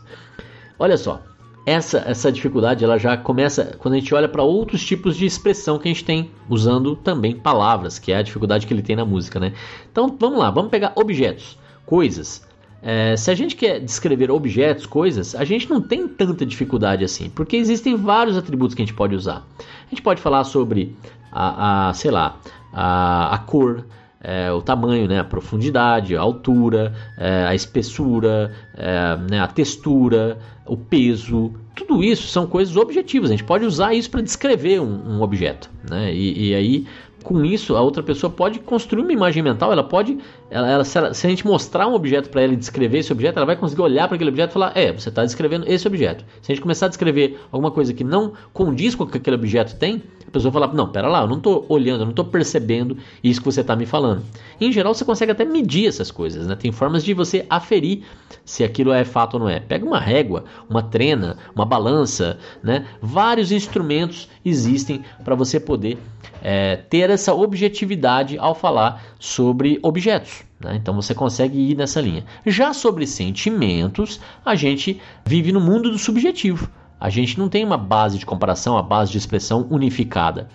Olha 0.79 0.97
só, 0.97 1.21
essa, 1.65 1.99
essa 1.99 2.31
dificuldade 2.31 2.83
ela 2.83 2.97
já 2.97 3.15
começa 3.17 3.75
quando 3.77 3.93
a 3.93 3.99
gente 3.99 4.13
olha 4.13 4.27
para 4.27 4.43
outros 4.43 4.83
tipos 4.83 5.15
de 5.15 5.25
expressão 5.25 5.77
que 5.77 5.87
a 5.87 5.91
gente 5.91 6.03
tem 6.03 6.31
usando 6.49 6.95
também 6.95 7.35
palavras, 7.35 7.99
que 7.99 8.11
é 8.11 8.17
a 8.17 8.21
dificuldade 8.21 8.65
que 8.65 8.73
ele 8.73 8.81
tem 8.81 8.95
na 8.95 9.05
música, 9.05 9.39
né? 9.39 9.53
Então 9.91 10.15
vamos 10.19 10.39
lá, 10.39 10.49
vamos 10.49 10.71
pegar 10.71 10.93
objetos, 10.95 11.57
coisas. 11.85 12.47
É, 12.81 13.15
se 13.17 13.29
a 13.29 13.35
gente 13.35 13.55
quer 13.55 13.79
descrever 13.79 14.31
objetos, 14.31 14.85
coisas, 14.85 15.35
a 15.35 15.43
gente 15.43 15.69
não 15.69 15.81
tem 15.81 16.07
tanta 16.07 16.45
dificuldade 16.45 17.03
assim, 17.03 17.29
porque 17.29 17.57
existem 17.57 17.95
vários 17.95 18.37
atributos 18.37 18.73
que 18.73 18.81
a 18.81 18.85
gente 18.85 18.95
pode 18.95 19.15
usar. 19.15 19.45
A 19.59 19.89
gente 19.89 20.01
pode 20.01 20.21
falar 20.21 20.45
sobre 20.45 20.95
a, 21.31 21.89
a 21.89 21.93
sei 21.93 22.09
lá, 22.09 22.37
a, 22.71 23.35
a 23.35 23.37
cor, 23.39 23.85
é, 24.21 24.51
o 24.51 24.61
tamanho, 24.61 25.07
né, 25.07 25.19
a 25.19 25.23
profundidade, 25.23 26.15
a 26.15 26.21
altura, 26.21 26.93
é, 27.17 27.45
a 27.45 27.55
espessura, 27.55 28.53
é, 28.75 29.17
né, 29.29 29.39
a 29.39 29.47
textura, 29.47 30.37
o 30.65 30.75
peso, 30.75 31.53
tudo 31.73 32.03
isso 32.03 32.27
são 32.27 32.45
coisas 32.45 32.75
objetivas. 32.75 33.29
A 33.29 33.33
gente 33.33 33.45
pode 33.45 33.65
usar 33.65 33.93
isso 33.93 34.11
para 34.11 34.21
descrever 34.21 34.81
um, 34.81 35.15
um 35.17 35.21
objeto, 35.21 35.69
né? 35.89 36.13
E, 36.13 36.49
e, 36.49 36.55
aí 36.55 36.85
com 37.23 37.43
isso 37.43 37.75
a 37.75 37.81
outra 37.81 38.01
pessoa 38.01 38.31
pode 38.31 38.59
construir 38.59 39.01
uma 39.01 39.11
imagem 39.11 39.43
mental. 39.43 39.71
Ela 39.71 39.83
pode, 39.83 40.17
ela, 40.49 40.69
ela, 40.69 40.83
se, 40.83 40.97
ela, 40.97 41.13
se, 41.13 41.25
a 41.25 41.29
gente 41.29 41.45
mostrar 41.45 41.87
um 41.87 41.93
objeto 41.93 42.29
para 42.29 42.41
ela 42.41 42.53
e 42.53 42.55
descrever 42.55 42.99
esse 42.99 43.11
objeto, 43.11 43.37
ela 43.37 43.45
vai 43.45 43.55
conseguir 43.55 43.81
olhar 43.81 44.07
para 44.07 44.15
aquele 44.15 44.29
objeto 44.29 44.51
e 44.51 44.53
falar: 44.53 44.71
é, 44.75 44.91
você 44.91 45.09
está 45.09 45.23
descrevendo 45.23 45.65
esse 45.67 45.87
objeto. 45.87 46.23
Se 46.41 46.51
a 46.51 46.55
gente 46.55 46.61
começar 46.61 46.85
a 46.85 46.89
descrever 46.89 47.39
alguma 47.51 47.71
coisa 47.71 47.93
que 47.93 48.03
não 48.03 48.33
condiz 48.53 48.95
com 48.95 49.03
o 49.03 49.07
que 49.07 49.17
aquele 49.17 49.35
objeto 49.35 49.75
tem, 49.77 50.01
a 50.27 50.31
pessoa 50.31 50.51
fala: 50.51 50.67
não, 50.67 50.87
pera 50.87 51.07
lá, 51.07 51.21
eu 51.21 51.27
não 51.27 51.37
estou 51.37 51.65
olhando, 51.67 52.01
eu 52.01 52.05
não 52.05 52.11
estou 52.11 52.25
percebendo 52.25 52.97
isso 53.23 53.39
que 53.39 53.45
você 53.45 53.61
está 53.61 53.75
me 53.75 53.85
falando. 53.85 54.23
E, 54.59 54.65
em 54.65 54.71
geral, 54.71 54.93
você 54.93 55.03
consegue 55.03 55.31
até 55.31 55.43
medir 55.43 55.87
essas 55.87 56.11
coisas, 56.11 56.47
né? 56.47 56.55
Tem 56.55 56.71
formas 56.71 57.03
de 57.03 57.13
você 57.13 57.45
aferir 57.49 58.03
se 58.45 58.63
aquilo 58.63 58.91
é 58.91 59.03
fato 59.03 59.35
ou 59.35 59.39
não 59.41 59.49
é. 59.49 59.59
Pega 59.59 59.85
uma 59.85 59.99
régua, 59.99 60.45
uma 60.69 60.83
trena, 60.83 61.37
uma 61.55 61.65
balança, 61.65 62.37
né? 62.63 62.85
Vários 63.01 63.51
instrumentos 63.51 64.29
existem 64.45 65.03
para 65.23 65.35
você 65.35 65.59
poder 65.59 65.97
é, 66.41 66.75
ter 66.75 67.09
essa 67.09 67.33
objetividade 67.33 68.37
ao 68.37 68.55
falar 68.55 69.03
sobre 69.19 69.79
objetos. 69.81 70.43
Né? 70.59 70.75
Então 70.75 70.93
você 70.93 71.13
consegue 71.13 71.57
ir 71.57 71.75
nessa 71.75 72.01
linha. 72.01 72.25
Já 72.45 72.73
sobre 72.73 73.05
sentimentos, 73.07 74.19
a 74.45 74.55
gente 74.55 75.01
vive 75.25 75.51
no 75.51 75.61
mundo 75.61 75.89
do 75.89 75.97
subjetivo. 75.97 76.69
A 76.99 77.09
gente 77.09 77.39
não 77.39 77.47
tem 77.47 77.63
uma 77.63 77.77
base 77.77 78.19
de 78.19 78.25
comparação, 78.25 78.75
uma 78.75 78.83
base 78.83 79.11
de 79.11 79.17
expressão 79.17 79.65
unificada. 79.69 80.49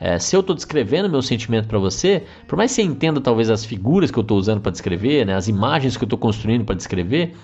É, 0.00 0.18
se 0.18 0.36
eu 0.36 0.40
estou 0.40 0.54
descrevendo 0.54 1.08
meu 1.08 1.22
sentimento 1.22 1.66
para 1.66 1.78
você, 1.78 2.24
por 2.46 2.56
mais 2.56 2.70
que 2.70 2.76
você 2.76 2.82
entenda 2.82 3.20
talvez 3.20 3.50
as 3.50 3.64
figuras 3.64 4.10
que 4.10 4.18
eu 4.18 4.22
estou 4.22 4.38
usando 4.38 4.60
para 4.60 4.70
descrever, 4.70 5.26
né, 5.26 5.34
as 5.34 5.48
imagens 5.48 5.96
que 5.96 6.04
eu 6.04 6.06
estou 6.06 6.18
construindo 6.18 6.64
para 6.64 6.76
descrever, 6.76 7.34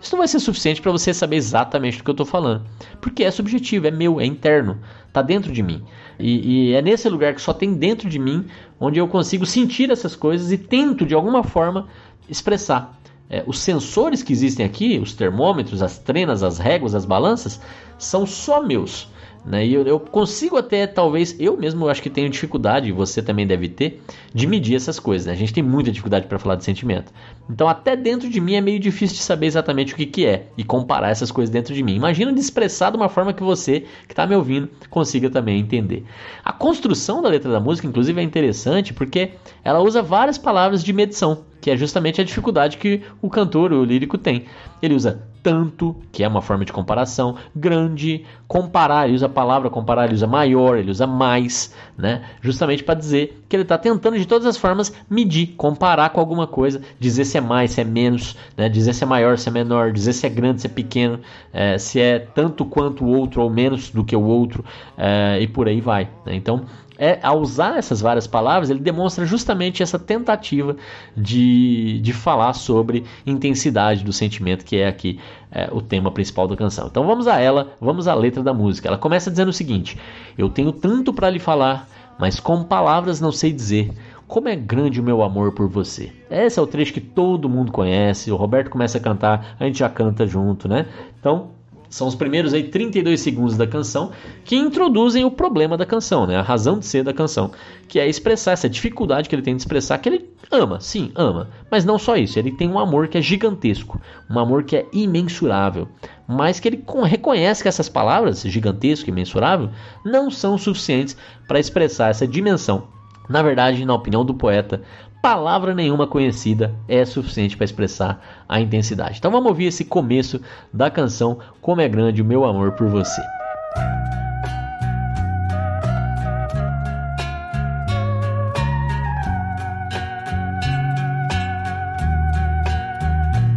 isso 0.00 0.12
não 0.12 0.18
vai 0.18 0.28
ser 0.28 0.38
suficiente 0.38 0.82
para 0.82 0.92
você 0.92 1.14
saber 1.14 1.36
exatamente 1.36 1.98
do 1.98 2.04
que 2.04 2.10
eu 2.10 2.12
estou 2.12 2.26
falando, 2.26 2.64
porque 3.00 3.24
é 3.24 3.30
subjetivo, 3.30 3.86
é 3.86 3.90
meu, 3.90 4.20
é 4.20 4.26
interno, 4.26 4.78
está 5.08 5.22
dentro 5.22 5.50
de 5.50 5.62
mim. 5.62 5.82
E, 6.18 6.70
e, 6.70 6.74
é 6.74 6.82
nesse 6.82 7.08
lugar 7.08 7.34
que 7.34 7.40
só 7.40 7.52
tem 7.52 7.74
dentro 7.74 8.08
de 8.08 8.18
mim 8.18 8.44
onde 8.78 9.00
eu 9.00 9.08
consigo 9.08 9.46
sentir 9.46 9.90
essas 9.90 10.14
coisas 10.14 10.52
e 10.52 10.58
tento 10.58 11.06
de 11.06 11.14
alguma 11.14 11.42
forma 11.42 11.88
expressar. 12.28 13.00
É, 13.28 13.42
os 13.46 13.58
sensores 13.58 14.22
que 14.22 14.32
existem 14.32 14.64
aqui, 14.64 14.98
os 14.98 15.14
termômetros, 15.14 15.82
as 15.82 15.98
trenas, 15.98 16.42
as 16.42 16.58
réguas, 16.58 16.94
as 16.94 17.04
balanças, 17.04 17.60
são 17.98 18.26
só 18.26 18.62
meus. 18.62 19.08
Né? 19.44 19.66
E 19.66 19.74
eu, 19.74 19.86
eu, 19.86 20.00
consigo 20.00 20.56
até, 20.56 20.86
talvez, 20.86 21.36
eu 21.38 21.56
mesmo 21.56 21.86
acho 21.88 22.00
que 22.00 22.08
tenho 22.08 22.30
dificuldade, 22.30 22.90
você 22.90 23.22
também 23.22 23.46
deve 23.46 23.68
ter, 23.68 24.02
de 24.32 24.46
medir 24.46 24.74
essas 24.74 24.98
coisas. 24.98 25.26
Né? 25.26 25.32
A 25.32 25.36
gente 25.36 25.52
tem 25.52 25.62
muita 25.62 25.90
dificuldade 25.90 26.26
para 26.26 26.38
falar 26.38 26.54
de 26.54 26.64
sentimento. 26.64 27.12
Então, 27.48 27.68
até 27.68 27.94
dentro 27.94 28.28
de 28.28 28.40
mim 28.40 28.54
é 28.54 28.60
meio 28.60 28.80
difícil 28.80 29.16
de 29.16 29.22
saber 29.22 29.46
exatamente 29.46 29.92
o 29.92 29.96
que, 29.96 30.06
que 30.06 30.24
é 30.24 30.46
e 30.56 30.64
comparar 30.64 31.10
essas 31.10 31.30
coisas 31.30 31.52
dentro 31.52 31.74
de 31.74 31.82
mim. 31.82 31.94
Imagina 31.94 32.32
de 32.32 32.40
expressar 32.40 32.90
de 32.90 32.96
uma 32.96 33.08
forma 33.08 33.34
que 33.34 33.42
você, 33.42 33.80
que 34.06 34.12
está 34.12 34.26
me 34.26 34.34
ouvindo, 34.34 34.70
consiga 34.88 35.28
também 35.28 35.60
entender. 35.60 36.04
A 36.42 36.52
construção 36.52 37.20
da 37.20 37.28
letra 37.28 37.52
da 37.52 37.60
música, 37.60 37.86
inclusive, 37.86 38.18
é 38.18 38.24
interessante 38.24 38.94
porque 38.94 39.32
ela 39.62 39.80
usa 39.80 40.00
várias 40.00 40.38
palavras 40.38 40.82
de 40.82 40.92
medição 40.92 41.44
que 41.64 41.70
é 41.70 41.76
justamente 41.78 42.20
a 42.20 42.24
dificuldade 42.24 42.76
que 42.76 43.00
o 43.22 43.30
cantor, 43.30 43.72
o 43.72 43.82
lírico, 43.82 44.18
tem. 44.18 44.44
Ele 44.82 44.92
usa 44.92 45.22
tanto, 45.42 45.96
que 46.12 46.22
é 46.22 46.28
uma 46.28 46.42
forma 46.42 46.62
de 46.62 46.72
comparação, 46.74 47.36
grande, 47.56 48.26
comparar, 48.46 49.06
ele 49.06 49.14
usa 49.14 49.26
a 49.26 49.30
palavra 49.30 49.70
comparar, 49.70 50.04
ele 50.04 50.14
usa 50.14 50.26
maior, 50.26 50.76
ele 50.76 50.90
usa 50.90 51.06
mais, 51.06 51.74
né? 51.96 52.22
Justamente 52.42 52.84
para 52.84 52.94
dizer 52.94 53.42
que 53.48 53.56
ele 53.56 53.62
está 53.62 53.78
tentando 53.78 54.18
de 54.18 54.26
todas 54.26 54.46
as 54.46 54.58
formas 54.58 54.92
medir, 55.08 55.54
comparar 55.56 56.10
com 56.10 56.20
alguma 56.20 56.46
coisa, 56.46 56.82
dizer 56.98 57.24
se 57.24 57.38
é 57.38 57.40
mais, 57.40 57.70
se 57.72 57.80
é 57.80 57.84
menos, 57.84 58.36
né? 58.56 58.68
dizer 58.68 58.92
se 58.92 59.04
é 59.04 59.06
maior, 59.06 59.38
se 59.38 59.48
é 59.48 59.52
menor, 59.52 59.90
dizer 59.90 60.12
se 60.12 60.26
é 60.26 60.28
grande, 60.28 60.60
se 60.60 60.66
é 60.66 60.70
pequeno, 60.70 61.20
é, 61.50 61.78
se 61.78 61.98
é 61.98 62.18
tanto 62.18 62.66
quanto 62.66 63.04
o 63.04 63.08
outro 63.08 63.40
ou 63.40 63.48
menos 63.48 63.90
do 63.90 64.04
que 64.04 64.14
o 64.14 64.22
outro, 64.22 64.62
é, 64.98 65.38
e 65.40 65.46
por 65.46 65.66
aí 65.66 65.80
vai. 65.80 66.10
Né? 66.26 66.34
Então, 66.34 66.64
é, 66.98 67.18
ao 67.22 67.40
usar 67.40 67.78
essas 67.78 68.00
várias 68.00 68.26
palavras, 68.26 68.70
ele 68.70 68.80
demonstra 68.80 69.24
justamente 69.24 69.82
essa 69.82 69.98
tentativa 69.98 70.76
de, 71.16 72.00
de 72.00 72.12
falar 72.12 72.52
sobre 72.52 73.04
intensidade 73.26 74.04
do 74.04 74.12
sentimento, 74.12 74.64
que 74.64 74.76
é 74.76 74.86
aqui 74.86 75.18
é, 75.50 75.68
o 75.72 75.80
tema 75.80 76.10
principal 76.10 76.46
da 76.46 76.56
canção. 76.56 76.86
Então 76.86 77.06
vamos 77.06 77.26
a 77.26 77.40
ela, 77.40 77.72
vamos 77.80 78.06
à 78.06 78.14
letra 78.14 78.42
da 78.42 78.54
música. 78.54 78.88
Ela 78.88 78.98
começa 78.98 79.30
dizendo 79.30 79.48
o 79.48 79.52
seguinte: 79.52 79.98
Eu 80.38 80.48
tenho 80.48 80.72
tanto 80.72 81.12
para 81.12 81.30
lhe 81.30 81.38
falar, 81.38 81.88
mas 82.18 82.38
com 82.38 82.62
palavras 82.62 83.20
não 83.20 83.32
sei 83.32 83.52
dizer. 83.52 83.92
Como 84.26 84.48
é 84.48 84.56
grande 84.56 85.00
o 85.00 85.04
meu 85.04 85.22
amor 85.22 85.52
por 85.52 85.68
você. 85.68 86.10
Esse 86.30 86.58
é 86.58 86.62
o 86.62 86.66
trecho 86.66 86.94
que 86.94 87.00
todo 87.00 87.48
mundo 87.48 87.70
conhece. 87.70 88.32
O 88.32 88.36
Roberto 88.36 88.70
começa 88.70 88.96
a 88.96 89.00
cantar, 89.00 89.54
a 89.60 89.64
gente 89.66 89.78
já 89.78 89.88
canta 89.88 90.26
junto, 90.26 90.66
né? 90.66 90.86
Então, 91.20 91.50
são 91.88 92.08
os 92.08 92.14
primeiros 92.14 92.52
aí 92.52 92.64
32 92.64 93.20
segundos 93.20 93.56
da 93.56 93.66
canção 93.66 94.10
que 94.44 94.56
introduzem 94.56 95.24
o 95.24 95.30
problema 95.30 95.76
da 95.76 95.86
canção, 95.86 96.26
né? 96.26 96.36
A 96.36 96.42
razão 96.42 96.78
de 96.78 96.86
ser 96.86 97.04
da 97.04 97.12
canção, 97.12 97.52
que 97.86 98.00
é 98.00 98.08
expressar 98.08 98.52
essa 98.52 98.68
dificuldade 98.68 99.28
que 99.28 99.34
ele 99.34 99.42
tem 99.42 99.54
de 99.54 99.62
expressar 99.62 99.98
que 99.98 100.08
ele 100.08 100.30
ama, 100.50 100.80
sim, 100.80 101.12
ama, 101.14 101.48
mas 101.70 101.84
não 101.84 101.98
só 101.98 102.16
isso, 102.16 102.38
ele 102.38 102.52
tem 102.52 102.68
um 102.68 102.78
amor 102.78 103.08
que 103.08 103.18
é 103.18 103.22
gigantesco, 103.22 104.00
um 104.30 104.38
amor 104.38 104.64
que 104.64 104.76
é 104.76 104.86
imensurável, 104.92 105.88
mas 106.26 106.60
que 106.60 106.68
ele 106.68 106.84
reconhece 107.04 107.62
que 107.62 107.68
essas 107.68 107.88
palavras, 107.88 108.42
gigantesco 108.42 109.08
e 109.08 109.12
imensurável, 109.12 109.70
não 110.04 110.30
são 110.30 110.58
suficientes 110.58 111.16
para 111.46 111.60
expressar 111.60 112.10
essa 112.10 112.26
dimensão. 112.26 112.88
Na 113.28 113.42
verdade, 113.42 113.84
na 113.84 113.94
opinião 113.94 114.24
do 114.24 114.34
poeta, 114.34 114.82
palavra 115.24 115.74
nenhuma 115.74 116.06
conhecida 116.06 116.74
é 116.86 117.02
suficiente 117.02 117.56
para 117.56 117.64
expressar 117.64 118.22
a 118.46 118.60
intensidade. 118.60 119.16
Então 119.16 119.30
vamos 119.30 119.48
ouvir 119.48 119.64
esse 119.64 119.82
começo 119.82 120.38
da 120.70 120.90
canção 120.90 121.38
Como 121.62 121.80
é 121.80 121.88
Grande 121.88 122.20
o 122.20 122.24
Meu 122.26 122.44
Amor 122.44 122.72
por 122.72 122.88
Você. 122.88 123.22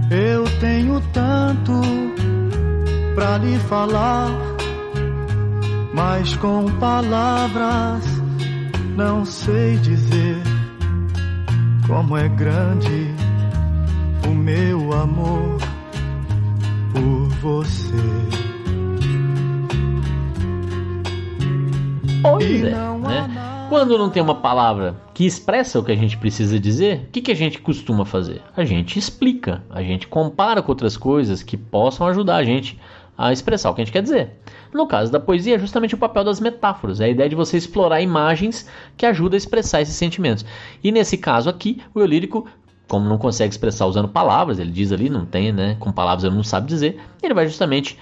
Eu 0.10 0.46
tenho 0.62 1.02
tanto 1.12 1.82
para 3.14 3.40
lhe 3.40 3.60
falar, 3.68 4.30
mas 5.94 6.34
com 6.38 6.66
palavras 6.80 8.06
não 8.96 9.26
sei 9.26 9.76
dizer 9.80 10.57
como 11.88 12.18
é 12.18 12.28
grande 12.28 13.16
o 14.28 14.32
meu 14.32 14.92
amor 14.92 15.58
por 16.94 17.30
você. 17.42 17.96
Pois 22.22 22.64
é, 22.64 22.72
né? 22.72 23.68
Quando 23.70 23.98
não 23.98 24.10
tem 24.10 24.22
uma 24.22 24.36
palavra 24.36 24.96
que 25.14 25.26
expressa 25.26 25.80
o 25.80 25.84
que 25.84 25.92
a 25.92 25.96
gente 25.96 26.18
precisa 26.18 26.60
dizer, 26.60 27.06
o 27.08 27.12
que, 27.12 27.22
que 27.22 27.32
a 27.32 27.36
gente 27.36 27.60
costuma 27.60 28.06
fazer? 28.06 28.42
A 28.56 28.66
gente 28.66 29.00
explica, 29.00 29.64
a 29.70 29.82
gente 29.82 30.08
compara 30.08 30.62
com 30.62 30.72
outras 30.72 30.98
coisas 30.98 31.42
que 31.42 31.56
possam 31.56 32.08
ajudar 32.08 32.36
a 32.36 32.44
gente 32.44 32.78
a 33.18 33.34
expressar 33.34 33.72
o 33.72 33.74
que 33.74 33.82
a 33.82 33.86
gente 33.86 33.94
quer 33.94 34.04
dizer. 34.04 34.32
No 34.74 34.86
caso 34.86 35.12
da 35.12 35.20
poesia, 35.20 35.56
é 35.56 35.60
justamente 35.60 35.96
o 35.96 35.98
papel 35.98 36.24
das 36.24 36.40
metáforas, 36.40 37.02
é 37.02 37.06
a 37.06 37.10
ideia 37.10 37.30
de 37.30 37.36
você 37.36 37.58
explorar 37.58 38.02
imagens 38.02 38.70
que 38.96 39.06
ajudam 39.06 39.36
a 39.36 39.38
expressar 39.38 39.82
esses 39.82 39.96
sentimentos. 39.96 40.46
E 40.84 40.92
nesse 40.92 41.18
caso 41.18 41.50
aqui, 41.50 41.82
o 41.96 42.00
eu 42.00 42.06
lírico, 42.06 42.48
como 42.88 43.10
não 43.10 43.18
consegue 43.18 43.52
expressar 43.52 43.86
usando 43.88 44.08
palavras, 44.08 44.60
ele 44.60 44.72
diz 44.72 44.92
ali, 44.92 45.10
não 45.10 45.26
tem, 45.26 45.52
né? 45.52 45.76
Com 45.80 45.92
palavras 45.92 46.24
ele 46.24 46.36
não 46.36 46.44
sabe 46.44 46.68
dizer, 46.68 47.00
ele 47.24 47.34
vai 47.34 47.48
justamente, 47.48 47.98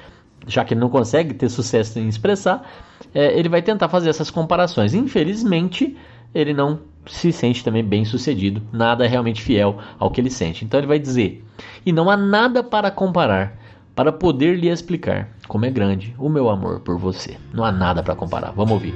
já 0.46 0.66
que 0.66 0.74
ele 0.74 0.82
não 0.82 0.90
consegue 0.90 1.34
ter 1.34 1.50
sucesso 1.50 1.98
em 1.98 2.08
expressar, 2.08 2.70
é, 3.14 3.38
ele 3.38 3.48
vai 3.48 3.62
tentar 3.62 3.88
fazer 3.88 4.10
essas 4.10 4.30
comparações. 4.30 4.94
Infelizmente, 4.94 5.96
ele 6.34 6.54
não 6.54 6.80
se 7.08 7.32
sente 7.32 7.64
também 7.64 7.84
bem 7.84 8.04
sucedido, 8.04 8.62
nada 8.74 9.06
é 9.06 9.08
realmente 9.08 9.42
fiel 9.42 9.80
ao 9.98 10.10
que 10.10 10.20
ele 10.20 10.30
sente. 10.30 10.66
Então 10.66 10.80
ele 10.80 10.88
vai 10.88 11.00
dizer: 11.00 11.44
E 11.86 11.94
não 11.94 12.10
há 12.10 12.18
nada 12.18 12.64
para 12.64 12.92
comparar 12.92 13.65
para 13.96 14.12
poder 14.12 14.58
lhe 14.58 14.70
explicar 14.70 15.30
como 15.48 15.66
é 15.66 15.72
grande 15.72 16.14
o 16.20 16.28
meu 16.28 16.50
amor 16.50 16.82
por 16.82 16.98
você. 16.98 17.38
Não 17.54 17.64
há 17.64 17.72
nada 17.72 18.04
para 18.04 18.16
comparar. 18.16 18.52
Vamos 18.52 18.74
ouvir. 18.74 18.94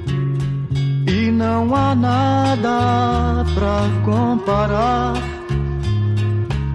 E 1.08 1.30
não 1.30 1.74
há 1.74 1.94
nada 1.94 3.44
para 3.54 3.80
comparar 4.04 5.14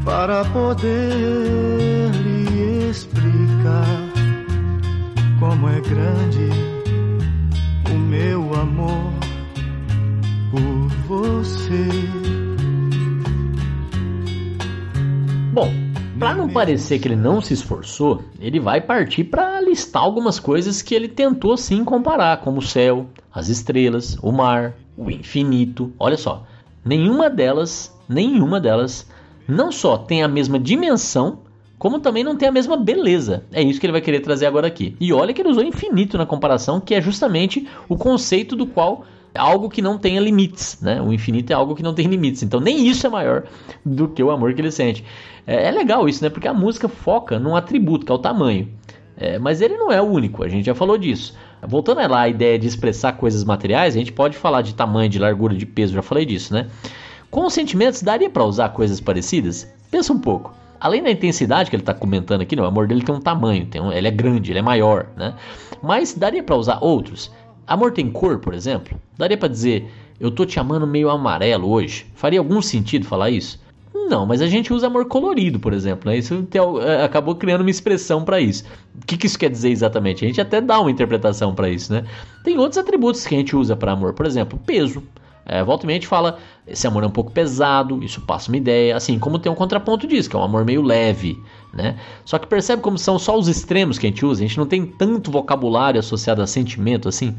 para 0.03 0.45
poder 0.45 2.11
lhe 2.11 2.89
explicar 2.89 3.85
como 5.39 5.69
é 5.69 5.79
grande 5.81 6.49
o 7.91 7.97
meu 7.97 8.53
amor 8.55 9.13
por 10.51 10.89
você. 11.07 11.87
Bom, 15.53 15.84
para 16.17 16.33
não 16.33 16.49
parecer 16.49 16.99
que 16.99 17.07
ele 17.07 17.15
não 17.15 17.41
se 17.41 17.53
esforçou, 17.53 18.23
ele 18.39 18.59
vai 18.59 18.79
partir 18.79 19.25
para 19.25 19.59
listar 19.61 20.01
algumas 20.01 20.39
coisas 20.39 20.81
que 20.81 20.95
ele 20.95 21.07
tentou 21.07 21.57
sim 21.57 21.83
comparar, 21.83 22.37
como 22.41 22.59
o 22.59 22.61
céu, 22.61 23.07
as 23.33 23.49
estrelas, 23.49 24.17
o 24.21 24.31
mar, 24.31 24.73
o 24.97 25.11
infinito. 25.11 25.91
Olha 25.99 26.17
só, 26.17 26.45
nenhuma 26.83 27.29
delas, 27.29 27.93
nenhuma 28.07 28.59
delas 28.59 29.09
não 29.47 29.71
só 29.71 29.97
tem 29.97 30.23
a 30.23 30.27
mesma 30.27 30.57
dimensão, 30.57 31.39
como 31.77 31.99
também 31.99 32.23
não 32.23 32.37
tem 32.37 32.47
a 32.47 32.51
mesma 32.51 32.77
beleza. 32.77 33.43
É 33.51 33.61
isso 33.61 33.79
que 33.79 33.85
ele 33.85 33.91
vai 33.91 34.01
querer 34.01 34.21
trazer 34.21 34.45
agora 34.45 34.67
aqui. 34.67 34.95
E 34.99 35.11
olha 35.11 35.33
que 35.33 35.41
ele 35.41 35.49
usou 35.49 35.63
infinito 35.63 36.17
na 36.17 36.25
comparação, 36.25 36.79
que 36.79 36.95
é 36.95 37.01
justamente 37.01 37.67
o 37.89 37.97
conceito 37.97 38.55
do 38.55 38.65
qual 38.65 39.05
algo 39.35 39.69
que 39.69 39.81
não 39.81 39.97
tenha 39.97 40.19
limites, 40.19 40.79
né? 40.81 41.01
O 41.01 41.11
infinito 41.13 41.51
é 41.51 41.53
algo 41.53 41.75
que 41.75 41.83
não 41.83 41.93
tem 41.93 42.07
limites. 42.07 42.43
Então 42.43 42.59
nem 42.59 42.87
isso 42.87 43.05
é 43.05 43.09
maior 43.09 43.43
do 43.85 44.07
que 44.07 44.23
o 44.23 44.31
amor 44.31 44.53
que 44.53 44.61
ele 44.61 44.71
sente. 44.71 45.03
É, 45.45 45.67
é 45.67 45.71
legal 45.71 46.07
isso, 46.07 46.23
né? 46.23 46.29
Porque 46.29 46.47
a 46.47 46.53
música 46.53 46.87
foca 46.87 47.39
num 47.39 47.55
atributo 47.55 48.05
que 48.05 48.11
é 48.11 48.15
o 48.15 48.19
tamanho. 48.19 48.67
É, 49.17 49.39
mas 49.39 49.61
ele 49.61 49.77
não 49.77 49.91
é 49.91 50.01
o 50.01 50.05
único, 50.05 50.43
a 50.43 50.49
gente 50.49 50.65
já 50.65 50.75
falou 50.75 50.97
disso. 50.97 51.35
Voltando 51.65 51.99
lá 52.09 52.21
à 52.21 52.29
ideia 52.29 52.59
de 52.59 52.67
expressar 52.67 53.13
coisas 53.13 53.43
materiais, 53.43 53.95
a 53.95 53.97
gente 53.97 54.11
pode 54.11 54.37
falar 54.37 54.61
de 54.61 54.75
tamanho, 54.75 55.09
de 55.09 55.17
largura, 55.17 55.55
de 55.55 55.65
peso, 55.65 55.93
já 55.93 56.01
falei 56.01 56.25
disso, 56.25 56.53
né? 56.53 56.67
Com 57.31 57.45
os 57.45 57.53
sentimentos, 57.53 58.01
daria 58.01 58.29
para 58.29 58.43
usar 58.43 58.69
coisas 58.69 58.99
parecidas? 58.99 59.67
Pensa 59.89 60.11
um 60.11 60.19
pouco. 60.19 60.53
Além 60.79 61.01
da 61.01 61.09
intensidade 61.09 61.69
que 61.69 61.75
ele 61.75 61.81
está 61.81 61.93
comentando 61.93 62.41
aqui, 62.41 62.55
o 62.55 62.65
amor 62.65 62.87
dele 62.87 63.01
tem 63.01 63.15
um 63.15 63.19
tamanho, 63.19 63.65
tem 63.65 63.81
um, 63.81 63.91
ele 63.91 64.07
é 64.07 64.11
grande, 64.11 64.51
ele 64.51 64.59
é 64.59 64.61
maior, 64.61 65.07
né? 65.15 65.33
Mas 65.81 66.13
daria 66.13 66.43
para 66.43 66.55
usar 66.55 66.79
outros. 66.81 67.31
Amor 67.67 67.91
tem 67.91 68.09
cor, 68.09 68.39
por 68.39 68.53
exemplo? 68.53 68.99
Daria 69.17 69.37
para 69.37 69.47
dizer, 69.47 69.91
eu 70.19 70.31
tô 70.31 70.45
te 70.45 70.59
amando 70.59 70.85
meio 70.85 71.09
amarelo 71.09 71.69
hoje? 71.69 72.05
Faria 72.15 72.39
algum 72.39 72.61
sentido 72.61 73.05
falar 73.05 73.29
isso? 73.29 73.59
Não, 74.07 74.25
mas 74.25 74.41
a 74.41 74.47
gente 74.47 74.71
usa 74.71 74.85
amor 74.85 75.05
colorido, 75.05 75.59
por 75.59 75.73
exemplo. 75.73 76.09
Né? 76.09 76.17
Isso 76.17 76.47
é, 76.85 77.03
acabou 77.03 77.35
criando 77.35 77.61
uma 77.61 77.69
expressão 77.69 78.23
para 78.23 78.39
isso. 78.39 78.63
O 79.01 79.05
que, 79.05 79.17
que, 79.17 79.25
isso 79.25 79.39
quer 79.39 79.49
dizer 79.49 79.69
exatamente? 79.69 80.23
A 80.23 80.27
gente 80.27 80.39
até 80.39 80.61
dá 80.61 80.79
uma 80.79 80.91
interpretação 80.91 81.55
para 81.55 81.69
isso, 81.69 81.91
né? 81.91 82.05
Tem 82.43 82.57
outros 82.57 82.77
atributos 82.77 83.25
que 83.25 83.33
a 83.33 83.37
gente 83.37 83.55
usa 83.55 83.75
para 83.75 83.93
amor, 83.93 84.13
por 84.13 84.25
exemplo, 84.25 84.59
peso. 84.63 85.01
É, 85.45 85.63
volta 85.63 85.85
e 85.85 85.87
meia 85.87 85.97
a 85.97 85.99
gente 85.99 86.07
fala, 86.07 86.39
esse 86.67 86.87
amor 86.87 87.03
é 87.03 87.07
um 87.07 87.11
pouco 87.11 87.31
pesado, 87.31 88.03
isso 88.03 88.19
passa 88.21 88.49
uma 88.49 88.57
ideia, 88.57 88.95
assim 88.95 89.19
como 89.19 89.37
tem 89.37 89.51
um 89.51 89.55
contraponto 89.55 90.07
disso, 90.07 90.27
que 90.27 90.35
é 90.35 90.39
um 90.39 90.43
amor 90.43 90.65
meio 90.65 90.81
leve, 90.81 91.39
né? 91.71 91.97
Só 92.25 92.39
que 92.39 92.47
percebe 92.47 92.81
como 92.81 92.97
são 92.97 93.19
só 93.19 93.37
os 93.37 93.47
extremos 93.47 93.99
que 93.99 94.07
a 94.07 94.09
gente 94.09 94.25
usa, 94.25 94.43
a 94.43 94.47
gente 94.47 94.57
não 94.57 94.65
tem 94.65 94.85
tanto 94.85 95.29
vocabulário 95.29 95.99
associado 95.99 96.41
a 96.41 96.47
sentimento 96.47 97.07
assim. 97.07 97.35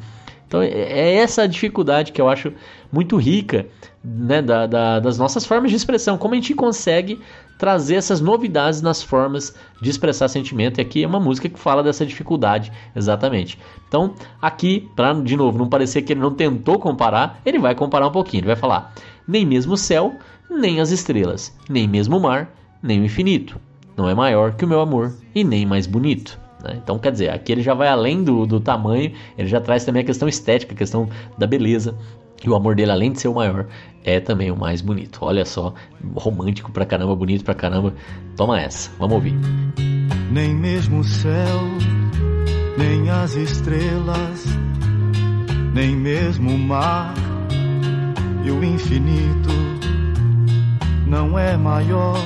Então 0.47 0.63
é, 0.63 0.69
é 0.69 1.15
essa 1.17 1.47
dificuldade 1.47 2.13
que 2.13 2.21
eu 2.21 2.29
acho 2.29 2.53
muito 2.93 3.17
rica 3.17 3.67
né, 4.03 4.41
da, 4.41 4.67
da, 4.67 5.01
das 5.01 5.19
nossas 5.19 5.45
formas 5.45 5.71
de 5.71 5.77
expressão, 5.77 6.17
como 6.17 6.35
a 6.35 6.37
gente 6.37 6.55
consegue 6.55 7.21
trazer 7.59 7.97
essas 7.97 8.21
novidades 8.21 8.83
nas 8.83 9.03
formas 9.03 9.55
de 9.81 9.91
expressar 9.91 10.29
sentimento. 10.29 10.79
E 10.79 10.83
aqui 10.83 11.03
é 11.03 11.07
uma 11.07 11.19
música 11.19 11.49
que 11.49 11.59
fala 11.59 11.83
dessa 11.83 12.05
dificuldade 12.05 12.71
exatamente. 12.95 13.59
Então, 13.89 14.15
aqui, 14.41 14.89
para 14.95 15.13
de 15.15 15.37
novo 15.37 15.59
não 15.59 15.69
parecer 15.69 16.03
que 16.03 16.13
ele 16.13 16.21
não 16.21 16.33
tentou 16.33 16.79
comparar, 16.79 17.41
ele 17.45 17.59
vai 17.59 17.75
comparar 17.75 18.07
um 18.07 18.13
pouquinho. 18.13 18.41
Ele 18.41 18.49
vai 18.49 18.57
falar: 18.57 18.93
nem 19.27 19.45
mesmo 19.45 19.75
o 19.75 19.79
céu, 19.79 20.15
nem 20.51 20.81
as 20.81 20.91
estrelas, 20.91 21.57
nem 21.69 21.89
mesmo 21.89 22.17
o 22.17 22.21
mar, 22.21 22.51
nem 22.83 23.01
o 23.01 23.05
infinito. 23.05 23.59
Não 23.97 24.09
é 24.09 24.15
maior 24.15 24.55
que 24.55 24.65
o 24.65 24.69
meu 24.69 24.81
amor 24.81 25.15
e 25.35 25.43
nem 25.43 25.65
mais 25.65 25.87
bonito. 25.87 26.46
Né? 26.63 26.79
Então, 26.83 26.99
quer 26.99 27.13
dizer, 27.13 27.31
aqui 27.31 27.53
ele 27.53 27.63
já 27.63 27.75
vai 27.75 27.89
além 27.89 28.23
do, 28.23 28.47
do 28.47 28.61
tamanho, 28.61 29.13
ele 29.37 29.49
já 29.49 29.61
traz 29.61 29.85
também 29.85 30.03
a 30.03 30.05
questão 30.05 30.29
estética, 30.29 30.75
a 30.75 30.77
questão 30.77 31.09
da 31.37 31.47
beleza. 31.47 31.97
E 32.45 32.51
o 32.51 32.55
amor 32.55 32.75
dele, 32.75 32.93
além 32.93 33.13
de 33.13 33.21
ser 33.21 33.29
o 33.29 33.35
maior, 33.35 33.67
é 34.05 34.21
também 34.21 34.51
o 34.51 34.57
mais 34.57 34.81
bonito. 34.81 35.19
Olha 35.23 35.45
só, 35.45 35.75
romântico 36.15 36.71
pra 36.71 36.85
caramba, 36.85 37.17
bonito 37.17 37.45
pra 37.45 37.55
caramba. 37.55 37.95
Toma 38.37 38.61
essa, 38.61 38.91
vamos 38.99 39.15
ouvir. 39.15 39.35
Nem 40.31 40.55
mesmo 40.55 41.01
o 41.01 41.05
céu, 41.05 41.63
nem 42.77 43.09
as 43.09 43.35
estrelas, 43.35 44.45
nem 45.75 45.97
mesmo 45.97 46.51
o 46.51 46.59
mar 46.59 47.15
e 48.45 48.51
o 48.51 48.63
infinito 48.63 49.51
não 51.07 51.39
é 51.39 51.57
maior 51.57 52.17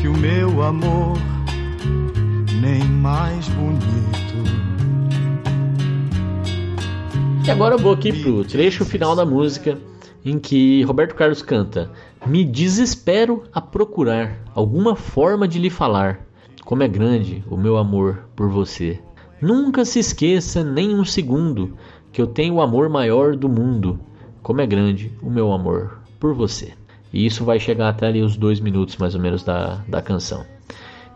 que 0.00 0.08
o 0.08 0.16
meu 0.16 0.62
amor 0.62 1.18
nem 2.60 2.82
mais 2.84 3.48
bonito. 3.48 3.84
E 7.46 7.50
agora 7.50 7.74
eu 7.74 7.78
vou 7.78 7.92
aqui 7.92 8.12
pro 8.12 8.44
trecho 8.44 8.84
final 8.84 9.14
da 9.14 9.24
música 9.26 9.78
em 10.24 10.38
que 10.38 10.82
Roberto 10.82 11.14
Carlos 11.14 11.42
canta: 11.42 11.90
Me 12.26 12.44
desespero 12.44 13.44
a 13.52 13.60
procurar 13.60 14.38
alguma 14.54 14.96
forma 14.96 15.46
de 15.46 15.58
lhe 15.58 15.70
falar 15.70 16.26
como 16.64 16.82
é 16.82 16.88
grande 16.88 17.44
o 17.50 17.56
meu 17.56 17.76
amor 17.76 18.24
por 18.34 18.48
você. 18.48 18.98
Nunca 19.40 19.84
se 19.84 19.98
esqueça 19.98 20.64
nem 20.64 20.94
um 20.94 21.04
segundo 21.04 21.76
que 22.10 22.22
eu 22.22 22.26
tenho 22.26 22.54
o 22.54 22.62
amor 22.62 22.88
maior 22.88 23.36
do 23.36 23.48
mundo. 23.48 24.00
Como 24.42 24.60
é 24.60 24.66
grande 24.66 25.12
o 25.20 25.28
meu 25.28 25.52
amor 25.52 25.98
por 26.18 26.34
você. 26.34 26.72
E 27.12 27.26
isso 27.26 27.44
vai 27.44 27.60
chegar 27.60 27.88
até 27.88 28.06
ali 28.06 28.22
os 28.22 28.36
dois 28.36 28.60
minutos 28.60 28.96
mais 28.96 29.14
ou 29.14 29.20
menos 29.20 29.42
da, 29.42 29.84
da 29.86 30.00
canção. 30.00 30.53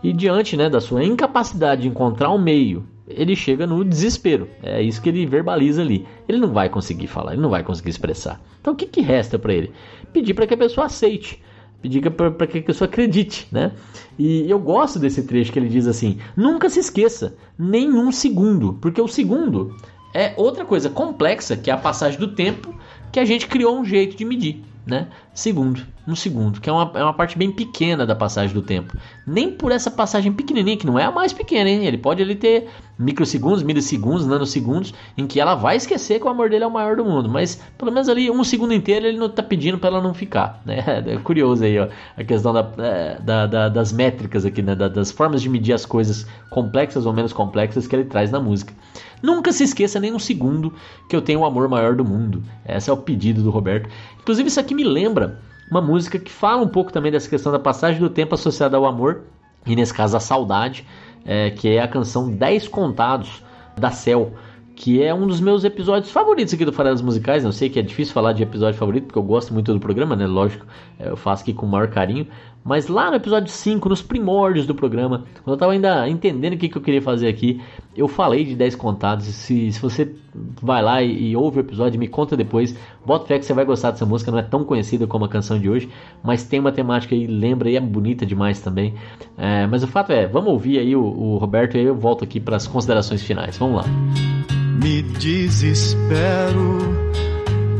E 0.02 0.12
diante 0.12 0.56
né, 0.56 0.70
da 0.70 0.80
sua 0.80 1.04
incapacidade 1.04 1.82
de 1.82 1.88
encontrar 1.88 2.30
um 2.30 2.40
meio, 2.40 2.86
ele 3.06 3.34
chega 3.34 3.66
no 3.66 3.84
desespero. 3.84 4.48
É 4.62 4.80
isso 4.82 5.02
que 5.02 5.08
ele 5.08 5.26
verbaliza 5.26 5.82
ali. 5.82 6.06
Ele 6.28 6.38
não 6.38 6.52
vai 6.52 6.68
conseguir 6.68 7.06
falar, 7.06 7.32
ele 7.32 7.42
não 7.42 7.50
vai 7.50 7.62
conseguir 7.62 7.90
expressar. 7.90 8.40
Então 8.60 8.74
o 8.74 8.76
que, 8.76 8.86
que 8.86 9.00
resta 9.00 9.38
para 9.38 9.52
ele? 9.52 9.72
Pedir 10.12 10.34
para 10.34 10.46
que 10.46 10.54
a 10.54 10.58
pessoa 10.58 10.86
aceite. 10.86 11.42
Pedir 11.80 12.10
para 12.10 12.46
que 12.46 12.58
a 12.58 12.62
pessoa 12.62 12.88
acredite, 12.88 13.46
né? 13.52 13.72
E 14.18 14.50
eu 14.50 14.58
gosto 14.58 14.98
desse 14.98 15.22
trecho 15.22 15.52
que 15.52 15.58
ele 15.58 15.68
diz 15.68 15.86
assim: 15.86 16.18
nunca 16.36 16.68
se 16.68 16.80
esqueça, 16.80 17.36
nem 17.56 17.92
um 17.92 18.10
segundo, 18.10 18.74
porque 18.74 19.00
o 19.00 19.06
segundo 19.06 19.76
é 20.12 20.34
outra 20.36 20.64
coisa 20.64 20.90
complexa 20.90 21.56
que 21.56 21.70
é 21.70 21.72
a 21.72 21.78
passagem 21.78 22.18
do 22.18 22.34
tempo 22.34 22.74
que 23.12 23.20
a 23.20 23.24
gente 23.24 23.46
criou 23.46 23.78
um 23.78 23.84
jeito 23.84 24.16
de 24.16 24.24
medir 24.24 24.64
né? 24.88 25.08
Segundo, 25.38 25.86
um 26.04 26.16
segundo, 26.16 26.60
que 26.60 26.68
é 26.68 26.72
uma, 26.72 26.90
é 26.94 27.00
uma 27.00 27.14
parte 27.14 27.38
bem 27.38 27.52
pequena 27.52 28.04
da 28.04 28.16
passagem 28.16 28.52
do 28.52 28.60
tempo. 28.60 28.92
Nem 29.24 29.52
por 29.52 29.70
essa 29.70 29.88
passagem 29.88 30.32
pequenininha, 30.32 30.76
que 30.76 30.84
não 30.84 30.98
é 30.98 31.04
a 31.04 31.12
mais 31.12 31.32
pequena, 31.32 31.70
hein? 31.70 31.86
Ele 31.86 31.96
pode 31.96 32.20
ele 32.20 32.34
ter 32.34 32.66
microsegundos, 32.98 33.62
milissegundos, 33.62 34.26
nanosegundos, 34.26 34.92
em 35.16 35.28
que 35.28 35.38
ela 35.38 35.54
vai 35.54 35.76
esquecer 35.76 36.18
que 36.18 36.26
o 36.26 36.28
amor 36.28 36.50
dele 36.50 36.64
é 36.64 36.66
o 36.66 36.70
maior 36.72 36.96
do 36.96 37.04
mundo. 37.04 37.28
Mas 37.28 37.62
pelo 37.78 37.92
menos 37.92 38.08
ali 38.08 38.28
um 38.28 38.42
segundo 38.42 38.74
inteiro 38.74 39.06
ele 39.06 39.16
não 39.16 39.28
tá 39.28 39.40
pedindo 39.40 39.78
para 39.78 39.90
ela 39.90 40.02
não 40.02 40.12
ficar, 40.12 40.60
né? 40.66 40.82
É 41.06 41.16
curioso 41.18 41.62
aí, 41.62 41.78
ó, 41.78 41.86
a 42.16 42.24
questão 42.24 42.52
da, 42.52 42.68
é, 42.78 43.20
da, 43.20 43.46
da, 43.46 43.68
das 43.68 43.92
métricas 43.92 44.44
aqui, 44.44 44.60
né? 44.60 44.74
das 44.74 45.12
formas 45.12 45.40
de 45.40 45.48
medir 45.48 45.72
as 45.72 45.86
coisas 45.86 46.26
complexas 46.50 47.06
ou 47.06 47.12
menos 47.12 47.32
complexas 47.32 47.86
que 47.86 47.94
ele 47.94 48.06
traz 48.06 48.32
na 48.32 48.40
música. 48.40 48.74
Nunca 49.22 49.52
se 49.52 49.64
esqueça 49.64 49.98
nem 49.98 50.12
um 50.12 50.18
segundo 50.18 50.72
que 51.08 51.16
eu 51.16 51.22
tenho 51.22 51.40
o 51.40 51.44
amor 51.44 51.68
maior 51.68 51.94
do 51.94 52.04
mundo. 52.04 52.42
Esse 52.66 52.88
é 52.88 52.92
o 52.92 52.96
pedido 52.96 53.42
do 53.42 53.50
Roberto. 53.50 53.88
Inclusive, 54.20 54.48
isso 54.48 54.60
aqui 54.60 54.74
me 54.74 54.84
lembra 54.84 55.27
uma 55.70 55.80
música 55.80 56.18
que 56.18 56.30
fala 56.30 56.62
um 56.62 56.68
pouco 56.68 56.92
também 56.92 57.12
dessa 57.12 57.28
questão 57.28 57.52
da 57.52 57.58
passagem 57.58 58.00
do 58.00 58.08
tempo 58.08 58.34
associada 58.34 58.76
ao 58.76 58.86
amor, 58.86 59.22
e 59.66 59.76
nesse 59.76 59.92
caso 59.92 60.16
a 60.16 60.20
saudade, 60.20 60.86
é, 61.24 61.50
que 61.50 61.68
é 61.68 61.82
a 61.82 61.88
canção 61.88 62.30
10 62.30 62.68
Contados 62.68 63.42
da 63.76 63.90
Cell, 63.90 64.32
que 64.78 65.02
é 65.02 65.12
um 65.12 65.26
dos 65.26 65.40
meus 65.40 65.64
episódios 65.64 66.12
favoritos 66.12 66.54
aqui 66.54 66.64
do 66.64 66.72
Farelas 66.72 67.02
Musicais. 67.02 67.44
Eu 67.44 67.50
sei 67.50 67.68
que 67.68 67.80
é 67.80 67.82
difícil 67.82 68.14
falar 68.14 68.32
de 68.32 68.44
episódio 68.44 68.78
favorito, 68.78 69.06
porque 69.06 69.18
eu 69.18 69.24
gosto 69.24 69.52
muito 69.52 69.74
do 69.74 69.80
programa, 69.80 70.14
né? 70.14 70.24
Lógico, 70.24 70.64
é, 71.00 71.08
eu 71.08 71.16
faço 71.16 71.42
aqui 71.42 71.52
com 71.52 71.66
o 71.66 71.68
maior 71.68 71.88
carinho. 71.88 72.28
Mas 72.62 72.86
lá 72.86 73.10
no 73.10 73.16
episódio 73.16 73.50
5, 73.50 73.88
nos 73.88 74.02
primórdios 74.02 74.66
do 74.68 74.76
programa, 74.76 75.24
quando 75.42 75.54
eu 75.54 75.58
tava 75.58 75.72
ainda 75.72 76.08
entendendo 76.08 76.52
o 76.52 76.56
que, 76.56 76.68
que 76.68 76.78
eu 76.78 76.82
queria 76.82 77.02
fazer 77.02 77.26
aqui, 77.26 77.60
eu 77.96 78.06
falei 78.06 78.44
de 78.44 78.54
10 78.54 78.76
contados. 78.76 79.26
Se, 79.26 79.72
se 79.72 79.80
você 79.80 80.14
vai 80.62 80.80
lá 80.80 81.02
e, 81.02 81.30
e 81.30 81.36
ouve 81.36 81.58
o 81.58 81.60
episódio, 81.60 81.98
me 81.98 82.06
conta 82.06 82.36
depois. 82.36 82.78
Bota 83.04 83.26
fé 83.26 83.36
que 83.36 83.44
você 83.44 83.52
vai 83.52 83.64
gostar 83.64 83.90
dessa 83.90 84.06
música, 84.06 84.30
não 84.30 84.38
é 84.38 84.42
tão 84.42 84.62
conhecida 84.62 85.08
como 85.08 85.24
a 85.24 85.28
canção 85.28 85.58
de 85.58 85.68
hoje, 85.68 85.88
mas 86.22 86.44
tem 86.44 86.60
uma 86.60 86.70
temática 86.70 87.16
aí, 87.16 87.26
lembra 87.26 87.68
e 87.68 87.74
é 87.74 87.80
bonita 87.80 88.24
demais 88.24 88.60
também. 88.60 88.94
É, 89.36 89.66
mas 89.66 89.82
o 89.82 89.88
fato 89.88 90.12
é, 90.12 90.28
vamos 90.28 90.52
ouvir 90.52 90.78
aí 90.78 90.94
o, 90.94 91.02
o 91.02 91.36
Roberto 91.36 91.76
e 91.76 91.80
aí 91.80 91.86
eu 91.86 91.96
volto 91.96 92.22
aqui 92.22 92.38
para 92.38 92.54
as 92.54 92.68
considerações 92.68 93.24
finais. 93.24 93.58
Vamos 93.58 93.78
lá 93.78 94.37
me 94.82 95.02
desespero 95.02 96.78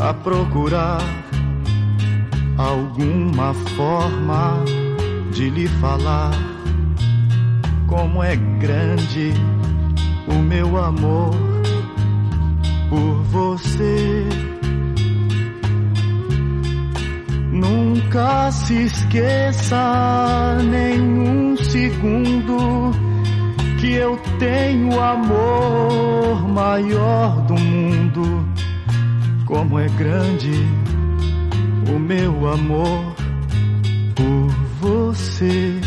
a 0.00 0.12
procurar 0.12 1.00
alguma 2.56 3.54
forma 3.76 4.64
de 5.32 5.48
lhe 5.50 5.68
falar 5.80 6.32
como 7.86 8.22
é 8.22 8.34
grande 8.36 9.32
o 10.26 10.34
meu 10.42 10.76
amor 10.76 11.34
por 12.90 13.22
você. 13.24 14.24
Nunca 17.52 18.50
se 18.50 18.84
esqueça 18.84 20.58
nenhum 20.64 21.56
segundo 21.56 23.07
que 23.78 23.92
eu 23.94 24.18
tenho 24.40 24.94
o 24.94 25.00
amor 25.00 26.48
maior 26.48 27.40
do 27.42 27.54
mundo. 27.54 28.44
Como 29.46 29.78
é 29.78 29.88
grande 29.90 30.52
o 31.88 31.98
meu 31.98 32.48
amor 32.48 33.14
por 34.16 34.48
você. 34.80 35.80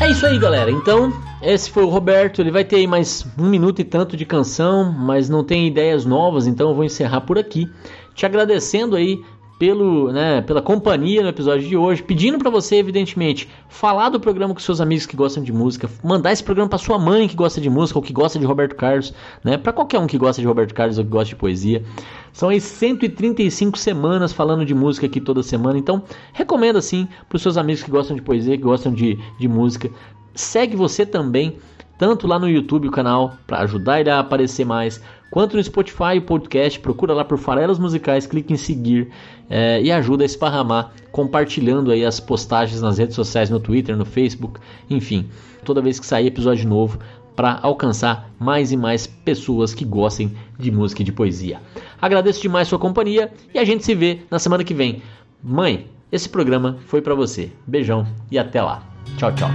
É 0.00 0.10
isso 0.10 0.26
aí, 0.26 0.38
galera. 0.38 0.70
Então, 0.70 1.12
esse 1.40 1.70
foi 1.70 1.84
o 1.84 1.88
Roberto. 1.88 2.40
Ele 2.40 2.50
vai 2.50 2.64
ter 2.64 2.76
aí 2.76 2.86
mais 2.86 3.24
um 3.38 3.48
minuto 3.48 3.80
e 3.80 3.84
tanto 3.84 4.16
de 4.16 4.26
canção, 4.26 4.92
mas 4.92 5.28
não 5.28 5.44
tem 5.44 5.66
ideias 5.66 6.04
novas, 6.04 6.46
então 6.46 6.70
eu 6.70 6.74
vou 6.74 6.84
encerrar 6.84 7.20
por 7.20 7.38
aqui. 7.38 7.70
Te 8.14 8.26
agradecendo 8.26 8.96
aí 8.96 9.22
pelo, 9.58 10.12
né, 10.12 10.40
pela 10.42 10.60
companhia 10.60 11.22
no 11.22 11.28
episódio 11.28 11.66
de 11.66 11.76
hoje, 11.76 12.02
pedindo 12.02 12.38
para 12.38 12.50
você, 12.50 12.76
evidentemente, 12.76 13.48
falar 13.68 14.08
do 14.08 14.18
programa 14.18 14.52
com 14.52 14.60
seus 14.60 14.80
amigos 14.80 15.06
que 15.06 15.16
gostam 15.16 15.42
de 15.42 15.52
música, 15.52 15.88
mandar 16.02 16.32
esse 16.32 16.42
programa 16.42 16.68
para 16.68 16.78
sua 16.78 16.98
mãe 16.98 17.28
que 17.28 17.36
gosta 17.36 17.60
de 17.60 17.70
música 17.70 17.98
ou 17.98 18.02
que 18.02 18.12
gosta 18.12 18.38
de 18.38 18.44
Roberto 18.44 18.74
Carlos, 18.74 19.14
né, 19.44 19.56
para 19.56 19.72
qualquer 19.72 19.98
um 19.98 20.06
que 20.06 20.18
gosta 20.18 20.42
de 20.42 20.48
Roberto 20.48 20.74
Carlos 20.74 20.98
ou 20.98 21.04
que 21.04 21.10
gosta 21.10 21.28
de 21.28 21.36
poesia. 21.36 21.84
São 22.32 22.48
aí 22.48 22.60
135 22.60 23.78
semanas 23.78 24.32
falando 24.32 24.64
de 24.64 24.74
música 24.74 25.06
aqui 25.06 25.20
toda 25.20 25.42
semana, 25.42 25.78
então 25.78 26.02
recomendo 26.32 26.76
assim 26.76 27.06
para 27.28 27.36
os 27.36 27.42
seus 27.42 27.56
amigos 27.56 27.82
que 27.82 27.90
gostam 27.90 28.16
de 28.16 28.22
poesia, 28.22 28.56
que 28.56 28.64
gostam 28.64 28.92
de, 28.92 29.18
de 29.38 29.48
música. 29.48 29.88
Segue 30.34 30.74
você 30.74 31.06
também 31.06 31.58
tanto 31.96 32.26
lá 32.26 32.38
no 32.38 32.48
YouTube 32.48 32.88
o 32.88 32.90
canal 32.90 33.36
para 33.46 33.60
ajudar 33.60 34.00
ele 34.00 34.10
a 34.10 34.18
aparecer 34.18 34.64
mais, 34.64 35.00
quanto 35.34 35.56
no 35.56 35.64
Spotify 35.64 36.16
o 36.18 36.22
podcast. 36.22 36.78
Procura 36.78 37.12
lá 37.12 37.24
por 37.24 37.36
Farelas 37.36 37.76
Musicais, 37.76 38.24
clique 38.24 38.52
em 38.52 38.56
seguir 38.56 39.10
é, 39.50 39.82
e 39.82 39.90
ajuda 39.90 40.22
a 40.22 40.26
esparramar, 40.26 40.92
compartilhando 41.10 41.90
aí 41.90 42.04
as 42.04 42.20
postagens 42.20 42.80
nas 42.80 42.98
redes 42.98 43.16
sociais, 43.16 43.50
no 43.50 43.58
Twitter, 43.58 43.96
no 43.96 44.04
Facebook, 44.04 44.60
enfim, 44.88 45.28
toda 45.64 45.82
vez 45.82 45.98
que 45.98 46.06
sair 46.06 46.28
episódio 46.28 46.68
novo 46.68 47.00
para 47.34 47.58
alcançar 47.62 48.30
mais 48.38 48.70
e 48.70 48.76
mais 48.76 49.08
pessoas 49.08 49.74
que 49.74 49.84
gostem 49.84 50.36
de 50.56 50.70
música 50.70 51.02
e 51.02 51.04
de 51.04 51.10
poesia. 51.10 51.60
Agradeço 52.00 52.40
demais 52.40 52.68
sua 52.68 52.78
companhia 52.78 53.32
e 53.52 53.58
a 53.58 53.64
gente 53.64 53.84
se 53.84 53.92
vê 53.92 54.20
na 54.30 54.38
semana 54.38 54.62
que 54.62 54.72
vem. 54.72 55.02
Mãe, 55.42 55.88
esse 56.12 56.28
programa 56.28 56.78
foi 56.86 57.02
para 57.02 57.12
você. 57.12 57.50
Beijão 57.66 58.06
e 58.30 58.38
até 58.38 58.62
lá. 58.62 58.84
Tchau, 59.16 59.34
tchau. 59.34 59.50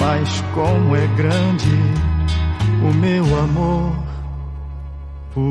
Mas 0.00 0.40
como 0.52 0.96
é 0.96 1.06
grande 1.14 1.70
o 2.82 2.92
meu 2.94 3.24
amor 3.38 4.15
por 5.36 5.42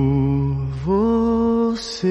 você. 0.84 2.10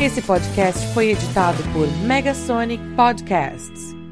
Esse 0.00 0.22
podcast 0.22 0.86
foi 0.92 1.10
editado 1.10 1.58
por 1.72 1.88
Megasonic 2.06 2.80
Podcasts. 2.94 4.03